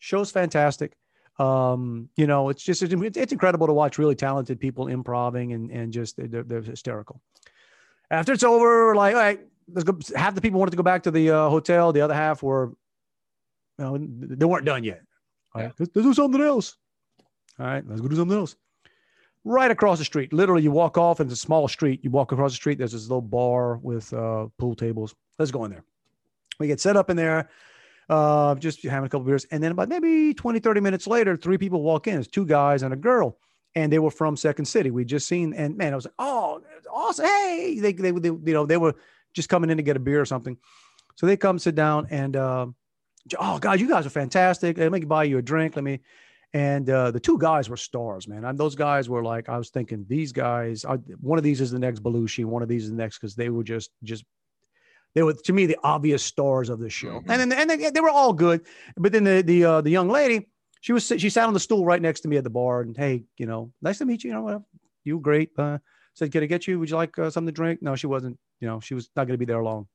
Show's 0.00 0.32
fantastic. 0.32 0.96
Um, 1.38 2.08
you 2.16 2.26
know, 2.26 2.48
it's 2.48 2.62
just, 2.62 2.82
it's, 2.82 2.94
it's 3.16 3.32
incredible 3.32 3.68
to 3.68 3.72
watch 3.72 3.98
really 3.98 4.16
talented 4.16 4.58
people 4.58 4.88
improving 4.88 5.52
and, 5.52 5.70
and 5.70 5.92
just, 5.92 6.16
they're, 6.16 6.42
they're 6.42 6.62
hysterical. 6.62 7.20
After 8.10 8.32
it's 8.32 8.42
over, 8.42 8.96
like, 8.96 9.14
all 9.14 9.20
right, 9.20 9.40
let's 9.72 9.84
go. 9.84 9.98
Half 10.16 10.34
the 10.34 10.40
people 10.40 10.58
wanted 10.58 10.72
to 10.72 10.76
go 10.76 10.82
back 10.82 11.02
to 11.04 11.10
the 11.10 11.30
uh, 11.30 11.48
hotel. 11.48 11.92
The 11.92 12.00
other 12.00 12.14
half 12.14 12.42
were, 12.42 12.72
you 13.78 13.84
know, 13.84 13.98
they 14.00 14.46
weren't 14.46 14.64
done 14.64 14.82
yet. 14.82 15.02
All 15.54 15.62
right, 15.62 15.72
let's, 15.78 15.92
let's 15.94 16.06
do 16.06 16.14
something 16.14 16.40
else. 16.40 16.76
All 17.60 17.66
right, 17.66 17.86
let's 17.86 18.00
go 18.00 18.08
do 18.08 18.16
something 18.16 18.36
else. 18.36 18.56
Right 19.44 19.70
across 19.70 19.98
the 19.98 20.04
street, 20.04 20.32
literally, 20.32 20.62
you 20.62 20.70
walk 20.70 20.98
off, 20.98 21.20
and 21.20 21.30
it's 21.30 21.40
a 21.40 21.42
small 21.42 21.68
street. 21.68 22.00
You 22.02 22.10
walk 22.10 22.32
across 22.32 22.52
the 22.52 22.56
street. 22.56 22.78
There's 22.78 22.92
this 22.92 23.02
little 23.08 23.22
bar 23.22 23.76
with 23.76 24.12
uh, 24.12 24.46
pool 24.58 24.74
tables. 24.74 25.14
Let's 25.38 25.50
go 25.50 25.64
in 25.64 25.70
there. 25.70 25.84
We 26.58 26.66
get 26.66 26.80
set 26.80 26.96
up 26.96 27.08
in 27.08 27.16
there, 27.16 27.48
uh, 28.08 28.54
just 28.56 28.82
having 28.84 29.06
a 29.06 29.08
couple 29.08 29.26
beers, 29.26 29.46
and 29.50 29.62
then 29.62 29.72
about 29.72 29.88
maybe 29.88 30.34
20, 30.34 30.60
30 30.60 30.80
minutes 30.80 31.06
later, 31.06 31.36
three 31.36 31.58
people 31.58 31.82
walk 31.82 32.06
in. 32.06 32.18
It's 32.18 32.28
two 32.28 32.46
guys 32.46 32.82
and 32.82 32.92
a 32.92 32.96
girl 32.96 33.38
and 33.74 33.92
they 33.92 33.98
were 33.98 34.10
from 34.10 34.36
Second 34.36 34.64
City. 34.64 34.90
We 34.90 35.04
just 35.04 35.28
seen, 35.28 35.52
and 35.54 35.76
man, 35.76 35.92
I 35.92 35.96
was 35.96 36.06
like, 36.06 36.14
oh, 36.18 36.62
awesome! 36.90 37.26
Hey, 37.26 37.78
they, 37.80 37.92
they, 37.92 38.10
they, 38.10 38.28
you 38.28 38.42
know, 38.46 38.66
they 38.66 38.76
were 38.76 38.94
just 39.34 39.48
coming 39.48 39.70
in 39.70 39.76
to 39.76 39.82
get 39.82 39.96
a 39.96 40.00
beer 40.00 40.20
or 40.20 40.24
something. 40.24 40.56
So 41.16 41.26
they 41.26 41.36
come 41.36 41.58
sit 41.58 41.74
down 41.74 42.06
and, 42.10 42.36
uh, 42.36 42.66
oh 43.38 43.58
God, 43.58 43.80
you 43.80 43.88
guys 43.88 44.06
are 44.06 44.10
fantastic. 44.10 44.78
Let 44.78 44.92
me 44.92 45.00
buy 45.00 45.24
you 45.24 45.38
a 45.38 45.42
drink. 45.42 45.76
Let 45.76 45.84
me. 45.84 46.00
And 46.54 46.88
uh, 46.88 47.10
the 47.10 47.20
two 47.20 47.38
guys 47.38 47.68
were 47.68 47.76
stars, 47.76 48.26
man. 48.26 48.44
And 48.44 48.58
those 48.58 48.74
guys 48.74 49.08
were 49.08 49.22
like, 49.22 49.48
I 49.48 49.58
was 49.58 49.68
thinking, 49.68 50.06
these 50.08 50.32
guys, 50.32 50.84
one 51.20 51.38
of 51.38 51.44
these 51.44 51.60
is 51.60 51.70
the 51.70 51.78
next 51.78 52.02
Belushi, 52.02 52.44
one 52.46 52.62
of 52.62 52.68
these 52.68 52.84
is 52.84 52.90
the 52.90 52.96
next, 52.96 53.18
because 53.18 53.34
they 53.34 53.50
were 53.50 53.62
just, 53.62 53.90
just, 54.02 54.24
they 55.14 55.22
were 55.22 55.34
to 55.34 55.52
me 55.52 55.66
the 55.66 55.78
obvious 55.82 56.22
stars 56.22 56.68
of 56.68 56.78
the 56.78 56.90
show. 56.90 57.20
Mm-hmm. 57.20 57.30
And 57.30 57.52
then, 57.52 57.52
and 57.52 57.70
they, 57.70 57.90
they 57.90 58.00
were 58.00 58.10
all 58.10 58.32
good. 58.32 58.62
But 58.96 59.12
then 59.12 59.24
the 59.24 59.42
the 59.42 59.64
uh, 59.64 59.80
the 59.80 59.90
young 59.90 60.08
lady, 60.08 60.48
she 60.80 60.92
was 60.92 61.06
she 61.06 61.30
sat 61.30 61.46
on 61.46 61.54
the 61.54 61.60
stool 61.60 61.84
right 61.84 62.00
next 62.00 62.20
to 62.20 62.28
me 62.28 62.36
at 62.36 62.44
the 62.44 62.50
bar 62.50 62.80
and 62.82 62.96
hey 62.96 63.24
you 63.36 63.46
know 63.46 63.72
nice 63.82 63.98
to 63.98 64.04
meet 64.04 64.24
you. 64.24 64.30
You 64.30 64.36
know 64.36 64.42
what? 64.42 64.62
You 65.04 65.18
great 65.20 65.50
uh, 65.58 65.78
said 66.14 66.32
can 66.32 66.42
i 66.42 66.46
get 66.46 66.66
you? 66.66 66.78
Would 66.78 66.90
you 66.90 66.96
like 66.96 67.18
uh, 67.18 67.30
something 67.30 67.52
to 67.52 67.56
drink? 67.56 67.82
No 67.82 67.96
she 67.96 68.06
wasn't 68.06 68.38
you 68.60 68.68
know 68.68 68.80
she 68.80 68.94
was 68.94 69.08
not 69.16 69.26
going 69.26 69.34
to 69.34 69.38
be 69.38 69.44
there 69.44 69.62
long 69.62 69.86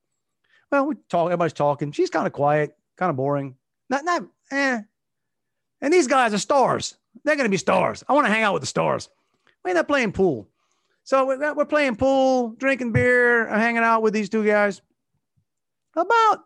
well 0.71 0.87
we 0.87 0.95
talk 1.09 1.27
everybody's 1.27 1.53
talking. 1.53 1.91
She's 1.91 2.09
kind 2.09 2.27
of 2.27 2.33
quiet 2.33 2.75
kind 2.97 3.09
of 3.09 3.15
boring. 3.15 3.55
Not 3.89 4.03
not 4.05 4.23
eh. 4.51 4.81
And 5.81 5.93
these 5.93 6.07
guys 6.07 6.33
are 6.33 6.39
stars. 6.39 6.95
They're 7.23 7.35
going 7.35 7.45
to 7.45 7.51
be 7.51 7.57
stars. 7.57 8.03
I 8.07 8.13
want 8.13 8.25
to 8.25 8.33
hang 8.33 8.43
out 8.43 8.53
with 8.53 8.63
the 8.63 8.67
stars. 8.67 9.09
We 9.63 9.71
end 9.71 9.77
up 9.77 9.87
playing 9.87 10.13
pool. 10.13 10.49
So 11.03 11.25
we're, 11.25 11.53
we're 11.53 11.65
playing 11.65 11.97
pool 11.97 12.51
drinking 12.57 12.93
beer 12.93 13.47
hanging 13.47 13.83
out 13.83 14.01
with 14.01 14.13
these 14.13 14.29
two 14.29 14.45
guys 14.45 14.81
about 15.95 16.43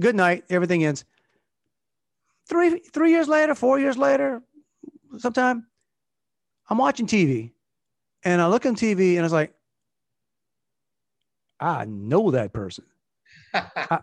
good 0.00 0.14
night 0.14 0.44
everything 0.48 0.84
ends 0.84 1.04
three 2.46 2.78
three 2.92 3.10
years 3.10 3.28
later, 3.28 3.54
four 3.54 3.78
years 3.78 3.96
later, 3.96 4.42
sometime, 5.18 5.66
I'm 6.68 6.78
watching 6.78 7.06
TV, 7.06 7.52
and 8.24 8.40
I 8.40 8.46
look 8.48 8.66
on 8.66 8.76
TV 8.76 9.12
and 9.12 9.20
I 9.20 9.22
was 9.22 9.32
like, 9.32 9.54
I 11.60 11.84
know 11.86 12.30
that 12.32 12.52
person. 12.52 12.84
I, 13.54 14.00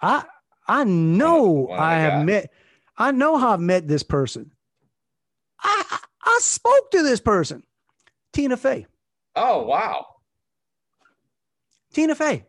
I 0.00 0.24
I 0.68 0.84
know 0.84 1.68
I 1.70 1.94
have 1.94 2.24
met. 2.24 2.50
I 2.96 3.12
know 3.12 3.36
how 3.36 3.50
I've 3.52 3.60
met 3.60 3.86
this 3.86 4.02
person. 4.02 4.50
I 5.60 5.98
I 6.24 6.38
spoke 6.40 6.90
to 6.92 7.02
this 7.02 7.20
person, 7.20 7.62
Tina 8.32 8.56
Fey. 8.56 8.86
Oh 9.34 9.64
wow, 9.64 10.06
Tina 11.92 12.14
Fey. 12.14 12.44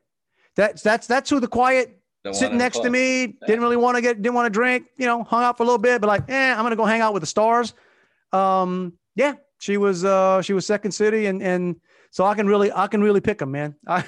That's 0.58 0.82
that's 0.82 1.08
that's 1.08 1.30
who 1.30 1.40
the 1.40 1.48
quiet 1.48 1.98
sitting 2.34 2.58
next 2.58 2.80
to 2.80 2.90
me, 2.90 3.22
yeah. 3.22 3.32
didn't 3.46 3.62
really 3.62 3.78
want 3.78 3.96
to 3.96 4.02
get, 4.02 4.22
didn't 4.22 4.36
want 4.36 4.48
to 4.48 4.50
drink, 4.50 4.88
you 4.98 5.06
know, 5.06 5.24
hung 5.24 5.44
out 5.44 5.58
for 5.58 5.64
a 5.64 5.66
little 5.66 5.78
bit, 5.78 6.02
but 6.02 6.08
like, 6.08 6.30
eh, 6.30 6.52
I'm 6.52 6.64
gonna 6.64 6.76
go 6.76 6.86
hang 6.86 7.02
out 7.02 7.14
with 7.14 7.22
the 7.22 7.28
stars. 7.28 7.74
Um, 8.34 8.94
yeah, 9.16 9.36
she 9.60 9.78
was, 9.78 10.04
uh, 10.04 10.42
she 10.42 10.54
was 10.54 10.66
second 10.66 10.92
city, 10.92 11.28
and 11.28 11.42
and 11.42 11.78
so 12.12 12.26
I 12.26 12.36
can 12.36 12.48
really, 12.48 12.72
I 12.72 12.88
can 12.88 13.02
really 13.02 13.22
pick 13.22 13.38
them, 13.38 13.52
man. 13.52 13.76
I, 13.88 14.04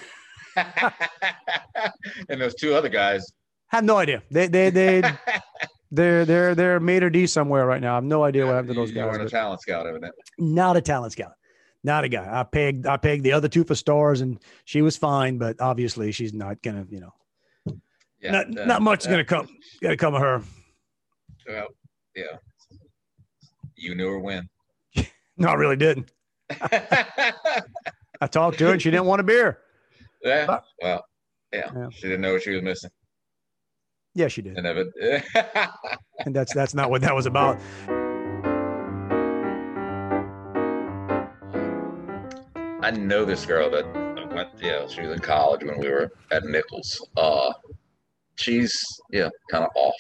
and 2.30 2.42
those 2.42 2.56
two 2.56 2.74
other 2.74 2.90
guys 2.90 3.32
have 3.68 3.84
no 3.84 3.98
idea. 3.98 4.24
They, 4.32 4.48
they, 4.48 4.70
they, 4.70 5.02
they're 5.92 6.26
they're 6.26 6.56
they're 6.56 6.80
made 6.80 7.04
or 7.04 7.10
D 7.10 7.28
somewhere 7.28 7.66
right 7.66 7.82
now. 7.82 7.94
I 7.94 7.96
have 7.96 8.04
no 8.04 8.24
idea 8.24 8.46
what 8.46 8.56
happened 8.56 8.70
to 8.70 8.74
those 8.76 8.90
you 8.90 8.96
guys. 8.96 9.06
weren't 9.06 9.24
a 9.24 9.30
talent 9.30 9.62
scout, 9.62 9.88
evidently. 9.88 10.22
Not 10.38 10.76
a 10.76 10.82
talent 10.82 11.14
scout. 11.14 11.34
Not 11.84 12.04
a 12.04 12.10
guy. 12.10 12.28
I 12.30 12.44
pegged 12.44 12.86
I 12.86 12.98
pegged 12.98 13.24
the 13.24 13.32
other 13.32 13.48
two 13.48 13.64
for 13.64 13.76
stars, 13.76 14.22
and 14.22 14.40
she 14.66 14.82
was 14.82 14.98
fine, 14.98 15.38
but 15.38 15.62
obviously 15.62 16.12
she's 16.12 16.34
not 16.34 16.62
gonna, 16.62 16.86
you 16.90 17.00
know, 17.00 17.14
yeah, 18.22 18.32
not, 18.32 18.50
not 18.50 18.82
much 18.82 19.02
is 19.02 19.08
going 19.08 19.20
to 19.20 19.24
come. 19.24 19.48
To 19.82 19.96
come 19.96 20.14
of 20.14 20.22
her. 20.22 20.42
Well, 21.48 21.68
yeah. 22.16 22.38
You 23.76 23.96
knew 23.96 24.10
her 24.10 24.20
when? 24.20 24.50
no, 25.38 25.48
I 25.48 25.54
really 25.54 25.78
didn't. 25.78 26.12
I 28.22 28.28
talked 28.30 28.58
to 28.60 28.66
her 28.66 28.74
and 28.74 28.82
she 28.82 28.92
didn't 28.92 29.06
want 29.06 29.22
a 29.22 29.24
beer. 29.24 29.60
Yeah. 30.22 30.46
But, 30.46 30.64
well, 30.82 31.06
yeah. 31.54 31.70
yeah. 31.74 31.88
She 31.92 32.02
didn't 32.04 32.22
know 32.22 32.34
what 32.34 32.44
she 32.44 32.52
was 32.52 32.62
missing. 32.62 32.90
Yeah, 34.16 34.28
she 34.28 34.42
did. 34.42 34.58
And, 34.58 34.68
and 36.26 36.36
that's 36.36 36.54
that's 36.54 36.74
not 36.74 36.90
what 36.90 37.02
that 37.02 37.16
was 37.16 37.26
about. 37.26 37.60
I 42.82 42.92
know 42.92 43.26
this 43.26 43.46
girl 43.46 43.70
that 43.72 43.86
went, 44.34 44.50
yeah, 44.62 44.88
she 44.88 45.02
was 45.02 45.12
in 45.12 45.20
college 45.20 45.64
when 45.64 45.80
we 45.80 45.90
were 45.90 46.12
at 46.32 46.44
Nicholls. 46.46 47.06
Uh, 47.18 47.52
she's 48.40 48.82
yeah 49.12 49.30
kind 49.52 49.64
of 49.64 49.70
off 49.76 49.96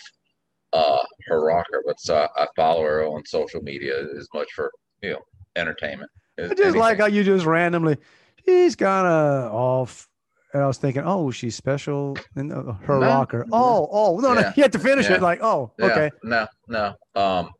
uh 0.74 1.04
her 1.28 1.44
rocker 1.46 1.84
but 1.86 2.00
so 2.00 2.16
I, 2.16 2.44
I, 2.44 2.48
follow 2.56 2.84
her 2.84 3.06
on 3.06 3.26
social 3.26 3.62
media 3.62 4.06
as 4.18 4.28
much 4.34 4.48
for 4.56 4.72
you 5.02 5.12
know 5.12 5.20
entertainment 5.56 6.10
i 6.38 6.44
just 6.44 6.60
anything. 6.60 6.80
like 6.80 7.00
how 7.00 7.08
you 7.08 7.24
just 7.24 7.46
randomly 7.46 7.98
she's 8.46 8.76
kind 8.76 9.08
of 9.08 9.54
off 9.54 10.08
and 10.52 10.64
I 10.64 10.66
was 10.66 10.80
thinking, 10.80 11.04
oh, 11.06 11.30
she's 11.30 11.56
special 11.56 12.18
in 12.36 12.52
uh, 12.52 12.74
her 12.74 13.00
no. 13.00 13.06
rocker. 13.06 13.46
Oh, 13.52 13.88
oh, 13.92 14.18
no, 14.18 14.34
yeah. 14.34 14.42
no, 14.42 14.52
you 14.56 14.64
have 14.64 14.72
to 14.72 14.80
finish 14.80 15.08
yeah. 15.08 15.18
it. 15.18 15.22
Like, 15.22 15.44
oh, 15.44 15.72
yeah. 15.78 15.86
okay. 15.86 16.10
No, 16.24 16.48
no. 16.68 16.96
Um, 17.14 17.52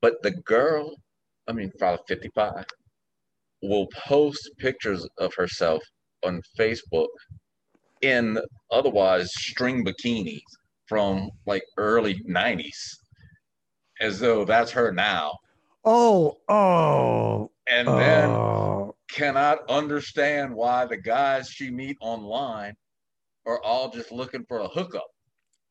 but 0.00 0.22
the 0.22 0.30
girl, 0.30 0.94
I 1.48 1.52
mean, 1.52 1.72
probably 1.76 2.04
55, 2.06 2.64
will 3.68 3.88
post 4.06 4.50
pictures 4.58 5.06
of 5.18 5.34
herself 5.34 5.82
on 6.24 6.40
Facebook 6.58 7.08
in 8.02 8.38
otherwise 8.70 9.30
string 9.34 9.84
bikinis 9.84 10.40
from 10.86 11.30
like 11.46 11.64
early 11.78 12.20
90s 12.28 12.98
as 14.00 14.20
though 14.20 14.44
that's 14.44 14.70
her 14.72 14.92
now. 14.92 15.32
Oh, 15.84 16.36
oh. 16.48 17.50
And 17.68 17.88
then 17.88 18.30
oh. 18.30 18.94
cannot 19.10 19.58
understand 19.70 20.54
why 20.54 20.84
the 20.86 20.96
guys 20.96 21.48
she 21.48 21.70
meet 21.70 21.96
online 22.00 22.74
are 23.46 23.62
all 23.62 23.90
just 23.90 24.12
looking 24.12 24.44
for 24.46 24.58
a 24.58 24.68
hookup. 24.68 25.08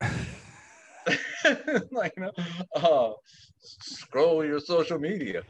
like, 1.90 2.12
you 2.16 2.22
know, 2.22 2.32
uh, 2.74 3.12
scroll 3.60 4.44
your 4.44 4.60
social 4.60 4.98
media. 4.98 5.42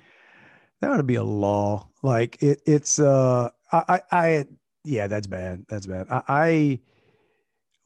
That 0.85 0.91
ought 0.91 0.97
to 0.99 1.03
be 1.03 1.14
a 1.14 1.24
law. 1.24 1.89
Like 2.03 2.43
it, 2.43 2.61
it's, 2.66 2.99
uh, 2.99 3.49
I, 3.72 3.85
I, 3.89 4.01
I 4.12 4.47
yeah, 4.85 5.07
that's 5.07 5.26
bad. 5.26 5.64
That's 5.66 5.87
bad. 5.87 6.09
I, 6.11 6.22
I 6.28 6.80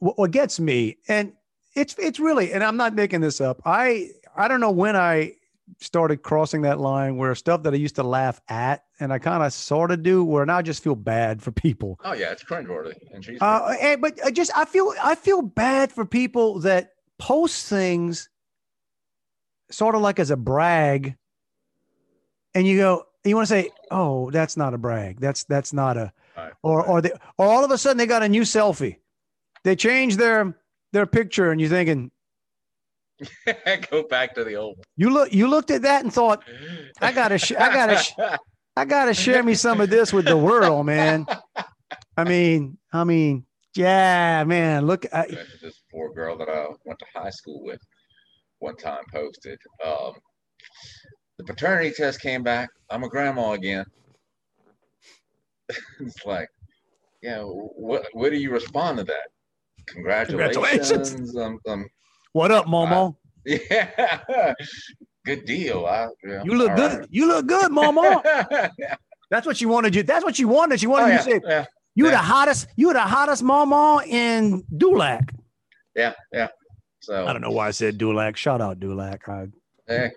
what 0.00 0.32
gets 0.32 0.58
me, 0.58 0.96
and 1.06 1.32
it's 1.76 1.94
it's 1.96 2.18
really, 2.18 2.52
and 2.52 2.64
I'm 2.64 2.76
not 2.76 2.94
making 2.94 3.20
this 3.20 3.40
up. 3.40 3.62
I 3.64 4.10
I 4.36 4.48
don't 4.48 4.58
know 4.58 4.72
when 4.72 4.96
I 4.96 5.34
started 5.80 6.22
crossing 6.24 6.62
that 6.62 6.80
line 6.80 7.16
where 7.16 7.32
stuff 7.36 7.62
that 7.62 7.72
I 7.72 7.76
used 7.76 7.94
to 7.96 8.02
laugh 8.02 8.40
at, 8.48 8.82
and 8.98 9.12
I 9.12 9.20
kind 9.20 9.44
of 9.44 9.52
sort 9.52 9.92
of 9.92 10.02
do, 10.02 10.24
where 10.24 10.44
now 10.44 10.56
I 10.56 10.62
just 10.62 10.82
feel 10.82 10.96
bad 10.96 11.40
for 11.40 11.52
people. 11.52 12.00
Oh 12.02 12.14
yeah, 12.14 12.32
it's 12.32 12.42
cringeworthy, 12.42 12.96
and 13.14 13.24
she's 13.24 13.40
Uh, 13.40 13.76
and, 13.80 14.00
but 14.00 14.18
I 14.24 14.32
just 14.32 14.50
I 14.56 14.64
feel 14.64 14.92
I 15.00 15.14
feel 15.14 15.40
bad 15.40 15.92
for 15.92 16.04
people 16.04 16.58
that 16.60 16.94
post 17.20 17.66
things 17.66 18.28
sort 19.70 19.94
of 19.94 20.00
like 20.00 20.18
as 20.18 20.32
a 20.32 20.36
brag, 20.36 21.16
and 22.54 22.66
you 22.66 22.76
go, 22.78 23.04
you 23.24 23.34
want 23.36 23.48
to 23.48 23.54
say, 23.54 23.70
oh, 23.90 24.30
that's 24.30 24.56
not 24.56 24.74
a 24.74 24.78
brag. 24.78 25.20
That's 25.20 25.44
that's 25.44 25.72
not 25.72 25.96
a, 25.96 26.12
Right, 26.36 26.52
or 26.62 26.84
or 26.86 27.00
they 27.00 27.10
or 27.36 27.46
all 27.46 27.64
of 27.64 27.70
a 27.70 27.78
sudden 27.78 27.96
they 27.96 28.06
got 28.06 28.22
a 28.22 28.28
new 28.28 28.42
selfie. 28.42 28.96
They 29.64 29.76
changed 29.76 30.18
their 30.18 30.56
their 30.92 31.06
picture, 31.06 31.50
and 31.50 31.60
you're 31.60 31.70
thinking, 31.70 32.10
go 33.90 34.04
back 34.04 34.34
to 34.36 34.44
the 34.44 34.54
old. 34.54 34.78
one. 34.78 34.84
you 34.96 35.10
look 35.10 35.32
you 35.32 35.48
looked 35.48 35.70
at 35.70 35.82
that 35.82 36.04
and 36.04 36.12
thought, 36.12 36.44
I 37.00 37.12
gotta 37.12 37.38
sh- 37.38 37.52
I 37.52 37.74
gotta 37.74 37.96
sh- 37.98 38.14
I 38.76 38.84
gotta 38.84 39.14
share 39.14 39.42
me 39.42 39.54
some 39.54 39.80
of 39.80 39.90
this 39.90 40.12
with 40.12 40.24
the 40.26 40.36
world, 40.36 40.86
man. 40.86 41.26
I 42.16 42.24
mean, 42.24 42.78
I 42.92 43.04
mean, 43.04 43.44
yeah, 43.74 44.44
man. 44.44 44.86
Look, 44.86 45.06
I, 45.12 45.26
this 45.60 45.82
poor 45.90 46.12
girl 46.12 46.38
that 46.38 46.48
I 46.48 46.66
went 46.84 46.98
to 47.00 47.06
high 47.14 47.30
school 47.30 47.64
with 47.64 47.80
one 48.60 48.76
time 48.76 49.02
posted. 49.12 49.58
Um, 49.84 50.12
the 51.38 51.44
paternity 51.44 51.92
test 51.96 52.20
came 52.20 52.42
back. 52.42 52.68
I'm 52.90 53.04
a 53.04 53.08
grandma 53.08 53.52
again. 53.52 53.86
it's 56.00 56.24
like, 56.26 56.48
yeah. 57.22 57.42
What 57.42 58.06
What 58.12 58.30
do 58.30 58.36
you 58.36 58.50
respond 58.50 58.98
to 58.98 59.04
that? 59.04 59.28
Congratulations. 59.86 61.10
Congratulations. 61.10 61.36
Um, 61.36 61.58
um, 61.66 61.86
what 62.32 62.50
up, 62.50 62.66
Momo? 62.66 63.16
yeah. 63.44 64.54
Good 65.24 65.44
deal. 65.44 65.86
I, 65.86 66.08
yeah, 66.24 66.42
You 66.44 66.54
look 66.54 66.74
good. 66.76 66.98
right. 67.00 67.08
You 67.10 67.26
look 67.28 67.46
good, 67.46 67.70
Momo. 67.70 68.22
That's 69.30 69.46
what 69.46 69.60
you 69.60 69.68
wanted 69.68 69.94
you. 69.94 70.02
That's 70.02 70.24
what 70.24 70.38
you 70.38 70.48
wanted. 70.48 70.82
You 70.82 70.90
wanted 70.90 71.04
oh, 71.04 71.06
you 71.08 71.12
yeah, 71.12 71.18
to 71.18 71.24
say 71.24 71.40
yeah, 71.44 71.64
you 71.94 72.04
were 72.04 72.10
the 72.10 72.16
hottest. 72.18 72.68
You 72.76 72.88
were 72.88 72.94
the 72.94 73.00
hottest 73.00 73.42
Momo 73.42 74.04
in 74.06 74.64
Dulac. 74.76 75.32
yeah, 75.94 76.14
yeah. 76.32 76.48
So 77.00 77.26
I 77.26 77.32
don't 77.32 77.42
know 77.42 77.50
why 77.50 77.68
I 77.68 77.70
said 77.70 77.98
Dulac. 77.98 78.36
Shout 78.36 78.60
out 78.60 78.80
Dulac. 78.80 79.28
I, 79.28 79.48
yeah. 79.88 80.08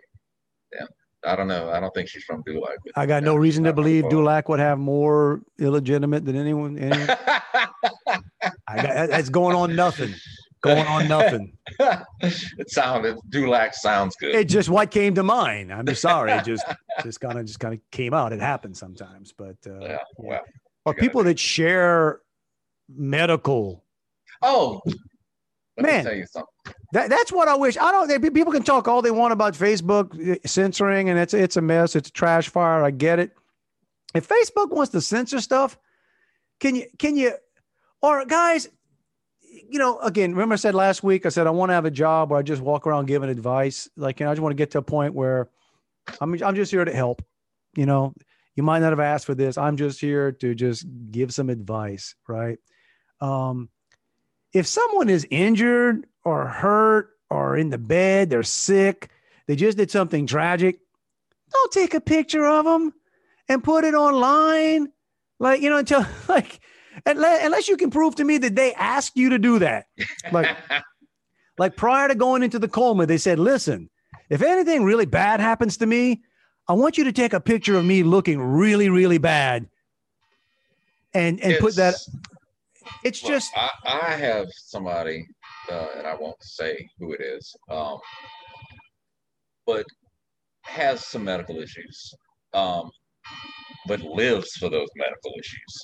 I 1.23 1.35
don't 1.35 1.47
know. 1.47 1.69
I 1.69 1.79
don't 1.79 1.93
think 1.93 2.09
she's 2.09 2.23
from 2.23 2.41
Dulac. 2.45 2.77
I 2.95 3.05
got 3.05 3.23
no 3.23 3.35
reason 3.35 3.63
to 3.65 3.73
believe. 3.73 4.09
Dulac 4.09 4.49
would 4.49 4.59
have 4.59 4.79
more 4.79 5.41
illegitimate 5.59 6.25
than 6.25 6.35
anyone. 6.35 6.79
anyone. 6.79 7.07
I 8.67 8.75
got, 8.75 9.09
that's 9.09 9.29
going 9.29 9.55
on 9.55 9.75
nothing. 9.75 10.13
Going 10.61 10.85
on 10.85 11.07
nothing. 11.07 11.57
it 11.79 12.69
sounded 12.69 13.17
Dulac 13.29 13.73
sounds 13.73 14.15
good. 14.15 14.35
It 14.35 14.45
just 14.45 14.69
what 14.69 14.91
came 14.91 15.15
to 15.15 15.23
mind. 15.23 15.73
I'm 15.73 15.93
sorry. 15.95 16.31
It 16.31 16.43
just 16.43 16.63
just 17.03 17.19
kind 17.19 17.39
of 17.39 17.45
just 17.45 17.59
kind 17.59 17.73
of 17.73 17.79
came 17.91 18.13
out. 18.13 18.31
It 18.31 18.41
happens 18.41 18.79
sometimes, 18.79 19.31
but 19.31 19.57
uh, 19.65 19.79
yeah. 19.79 19.97
Well. 20.17 20.41
or 20.85 20.93
people 20.93 21.23
that 21.23 21.39
share 21.39 22.21
medical. 22.89 23.83
Oh. 24.43 24.81
Let 25.77 25.85
Man. 25.85 25.97
me 25.97 26.09
tell 26.09 26.17
you 26.17 26.25
something. 26.27 26.50
That, 26.93 27.09
that's 27.09 27.31
what 27.31 27.47
I 27.47 27.55
wish. 27.55 27.77
I 27.77 27.91
don't. 27.91 28.07
they- 28.07 28.19
People 28.29 28.51
can 28.53 28.63
talk 28.63 28.87
all 28.87 29.01
they 29.01 29.11
want 29.11 29.33
about 29.33 29.53
Facebook 29.53 30.35
uh, 30.35 30.37
censoring, 30.45 31.09
and 31.09 31.17
it's 31.17 31.33
it's 31.33 31.57
a 31.57 31.61
mess. 31.61 31.95
It's 31.95 32.09
a 32.09 32.11
trash 32.11 32.49
fire. 32.49 32.83
I 32.83 32.91
get 32.91 33.19
it. 33.19 33.31
If 34.13 34.27
Facebook 34.27 34.69
wants 34.69 34.91
to 34.91 35.01
censor 35.01 35.39
stuff, 35.39 35.77
can 36.59 36.75
you 36.75 36.85
can 36.99 37.15
you 37.15 37.31
or 38.01 38.25
guys, 38.25 38.67
you 39.41 39.79
know, 39.79 39.99
again, 39.99 40.31
remember 40.31 40.53
I 40.53 40.57
said 40.57 40.75
last 40.75 41.01
week, 41.03 41.25
I 41.25 41.29
said 41.29 41.47
I 41.47 41.51
want 41.51 41.69
to 41.69 41.73
have 41.73 41.85
a 41.85 41.91
job 41.91 42.29
where 42.29 42.39
I 42.39 42.43
just 42.43 42.61
walk 42.61 42.85
around 42.85 43.05
giving 43.05 43.29
advice. 43.29 43.89
Like, 43.95 44.19
you 44.19 44.25
know, 44.25 44.31
I 44.31 44.33
just 44.35 44.41
want 44.41 44.51
to 44.51 44.57
get 44.57 44.71
to 44.71 44.79
a 44.79 44.83
point 44.83 45.13
where 45.13 45.49
I'm 46.19 46.33
I'm 46.43 46.55
just 46.55 46.71
here 46.71 46.83
to 46.85 46.93
help. 46.93 47.23
You 47.75 47.85
know, 47.85 48.13
you 48.55 48.63
might 48.63 48.79
not 48.79 48.91
have 48.91 48.99
asked 48.99 49.25
for 49.25 49.35
this. 49.35 49.57
I'm 49.57 49.77
just 49.77 50.01
here 50.01 50.33
to 50.33 50.53
just 50.53 50.85
give 51.09 51.33
some 51.33 51.49
advice, 51.49 52.15
right? 52.27 52.57
Um, 53.21 53.69
if 54.53 54.67
someone 54.67 55.09
is 55.09 55.25
injured 55.31 56.05
or 56.23 56.47
hurt 56.47 57.09
or 57.29 57.55
in 57.57 57.69
the 57.69 57.77
bed, 57.77 58.29
they're 58.29 58.43
sick, 58.43 59.09
they 59.47 59.55
just 59.55 59.77
did 59.77 59.89
something 59.91 60.27
tragic, 60.27 60.79
don't 61.51 61.71
take 61.71 61.93
a 61.93 62.01
picture 62.01 62.47
of 62.47 62.65
them 62.65 62.93
and 63.49 63.63
put 63.63 63.83
it 63.83 63.93
online. 63.93 64.89
Like, 65.39 65.61
you 65.61 65.69
know, 65.69 65.77
until 65.77 66.05
like, 66.27 66.59
unless, 67.05 67.45
unless 67.45 67.67
you 67.67 67.77
can 67.77 67.89
prove 67.89 68.15
to 68.15 68.23
me 68.23 68.37
that 68.39 68.55
they 68.55 68.73
asked 68.73 69.17
you 69.17 69.29
to 69.29 69.39
do 69.39 69.59
that. 69.59 69.87
Like, 70.31 70.55
like 71.57 71.75
prior 71.75 72.07
to 72.07 72.15
going 72.15 72.43
into 72.43 72.59
the 72.59 72.67
coma, 72.67 73.05
they 73.05 73.17
said, 73.17 73.39
listen, 73.39 73.89
if 74.29 74.41
anything 74.41 74.83
really 74.83 75.05
bad 75.05 75.39
happens 75.39 75.77
to 75.77 75.85
me, 75.85 76.21
I 76.67 76.73
want 76.73 76.97
you 76.97 77.03
to 77.05 77.11
take 77.11 77.33
a 77.33 77.39
picture 77.41 77.75
of 77.77 77.83
me 77.85 78.03
looking 78.03 78.39
really, 78.39 78.89
really 78.89 79.17
bad 79.17 79.67
and, 81.13 81.39
and 81.41 81.57
put 81.59 81.75
that, 81.75 81.95
It's- 81.95 82.09
it's 83.03 83.23
Look, 83.23 83.31
just, 83.31 83.51
I, 83.55 83.69
I 83.85 84.11
have 84.11 84.47
somebody, 84.53 85.27
uh, 85.71 85.87
and 85.97 86.05
I 86.07 86.15
won't 86.15 86.41
say 86.43 86.89
who 86.99 87.13
it 87.13 87.21
is, 87.21 87.55
um, 87.69 87.97
but 89.65 89.85
has 90.63 91.05
some 91.05 91.23
medical 91.23 91.57
issues, 91.57 92.13
um, 92.53 92.91
but 93.87 94.01
lives 94.01 94.51
for 94.53 94.69
those 94.69 94.89
medical 94.95 95.31
issues, 95.39 95.81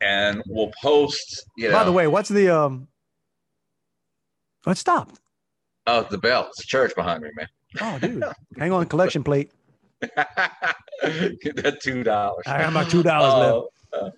and 0.00 0.42
will 0.48 0.72
post. 0.82 1.44
You 1.56 1.68
know, 1.68 1.74
by 1.74 1.84
the 1.84 1.92
way, 1.92 2.06
what's 2.06 2.28
the, 2.28 2.48
um, 2.48 2.88
let's 4.66 4.80
stop. 4.80 5.10
oh, 5.86 6.06
the 6.10 6.18
bell. 6.18 6.46
It's 6.48 6.62
a 6.64 6.66
church 6.66 6.94
behind 6.94 7.22
me, 7.22 7.30
man. 7.36 7.48
Oh, 7.80 7.98
dude, 7.98 8.22
hang 8.56 8.72
on, 8.72 8.86
collection 8.86 9.24
plate. 9.28 9.50
Get 10.00 11.56
that 11.56 11.78
two 11.82 12.04
dollars. 12.04 12.44
I 12.46 12.58
got 12.58 12.72
my 12.72 12.84
$2 12.84 13.04
left. 13.04 13.68
Uh, 13.92 14.10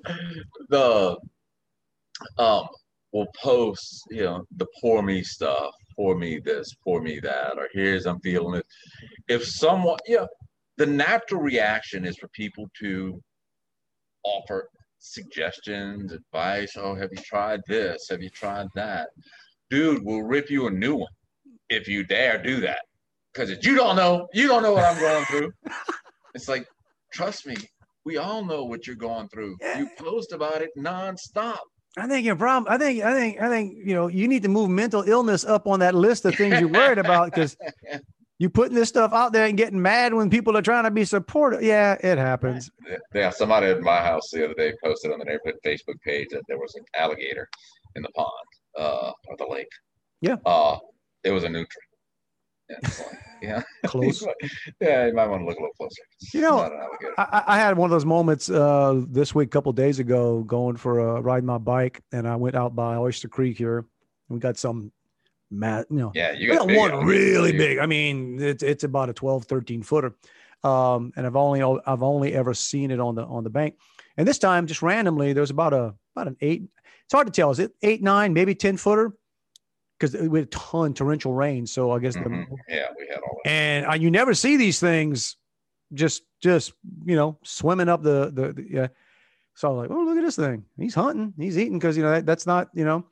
the 0.68 1.16
um 2.38 2.68
will 3.16 3.26
post, 3.42 4.04
you 4.10 4.24
know, 4.24 4.44
the 4.56 4.66
poor 4.78 5.02
me 5.02 5.22
stuff, 5.22 5.72
poor 5.96 6.16
me 6.16 6.38
this, 6.38 6.74
poor 6.84 7.00
me 7.00 7.18
that, 7.20 7.56
or 7.56 7.68
here's 7.72 8.04
I'm 8.04 8.20
feeling 8.20 8.58
it. 8.58 8.66
If 9.26 9.46
someone, 9.46 9.98
you 10.06 10.16
know, 10.16 10.28
the 10.76 10.84
natural 10.84 11.40
reaction 11.40 12.04
is 12.04 12.18
for 12.18 12.28
people 12.28 12.66
to 12.80 13.18
offer 14.22 14.68
suggestions, 14.98 16.12
advice. 16.12 16.74
Oh, 16.76 16.94
have 16.94 17.08
you 17.10 17.22
tried 17.24 17.60
this? 17.66 18.08
Have 18.10 18.22
you 18.22 18.28
tried 18.28 18.66
that? 18.74 19.08
Dude, 19.70 20.04
we'll 20.04 20.22
rip 20.22 20.50
you 20.50 20.66
a 20.66 20.70
new 20.70 20.96
one 20.96 21.12
if 21.70 21.88
you 21.88 22.04
dare 22.04 22.42
do 22.42 22.60
that. 22.60 22.80
Because 23.32 23.50
you 23.64 23.74
don't 23.74 23.96
know, 23.96 24.26
you 24.34 24.46
don't 24.46 24.62
know 24.62 24.72
what 24.72 24.84
I'm 24.84 25.00
going 25.00 25.24
through. 25.24 25.52
it's 26.34 26.48
like, 26.48 26.66
trust 27.14 27.46
me, 27.46 27.56
we 28.04 28.18
all 28.18 28.44
know 28.44 28.64
what 28.64 28.86
you're 28.86 28.96
going 28.96 29.28
through. 29.28 29.56
You 29.78 29.88
post 29.98 30.32
about 30.32 30.60
it 30.60 30.70
nonstop. 30.76 31.58
I 31.96 32.06
think 32.06 32.26
your 32.26 32.36
problem. 32.36 32.72
I 32.72 32.78
think. 32.78 33.02
I 33.02 33.12
think. 33.14 33.40
I 33.40 33.48
think. 33.48 33.76
You 33.84 33.94
know, 33.94 34.08
you 34.08 34.28
need 34.28 34.42
to 34.42 34.48
move 34.48 34.68
mental 34.68 35.02
illness 35.02 35.44
up 35.44 35.66
on 35.66 35.80
that 35.80 35.94
list 35.94 36.24
of 36.24 36.34
things 36.34 36.60
you're 36.60 36.68
worried 36.68 36.98
about 36.98 37.26
because 37.26 37.56
you're 38.38 38.50
putting 38.50 38.74
this 38.74 38.88
stuff 38.88 39.12
out 39.12 39.32
there 39.32 39.46
and 39.46 39.56
getting 39.56 39.80
mad 39.80 40.12
when 40.12 40.28
people 40.28 40.56
are 40.56 40.62
trying 40.62 40.84
to 40.84 40.90
be 40.90 41.04
supportive. 41.04 41.62
Yeah, 41.62 41.96
it 42.02 42.18
happens. 42.18 42.70
Yeah, 43.14 43.30
somebody 43.30 43.68
at 43.68 43.80
my 43.80 43.98
house 43.98 44.30
the 44.30 44.44
other 44.44 44.54
day 44.54 44.74
posted 44.84 45.12
on 45.12 45.18
the 45.18 45.24
neighborhood 45.24 45.56
Facebook 45.64 46.00
page 46.04 46.28
that 46.32 46.42
there 46.48 46.58
was 46.58 46.74
an 46.74 46.84
alligator 46.96 47.48
in 47.94 48.02
the 48.02 48.10
pond 48.10 48.30
uh, 48.78 49.12
or 49.28 49.36
the 49.38 49.46
lake. 49.46 49.68
Yeah. 50.20 50.36
Uh, 50.44 50.78
it 51.24 51.30
was 51.30 51.44
a 51.44 51.48
nutria. 51.48 51.66
Yeah, 52.68 52.78
yeah. 53.42 53.62
Close. 53.86 54.26
yeah, 54.80 55.06
you 55.06 55.14
might 55.14 55.26
want 55.26 55.42
to 55.42 55.46
look 55.46 55.56
a 55.58 55.60
little 55.60 55.74
closer. 55.76 56.02
It's 56.20 56.34
You 56.34 56.40
know, 56.42 56.56
not 56.58 56.72
an 56.72 56.78
alligator. 56.80 57.14
I, 57.18 57.42
I- 57.46 57.58
had 57.58 57.76
one 57.76 57.88
of 57.88 57.92
those 57.92 58.04
moments 58.04 58.48
uh, 58.50 59.02
this 59.08 59.34
week, 59.34 59.48
a 59.48 59.50
couple 59.50 59.72
days 59.72 59.98
ago, 59.98 60.42
going 60.42 60.76
for 60.76 60.98
a 61.00 61.20
ride 61.20 61.44
my 61.44 61.58
bike, 61.58 62.02
and 62.12 62.26
I 62.28 62.36
went 62.36 62.54
out 62.56 62.74
by 62.74 62.96
Oyster 62.96 63.28
Creek 63.28 63.56
here. 63.58 63.84
We 64.28 64.38
got 64.38 64.56
some, 64.56 64.90
mat, 65.50 65.86
you 65.90 65.98
know, 65.98 66.12
yeah, 66.14 66.32
you 66.32 66.52
got 66.52 66.66
got 66.66 66.76
one 66.76 67.04
really 67.06 67.52
big. 67.52 67.78
I 67.78 67.86
mean, 67.86 68.40
it's 68.40 68.62
it's 68.62 68.84
about 68.84 69.08
a 69.08 69.12
12, 69.12 69.44
13 69.44 69.82
footer. 69.82 70.14
Um, 70.64 71.12
and 71.16 71.26
I've 71.26 71.36
only 71.36 71.62
I've 71.86 72.02
only 72.02 72.34
ever 72.34 72.54
seen 72.54 72.90
it 72.90 72.98
on 72.98 73.14
the 73.14 73.24
on 73.24 73.44
the 73.44 73.50
bank. 73.50 73.76
And 74.16 74.26
this 74.26 74.38
time, 74.38 74.66
just 74.66 74.82
randomly, 74.82 75.32
there's 75.32 75.50
about 75.50 75.72
a 75.72 75.94
about 76.16 76.26
an 76.28 76.36
eight. 76.40 76.62
It's 77.04 77.12
hard 77.12 77.26
to 77.28 77.32
tell. 77.32 77.50
Is 77.52 77.60
it 77.60 77.72
eight, 77.82 78.02
nine, 78.02 78.32
maybe 78.32 78.54
ten 78.54 78.76
footer? 78.76 79.12
Because 79.98 80.14
we 80.28 80.38
had 80.40 80.48
a 80.48 80.50
ton 80.50 80.92
torrential 80.94 81.32
rain. 81.32 81.66
So 81.66 81.90
I 81.90 81.98
guess 81.98 82.14
the, 82.14 82.20
Mhm. 82.20 82.46
Yeah, 82.68 82.88
we 82.98 83.06
had 83.08 83.18
all 83.18 83.40
that. 83.44 83.50
and 83.50 83.86
uh, 83.86 83.92
you 83.94 84.10
never 84.10 84.34
see 84.34 84.56
these 84.56 84.78
things 84.78 85.36
just 85.94 86.22
just 86.42 86.72
you 87.04 87.14
know 87.16 87.38
swimming 87.44 87.88
up 87.88 88.02
the 88.02 88.30
the, 88.34 88.52
the 88.52 88.66
yeah. 88.70 88.86
So 89.54 89.70
I'm 89.70 89.76
like, 89.78 89.90
oh 89.90 90.04
look 90.04 90.18
at 90.18 90.22
this 90.24 90.36
thing. 90.36 90.64
He's 90.78 90.94
hunting. 90.94 91.32
He's 91.38 91.56
eating 91.58 91.78
because 91.78 91.96
you 91.96 92.02
know 92.02 92.10
that, 92.10 92.26
that's 92.26 92.46
not 92.46 92.68
you 92.74 92.84
know. 92.84 93.06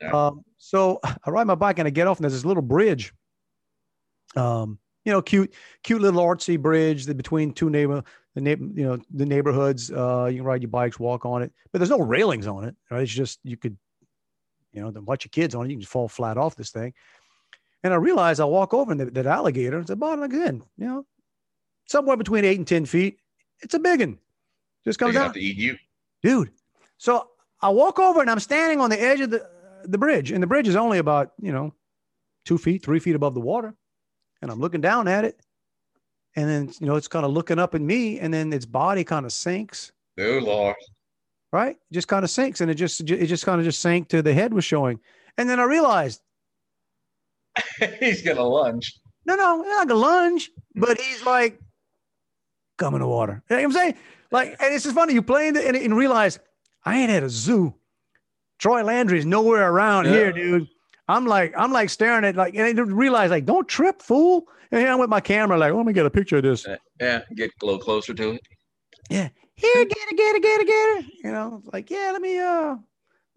Yeah. 0.00 0.12
Um, 0.12 0.44
so 0.56 0.98
I 1.24 1.30
ride 1.30 1.46
my 1.46 1.54
bike 1.56 1.78
and 1.78 1.86
I 1.86 1.90
get 1.90 2.06
off 2.06 2.18
and 2.18 2.24
there's 2.24 2.32
this 2.32 2.44
little 2.46 2.62
bridge. 2.62 3.12
Um, 4.36 4.78
you 5.04 5.12
know, 5.12 5.22
cute, 5.22 5.52
cute 5.82 6.00
little 6.00 6.22
artsy 6.22 6.60
bridge 6.60 7.06
that 7.06 7.16
between 7.16 7.52
two 7.52 7.70
neighbor, 7.70 8.02
the 8.34 8.40
neighbor, 8.40 8.64
you 8.74 8.84
know, 8.86 8.98
the 9.14 9.26
neighborhoods. 9.26 9.90
Uh, 9.90 10.28
you 10.30 10.38
can 10.38 10.44
ride 10.44 10.62
your 10.62 10.70
bikes, 10.70 10.98
walk 11.00 11.24
on 11.24 11.42
it, 11.42 11.52
but 11.72 11.78
there's 11.78 11.90
no 11.90 12.00
railings 12.00 12.46
on 12.46 12.64
it. 12.64 12.76
Right? 12.90 13.02
It's 13.02 13.10
just 13.12 13.40
you 13.42 13.56
could, 13.56 13.76
you 14.72 14.80
know, 14.80 14.92
watch 15.02 15.24
your 15.24 15.30
kids 15.30 15.54
on 15.54 15.66
it. 15.66 15.70
You 15.70 15.76
can 15.76 15.80
just 15.80 15.92
fall 15.92 16.08
flat 16.08 16.36
off 16.36 16.56
this 16.56 16.70
thing. 16.70 16.92
And 17.82 17.92
I 17.92 17.96
realized 17.96 18.40
I 18.40 18.44
walk 18.44 18.74
over 18.74 18.92
and 18.92 19.00
that, 19.00 19.14
that 19.14 19.26
alligator, 19.26 19.78
it's 19.78 19.90
about 19.90 20.22
again, 20.22 20.62
you 20.76 20.86
know, 20.86 21.06
somewhere 21.86 22.16
between 22.16 22.44
eight 22.44 22.58
and 22.58 22.66
10 22.66 22.86
feet. 22.86 23.18
It's 23.62 23.74
a 23.74 23.78
big 23.78 24.00
one. 24.00 24.18
Just 24.84 24.98
comes 24.98 25.14
have 25.14 25.28
out, 25.28 25.34
to 25.34 25.40
eat 25.40 25.56
you. 25.56 25.76
dude. 26.22 26.50
So 26.98 27.28
I 27.60 27.70
walk 27.70 27.98
over 27.98 28.20
and 28.20 28.30
I'm 28.30 28.40
standing 28.40 28.80
on 28.80 28.90
the 28.90 29.00
edge 29.00 29.20
of 29.20 29.30
the, 29.30 29.48
the 29.84 29.98
bridge, 29.98 30.30
and 30.30 30.42
the 30.42 30.46
bridge 30.46 30.68
is 30.68 30.76
only 30.76 30.98
about, 30.98 31.32
you 31.40 31.52
know, 31.52 31.74
two 32.44 32.58
feet, 32.58 32.84
three 32.84 32.98
feet 32.98 33.14
above 33.14 33.34
the 33.34 33.40
water. 33.40 33.74
And 34.42 34.50
I'm 34.50 34.60
looking 34.60 34.80
down 34.80 35.08
at 35.08 35.24
it. 35.24 35.40
And 36.36 36.48
then, 36.48 36.72
you 36.80 36.86
know, 36.86 36.96
it's 36.96 37.08
kind 37.08 37.26
of 37.26 37.32
looking 37.32 37.58
up 37.58 37.74
at 37.74 37.80
me, 37.80 38.20
and 38.20 38.32
then 38.32 38.52
its 38.52 38.66
body 38.66 39.04
kind 39.04 39.26
of 39.26 39.32
sinks, 39.32 39.92
Oh 40.18 40.38
Lord. 40.42 40.76
Right? 41.52 41.76
Just 41.92 42.08
kind 42.08 42.24
of 42.24 42.30
sinks, 42.30 42.60
and 42.60 42.70
it 42.70 42.74
just, 42.74 43.00
it 43.00 43.26
just 43.26 43.44
kind 43.44 43.60
of 43.60 43.64
just 43.64 43.80
sank 43.80 44.08
to 44.08 44.22
the 44.22 44.32
head 44.34 44.52
was 44.54 44.64
showing. 44.64 45.00
And 45.38 45.48
then 45.48 45.58
I 45.60 45.64
realized, 45.64 46.20
He's 48.00 48.22
gonna 48.22 48.42
lunge. 48.44 48.94
no, 49.26 49.34
no, 49.34 49.62
not 49.62 49.78
like 49.78 49.90
a 49.90 49.94
lunge, 49.94 50.50
but 50.76 51.00
he's 51.00 51.24
like, 51.26 51.58
come 52.78 52.94
in 52.94 53.00
the 53.00 53.08
water. 53.08 53.42
You 53.50 53.56
know 53.56 53.62
what 53.62 53.64
I'm 53.66 53.72
saying? 53.72 53.94
Like, 54.30 54.56
and 54.60 54.74
it's 54.74 54.84
just 54.84 54.94
funny. 54.94 55.14
You 55.14 55.22
playing 55.22 55.56
it 55.56 55.64
and, 55.64 55.76
and 55.76 55.96
realize 55.96 56.38
I 56.84 56.98
ain't 57.00 57.10
at 57.10 57.22
a 57.22 57.28
zoo. 57.28 57.74
Troy 58.58 58.82
Landry's 58.84 59.26
nowhere 59.26 59.70
around 59.70 60.04
Yeah. 60.06 60.12
here, 60.12 60.32
dude. 60.32 60.68
I'm 61.08 61.26
like, 61.26 61.52
I'm 61.56 61.72
like 61.72 61.90
staring 61.90 62.24
at 62.24 62.36
like, 62.36 62.54
and 62.54 62.62
I 62.62 62.68
didn't 62.72 62.94
realize 62.94 63.30
like, 63.30 63.44
don't 63.46 63.66
trip, 63.66 64.00
fool. 64.00 64.44
And 64.70 64.80
here 64.80 64.90
I'm 64.92 65.00
with 65.00 65.10
my 65.10 65.20
camera, 65.20 65.58
like, 65.58 65.72
oh, 65.72 65.76
let 65.78 65.86
me 65.86 65.92
get 65.92 66.06
a 66.06 66.10
picture 66.10 66.36
of 66.36 66.44
this. 66.44 66.64
Yeah, 67.00 67.22
get 67.34 67.50
a 67.62 67.66
little 67.66 67.80
closer 67.80 68.14
to 68.14 68.30
it. 68.34 68.40
Here, 69.60 69.84
get 69.84 69.98
it, 70.10 70.16
get 70.16 70.36
it, 70.36 70.42
get 70.42 70.60
it, 70.60 70.66
get 70.66 70.98
it. 70.98 71.04
You 71.22 71.32
know, 71.32 71.62
like, 71.72 71.90
yeah, 71.90 72.10
let 72.12 72.22
me 72.22 72.38
uh 72.38 72.76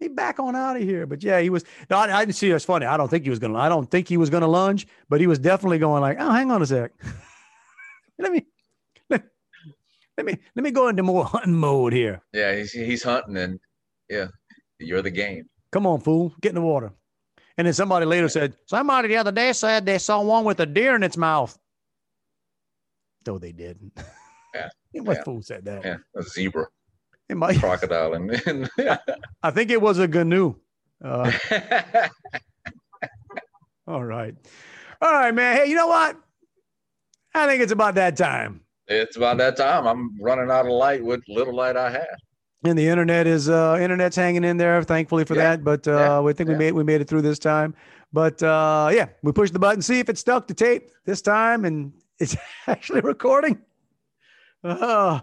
me 0.00 0.08
back 0.08 0.38
on 0.38 0.56
out 0.56 0.76
of 0.76 0.82
here. 0.82 1.06
But 1.06 1.22
yeah, 1.22 1.40
he 1.40 1.50
was 1.50 1.64
no, 1.90 1.98
I, 1.98 2.18
I 2.18 2.24
didn't 2.24 2.36
see 2.36 2.50
it. 2.50 2.54
It's 2.54 2.64
funny. 2.64 2.86
I 2.86 2.96
don't 2.96 3.08
think 3.08 3.24
he 3.24 3.30
was 3.30 3.38
gonna, 3.38 3.58
I 3.58 3.68
don't 3.68 3.90
think 3.90 4.08
he 4.08 4.16
was 4.16 4.30
gonna 4.30 4.48
lunge, 4.48 4.86
but 5.08 5.20
he 5.20 5.26
was 5.26 5.38
definitely 5.38 5.78
going 5.78 6.00
like, 6.00 6.16
oh, 6.20 6.30
hang 6.30 6.50
on 6.50 6.62
a 6.62 6.66
sec. 6.66 6.92
let 8.18 8.32
me 8.32 8.46
let, 9.10 9.24
let 10.16 10.26
me 10.26 10.38
let 10.54 10.62
me 10.62 10.70
go 10.70 10.88
into 10.88 11.02
more 11.02 11.24
hunting 11.24 11.54
mode 11.54 11.92
here. 11.92 12.22
Yeah, 12.32 12.54
he's 12.56 12.72
he's 12.72 13.02
hunting 13.02 13.36
and 13.36 13.60
yeah, 14.08 14.28
you're 14.78 15.02
the 15.02 15.10
game. 15.10 15.48
Come 15.72 15.86
on, 15.86 16.00
fool, 16.00 16.34
get 16.40 16.50
in 16.50 16.54
the 16.54 16.60
water. 16.62 16.92
And 17.56 17.66
then 17.66 17.74
somebody 17.74 18.06
later 18.06 18.28
said, 18.28 18.56
somebody 18.66 19.08
the 19.08 19.16
other 19.16 19.32
day 19.32 19.52
said 19.52 19.86
they 19.86 19.98
saw 19.98 20.22
one 20.22 20.44
with 20.44 20.58
a 20.60 20.66
deer 20.66 20.96
in 20.96 21.02
its 21.02 21.16
mouth. 21.16 21.56
No, 23.26 23.38
they 23.38 23.52
didn't. 23.52 23.92
Yeah. 24.54 24.68
what 25.02 25.16
Yeah. 25.18 25.22
fool 25.24 25.42
said 25.42 25.64
that? 25.64 25.84
Yeah, 25.84 25.96
a 26.16 26.22
zebra, 26.22 26.66
It 27.28 27.36
might, 27.36 27.58
crocodile, 27.58 28.14
and, 28.14 28.30
and 28.46 28.70
I 29.42 29.50
think 29.50 29.70
it 29.70 29.80
was 29.80 29.98
a 29.98 30.06
gnu. 30.06 30.54
Uh, 31.02 31.32
all 33.86 34.04
right. 34.04 34.34
All 35.02 35.12
right, 35.12 35.34
man. 35.34 35.56
Hey, 35.56 35.66
you 35.68 35.74
know 35.74 35.88
what? 35.88 36.16
I 37.34 37.46
think 37.46 37.62
it's 37.62 37.72
about 37.72 37.94
that 37.96 38.16
time. 38.16 38.60
it's 38.86 39.16
about 39.16 39.38
that 39.38 39.56
time. 39.56 39.86
I'm 39.86 40.10
running 40.20 40.50
out 40.50 40.66
of 40.66 40.72
light 40.72 41.04
with 41.04 41.22
little 41.28 41.54
light 41.54 41.76
I 41.76 41.90
have. 41.90 42.06
And 42.66 42.78
the 42.78 42.86
internet 42.88 43.26
is 43.26 43.50
uh 43.50 43.76
internet's 43.80 44.16
hanging 44.16 44.44
in 44.44 44.56
there, 44.56 44.82
thankfully 44.82 45.24
for 45.24 45.34
Yeah. 45.34 45.56
that. 45.56 45.64
But 45.64 45.86
uh 45.88 45.90
Yeah. 45.92 46.20
we 46.20 46.32
think 46.32 46.48
we 46.48 46.54
made 46.54 46.72
we 46.72 46.84
made 46.84 47.00
it 47.00 47.08
through 47.08 47.22
this 47.22 47.38
time. 47.38 47.74
But 48.12 48.42
uh 48.42 48.90
yeah, 48.92 49.08
we 49.22 49.32
pushed 49.32 49.52
the 49.52 49.58
button, 49.58 49.82
see 49.82 49.98
if 49.98 50.08
it 50.08 50.16
stuck 50.16 50.46
to 50.48 50.54
tape 50.54 50.90
this 51.04 51.20
time, 51.20 51.64
and 51.66 51.92
it's 52.20 52.36
actually 52.66 53.00
recording. 53.00 53.58
Uh, 54.64 55.20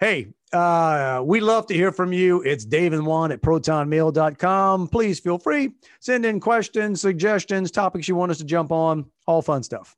hey, 0.00 0.26
uh, 0.52 1.22
we 1.24 1.40
love 1.40 1.66
to 1.68 1.74
hear 1.74 1.92
from 1.92 2.12
you. 2.12 2.42
It's 2.42 2.64
Dave 2.64 2.92
and 2.92 3.06
Juan 3.06 3.30
at 3.30 3.40
protonmail.com. 3.40 4.88
Please 4.88 5.20
feel 5.20 5.38
free. 5.38 5.70
Send 6.00 6.26
in 6.26 6.40
questions, 6.40 7.00
suggestions, 7.00 7.70
topics 7.70 8.08
you 8.08 8.16
want 8.16 8.32
us 8.32 8.38
to 8.38 8.44
jump 8.44 8.72
on, 8.72 9.06
all 9.26 9.40
fun 9.40 9.62
stuff. 9.62 9.96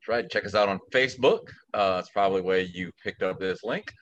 That's 0.00 0.08
right. 0.08 0.28
Check 0.28 0.44
us 0.44 0.56
out 0.56 0.68
on 0.68 0.80
Facebook. 0.92 1.50
Uh, 1.72 1.98
it's 2.00 2.10
probably 2.10 2.40
where 2.40 2.60
you 2.60 2.90
picked 3.02 3.22
up 3.22 3.38
this 3.38 3.62
link. 3.62 3.92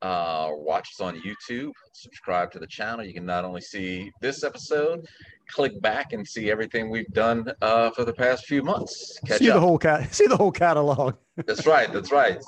Uh, 0.00 0.50
watch 0.52 0.88
us 0.94 1.00
on 1.00 1.20
YouTube. 1.20 1.72
Subscribe 1.92 2.50
to 2.52 2.58
the 2.58 2.66
channel. 2.66 3.04
You 3.04 3.12
can 3.12 3.26
not 3.26 3.44
only 3.44 3.60
see 3.60 4.10
this 4.22 4.44
episode, 4.44 5.04
click 5.50 5.78
back 5.82 6.12
and 6.12 6.26
see 6.26 6.50
everything 6.50 6.88
we've 6.88 7.12
done 7.12 7.52
uh, 7.60 7.90
for 7.90 8.04
the 8.04 8.12
past 8.14 8.46
few 8.46 8.62
months. 8.62 9.18
Catch 9.26 9.40
see 9.40 9.50
up. 9.50 9.56
the 9.56 9.60
whole 9.60 9.78
cat, 9.78 10.14
see 10.14 10.26
the 10.26 10.36
whole 10.36 10.52
catalog. 10.52 11.16
that's 11.44 11.66
right. 11.66 11.92
That's 11.92 12.12
right. 12.12 12.38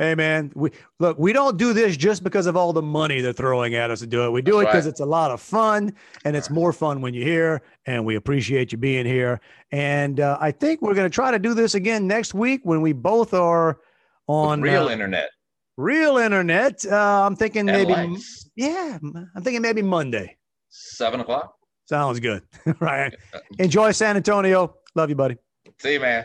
Hey 0.00 0.16
man, 0.16 0.50
we 0.56 0.70
look, 0.98 1.18
we 1.20 1.32
don't 1.32 1.56
do 1.56 1.72
this 1.72 1.96
just 1.96 2.24
because 2.24 2.46
of 2.46 2.56
all 2.56 2.72
the 2.72 2.82
money 2.82 3.20
they're 3.20 3.32
throwing 3.32 3.76
at 3.76 3.92
us 3.92 4.00
to 4.00 4.08
do 4.08 4.24
it. 4.24 4.30
We 4.30 4.42
do 4.42 4.58
it 4.58 4.64
because 4.64 4.86
right. 4.86 4.90
it's 4.90 4.98
a 4.98 5.06
lot 5.06 5.30
of 5.30 5.40
fun 5.40 5.94
and 6.24 6.34
it's 6.34 6.50
more 6.50 6.72
fun 6.72 7.00
when 7.00 7.14
you're 7.14 7.24
here 7.26 7.62
and 7.86 8.04
we 8.04 8.16
appreciate 8.16 8.72
you 8.72 8.78
being 8.78 9.06
here. 9.06 9.40
And 9.70 10.18
uh, 10.18 10.36
I 10.40 10.50
think 10.50 10.82
we're 10.82 10.94
going 10.94 11.08
to 11.08 11.14
try 11.14 11.30
to 11.30 11.38
do 11.38 11.54
this 11.54 11.76
again 11.76 12.08
next 12.08 12.34
week 12.34 12.62
when 12.64 12.80
we 12.80 12.92
both 12.92 13.34
are 13.34 13.78
on 14.26 14.62
real 14.62 14.88
uh, 14.88 14.90
internet. 14.90 15.30
real 15.76 16.16
internet. 16.18 16.84
Uh, 16.84 17.24
I'm 17.24 17.36
thinking 17.36 17.68
And 17.68 17.88
maybe, 17.88 17.92
lights. 17.92 18.50
yeah, 18.56 18.98
I'm 19.00 19.42
thinking 19.42 19.62
maybe 19.62 19.82
Monday. 19.82 20.36
Seven 20.70 21.20
o'clock. 21.20 21.54
Sounds 21.86 22.18
good. 22.18 22.42
right. 22.80 23.14
Enjoy 23.60 23.92
San 23.92 24.16
Antonio. 24.16 24.74
Love 24.96 25.08
you, 25.08 25.14
buddy. 25.14 25.36
See 25.78 25.92
you, 25.92 26.00
man. 26.00 26.24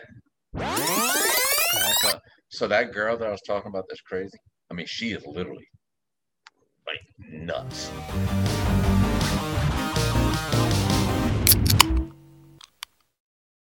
So, 2.50 2.66
that 2.68 2.92
girl 2.92 3.16
that 3.16 3.26
I 3.26 3.30
was 3.30 3.42
talking 3.46 3.68
about 3.68 3.84
that's 3.88 4.00
crazy. 4.00 4.38
I 4.70 4.74
mean, 4.74 4.86
she 4.86 5.12
is 5.12 5.24
literally 5.24 5.68
like 6.86 7.32
nuts. 7.32 7.90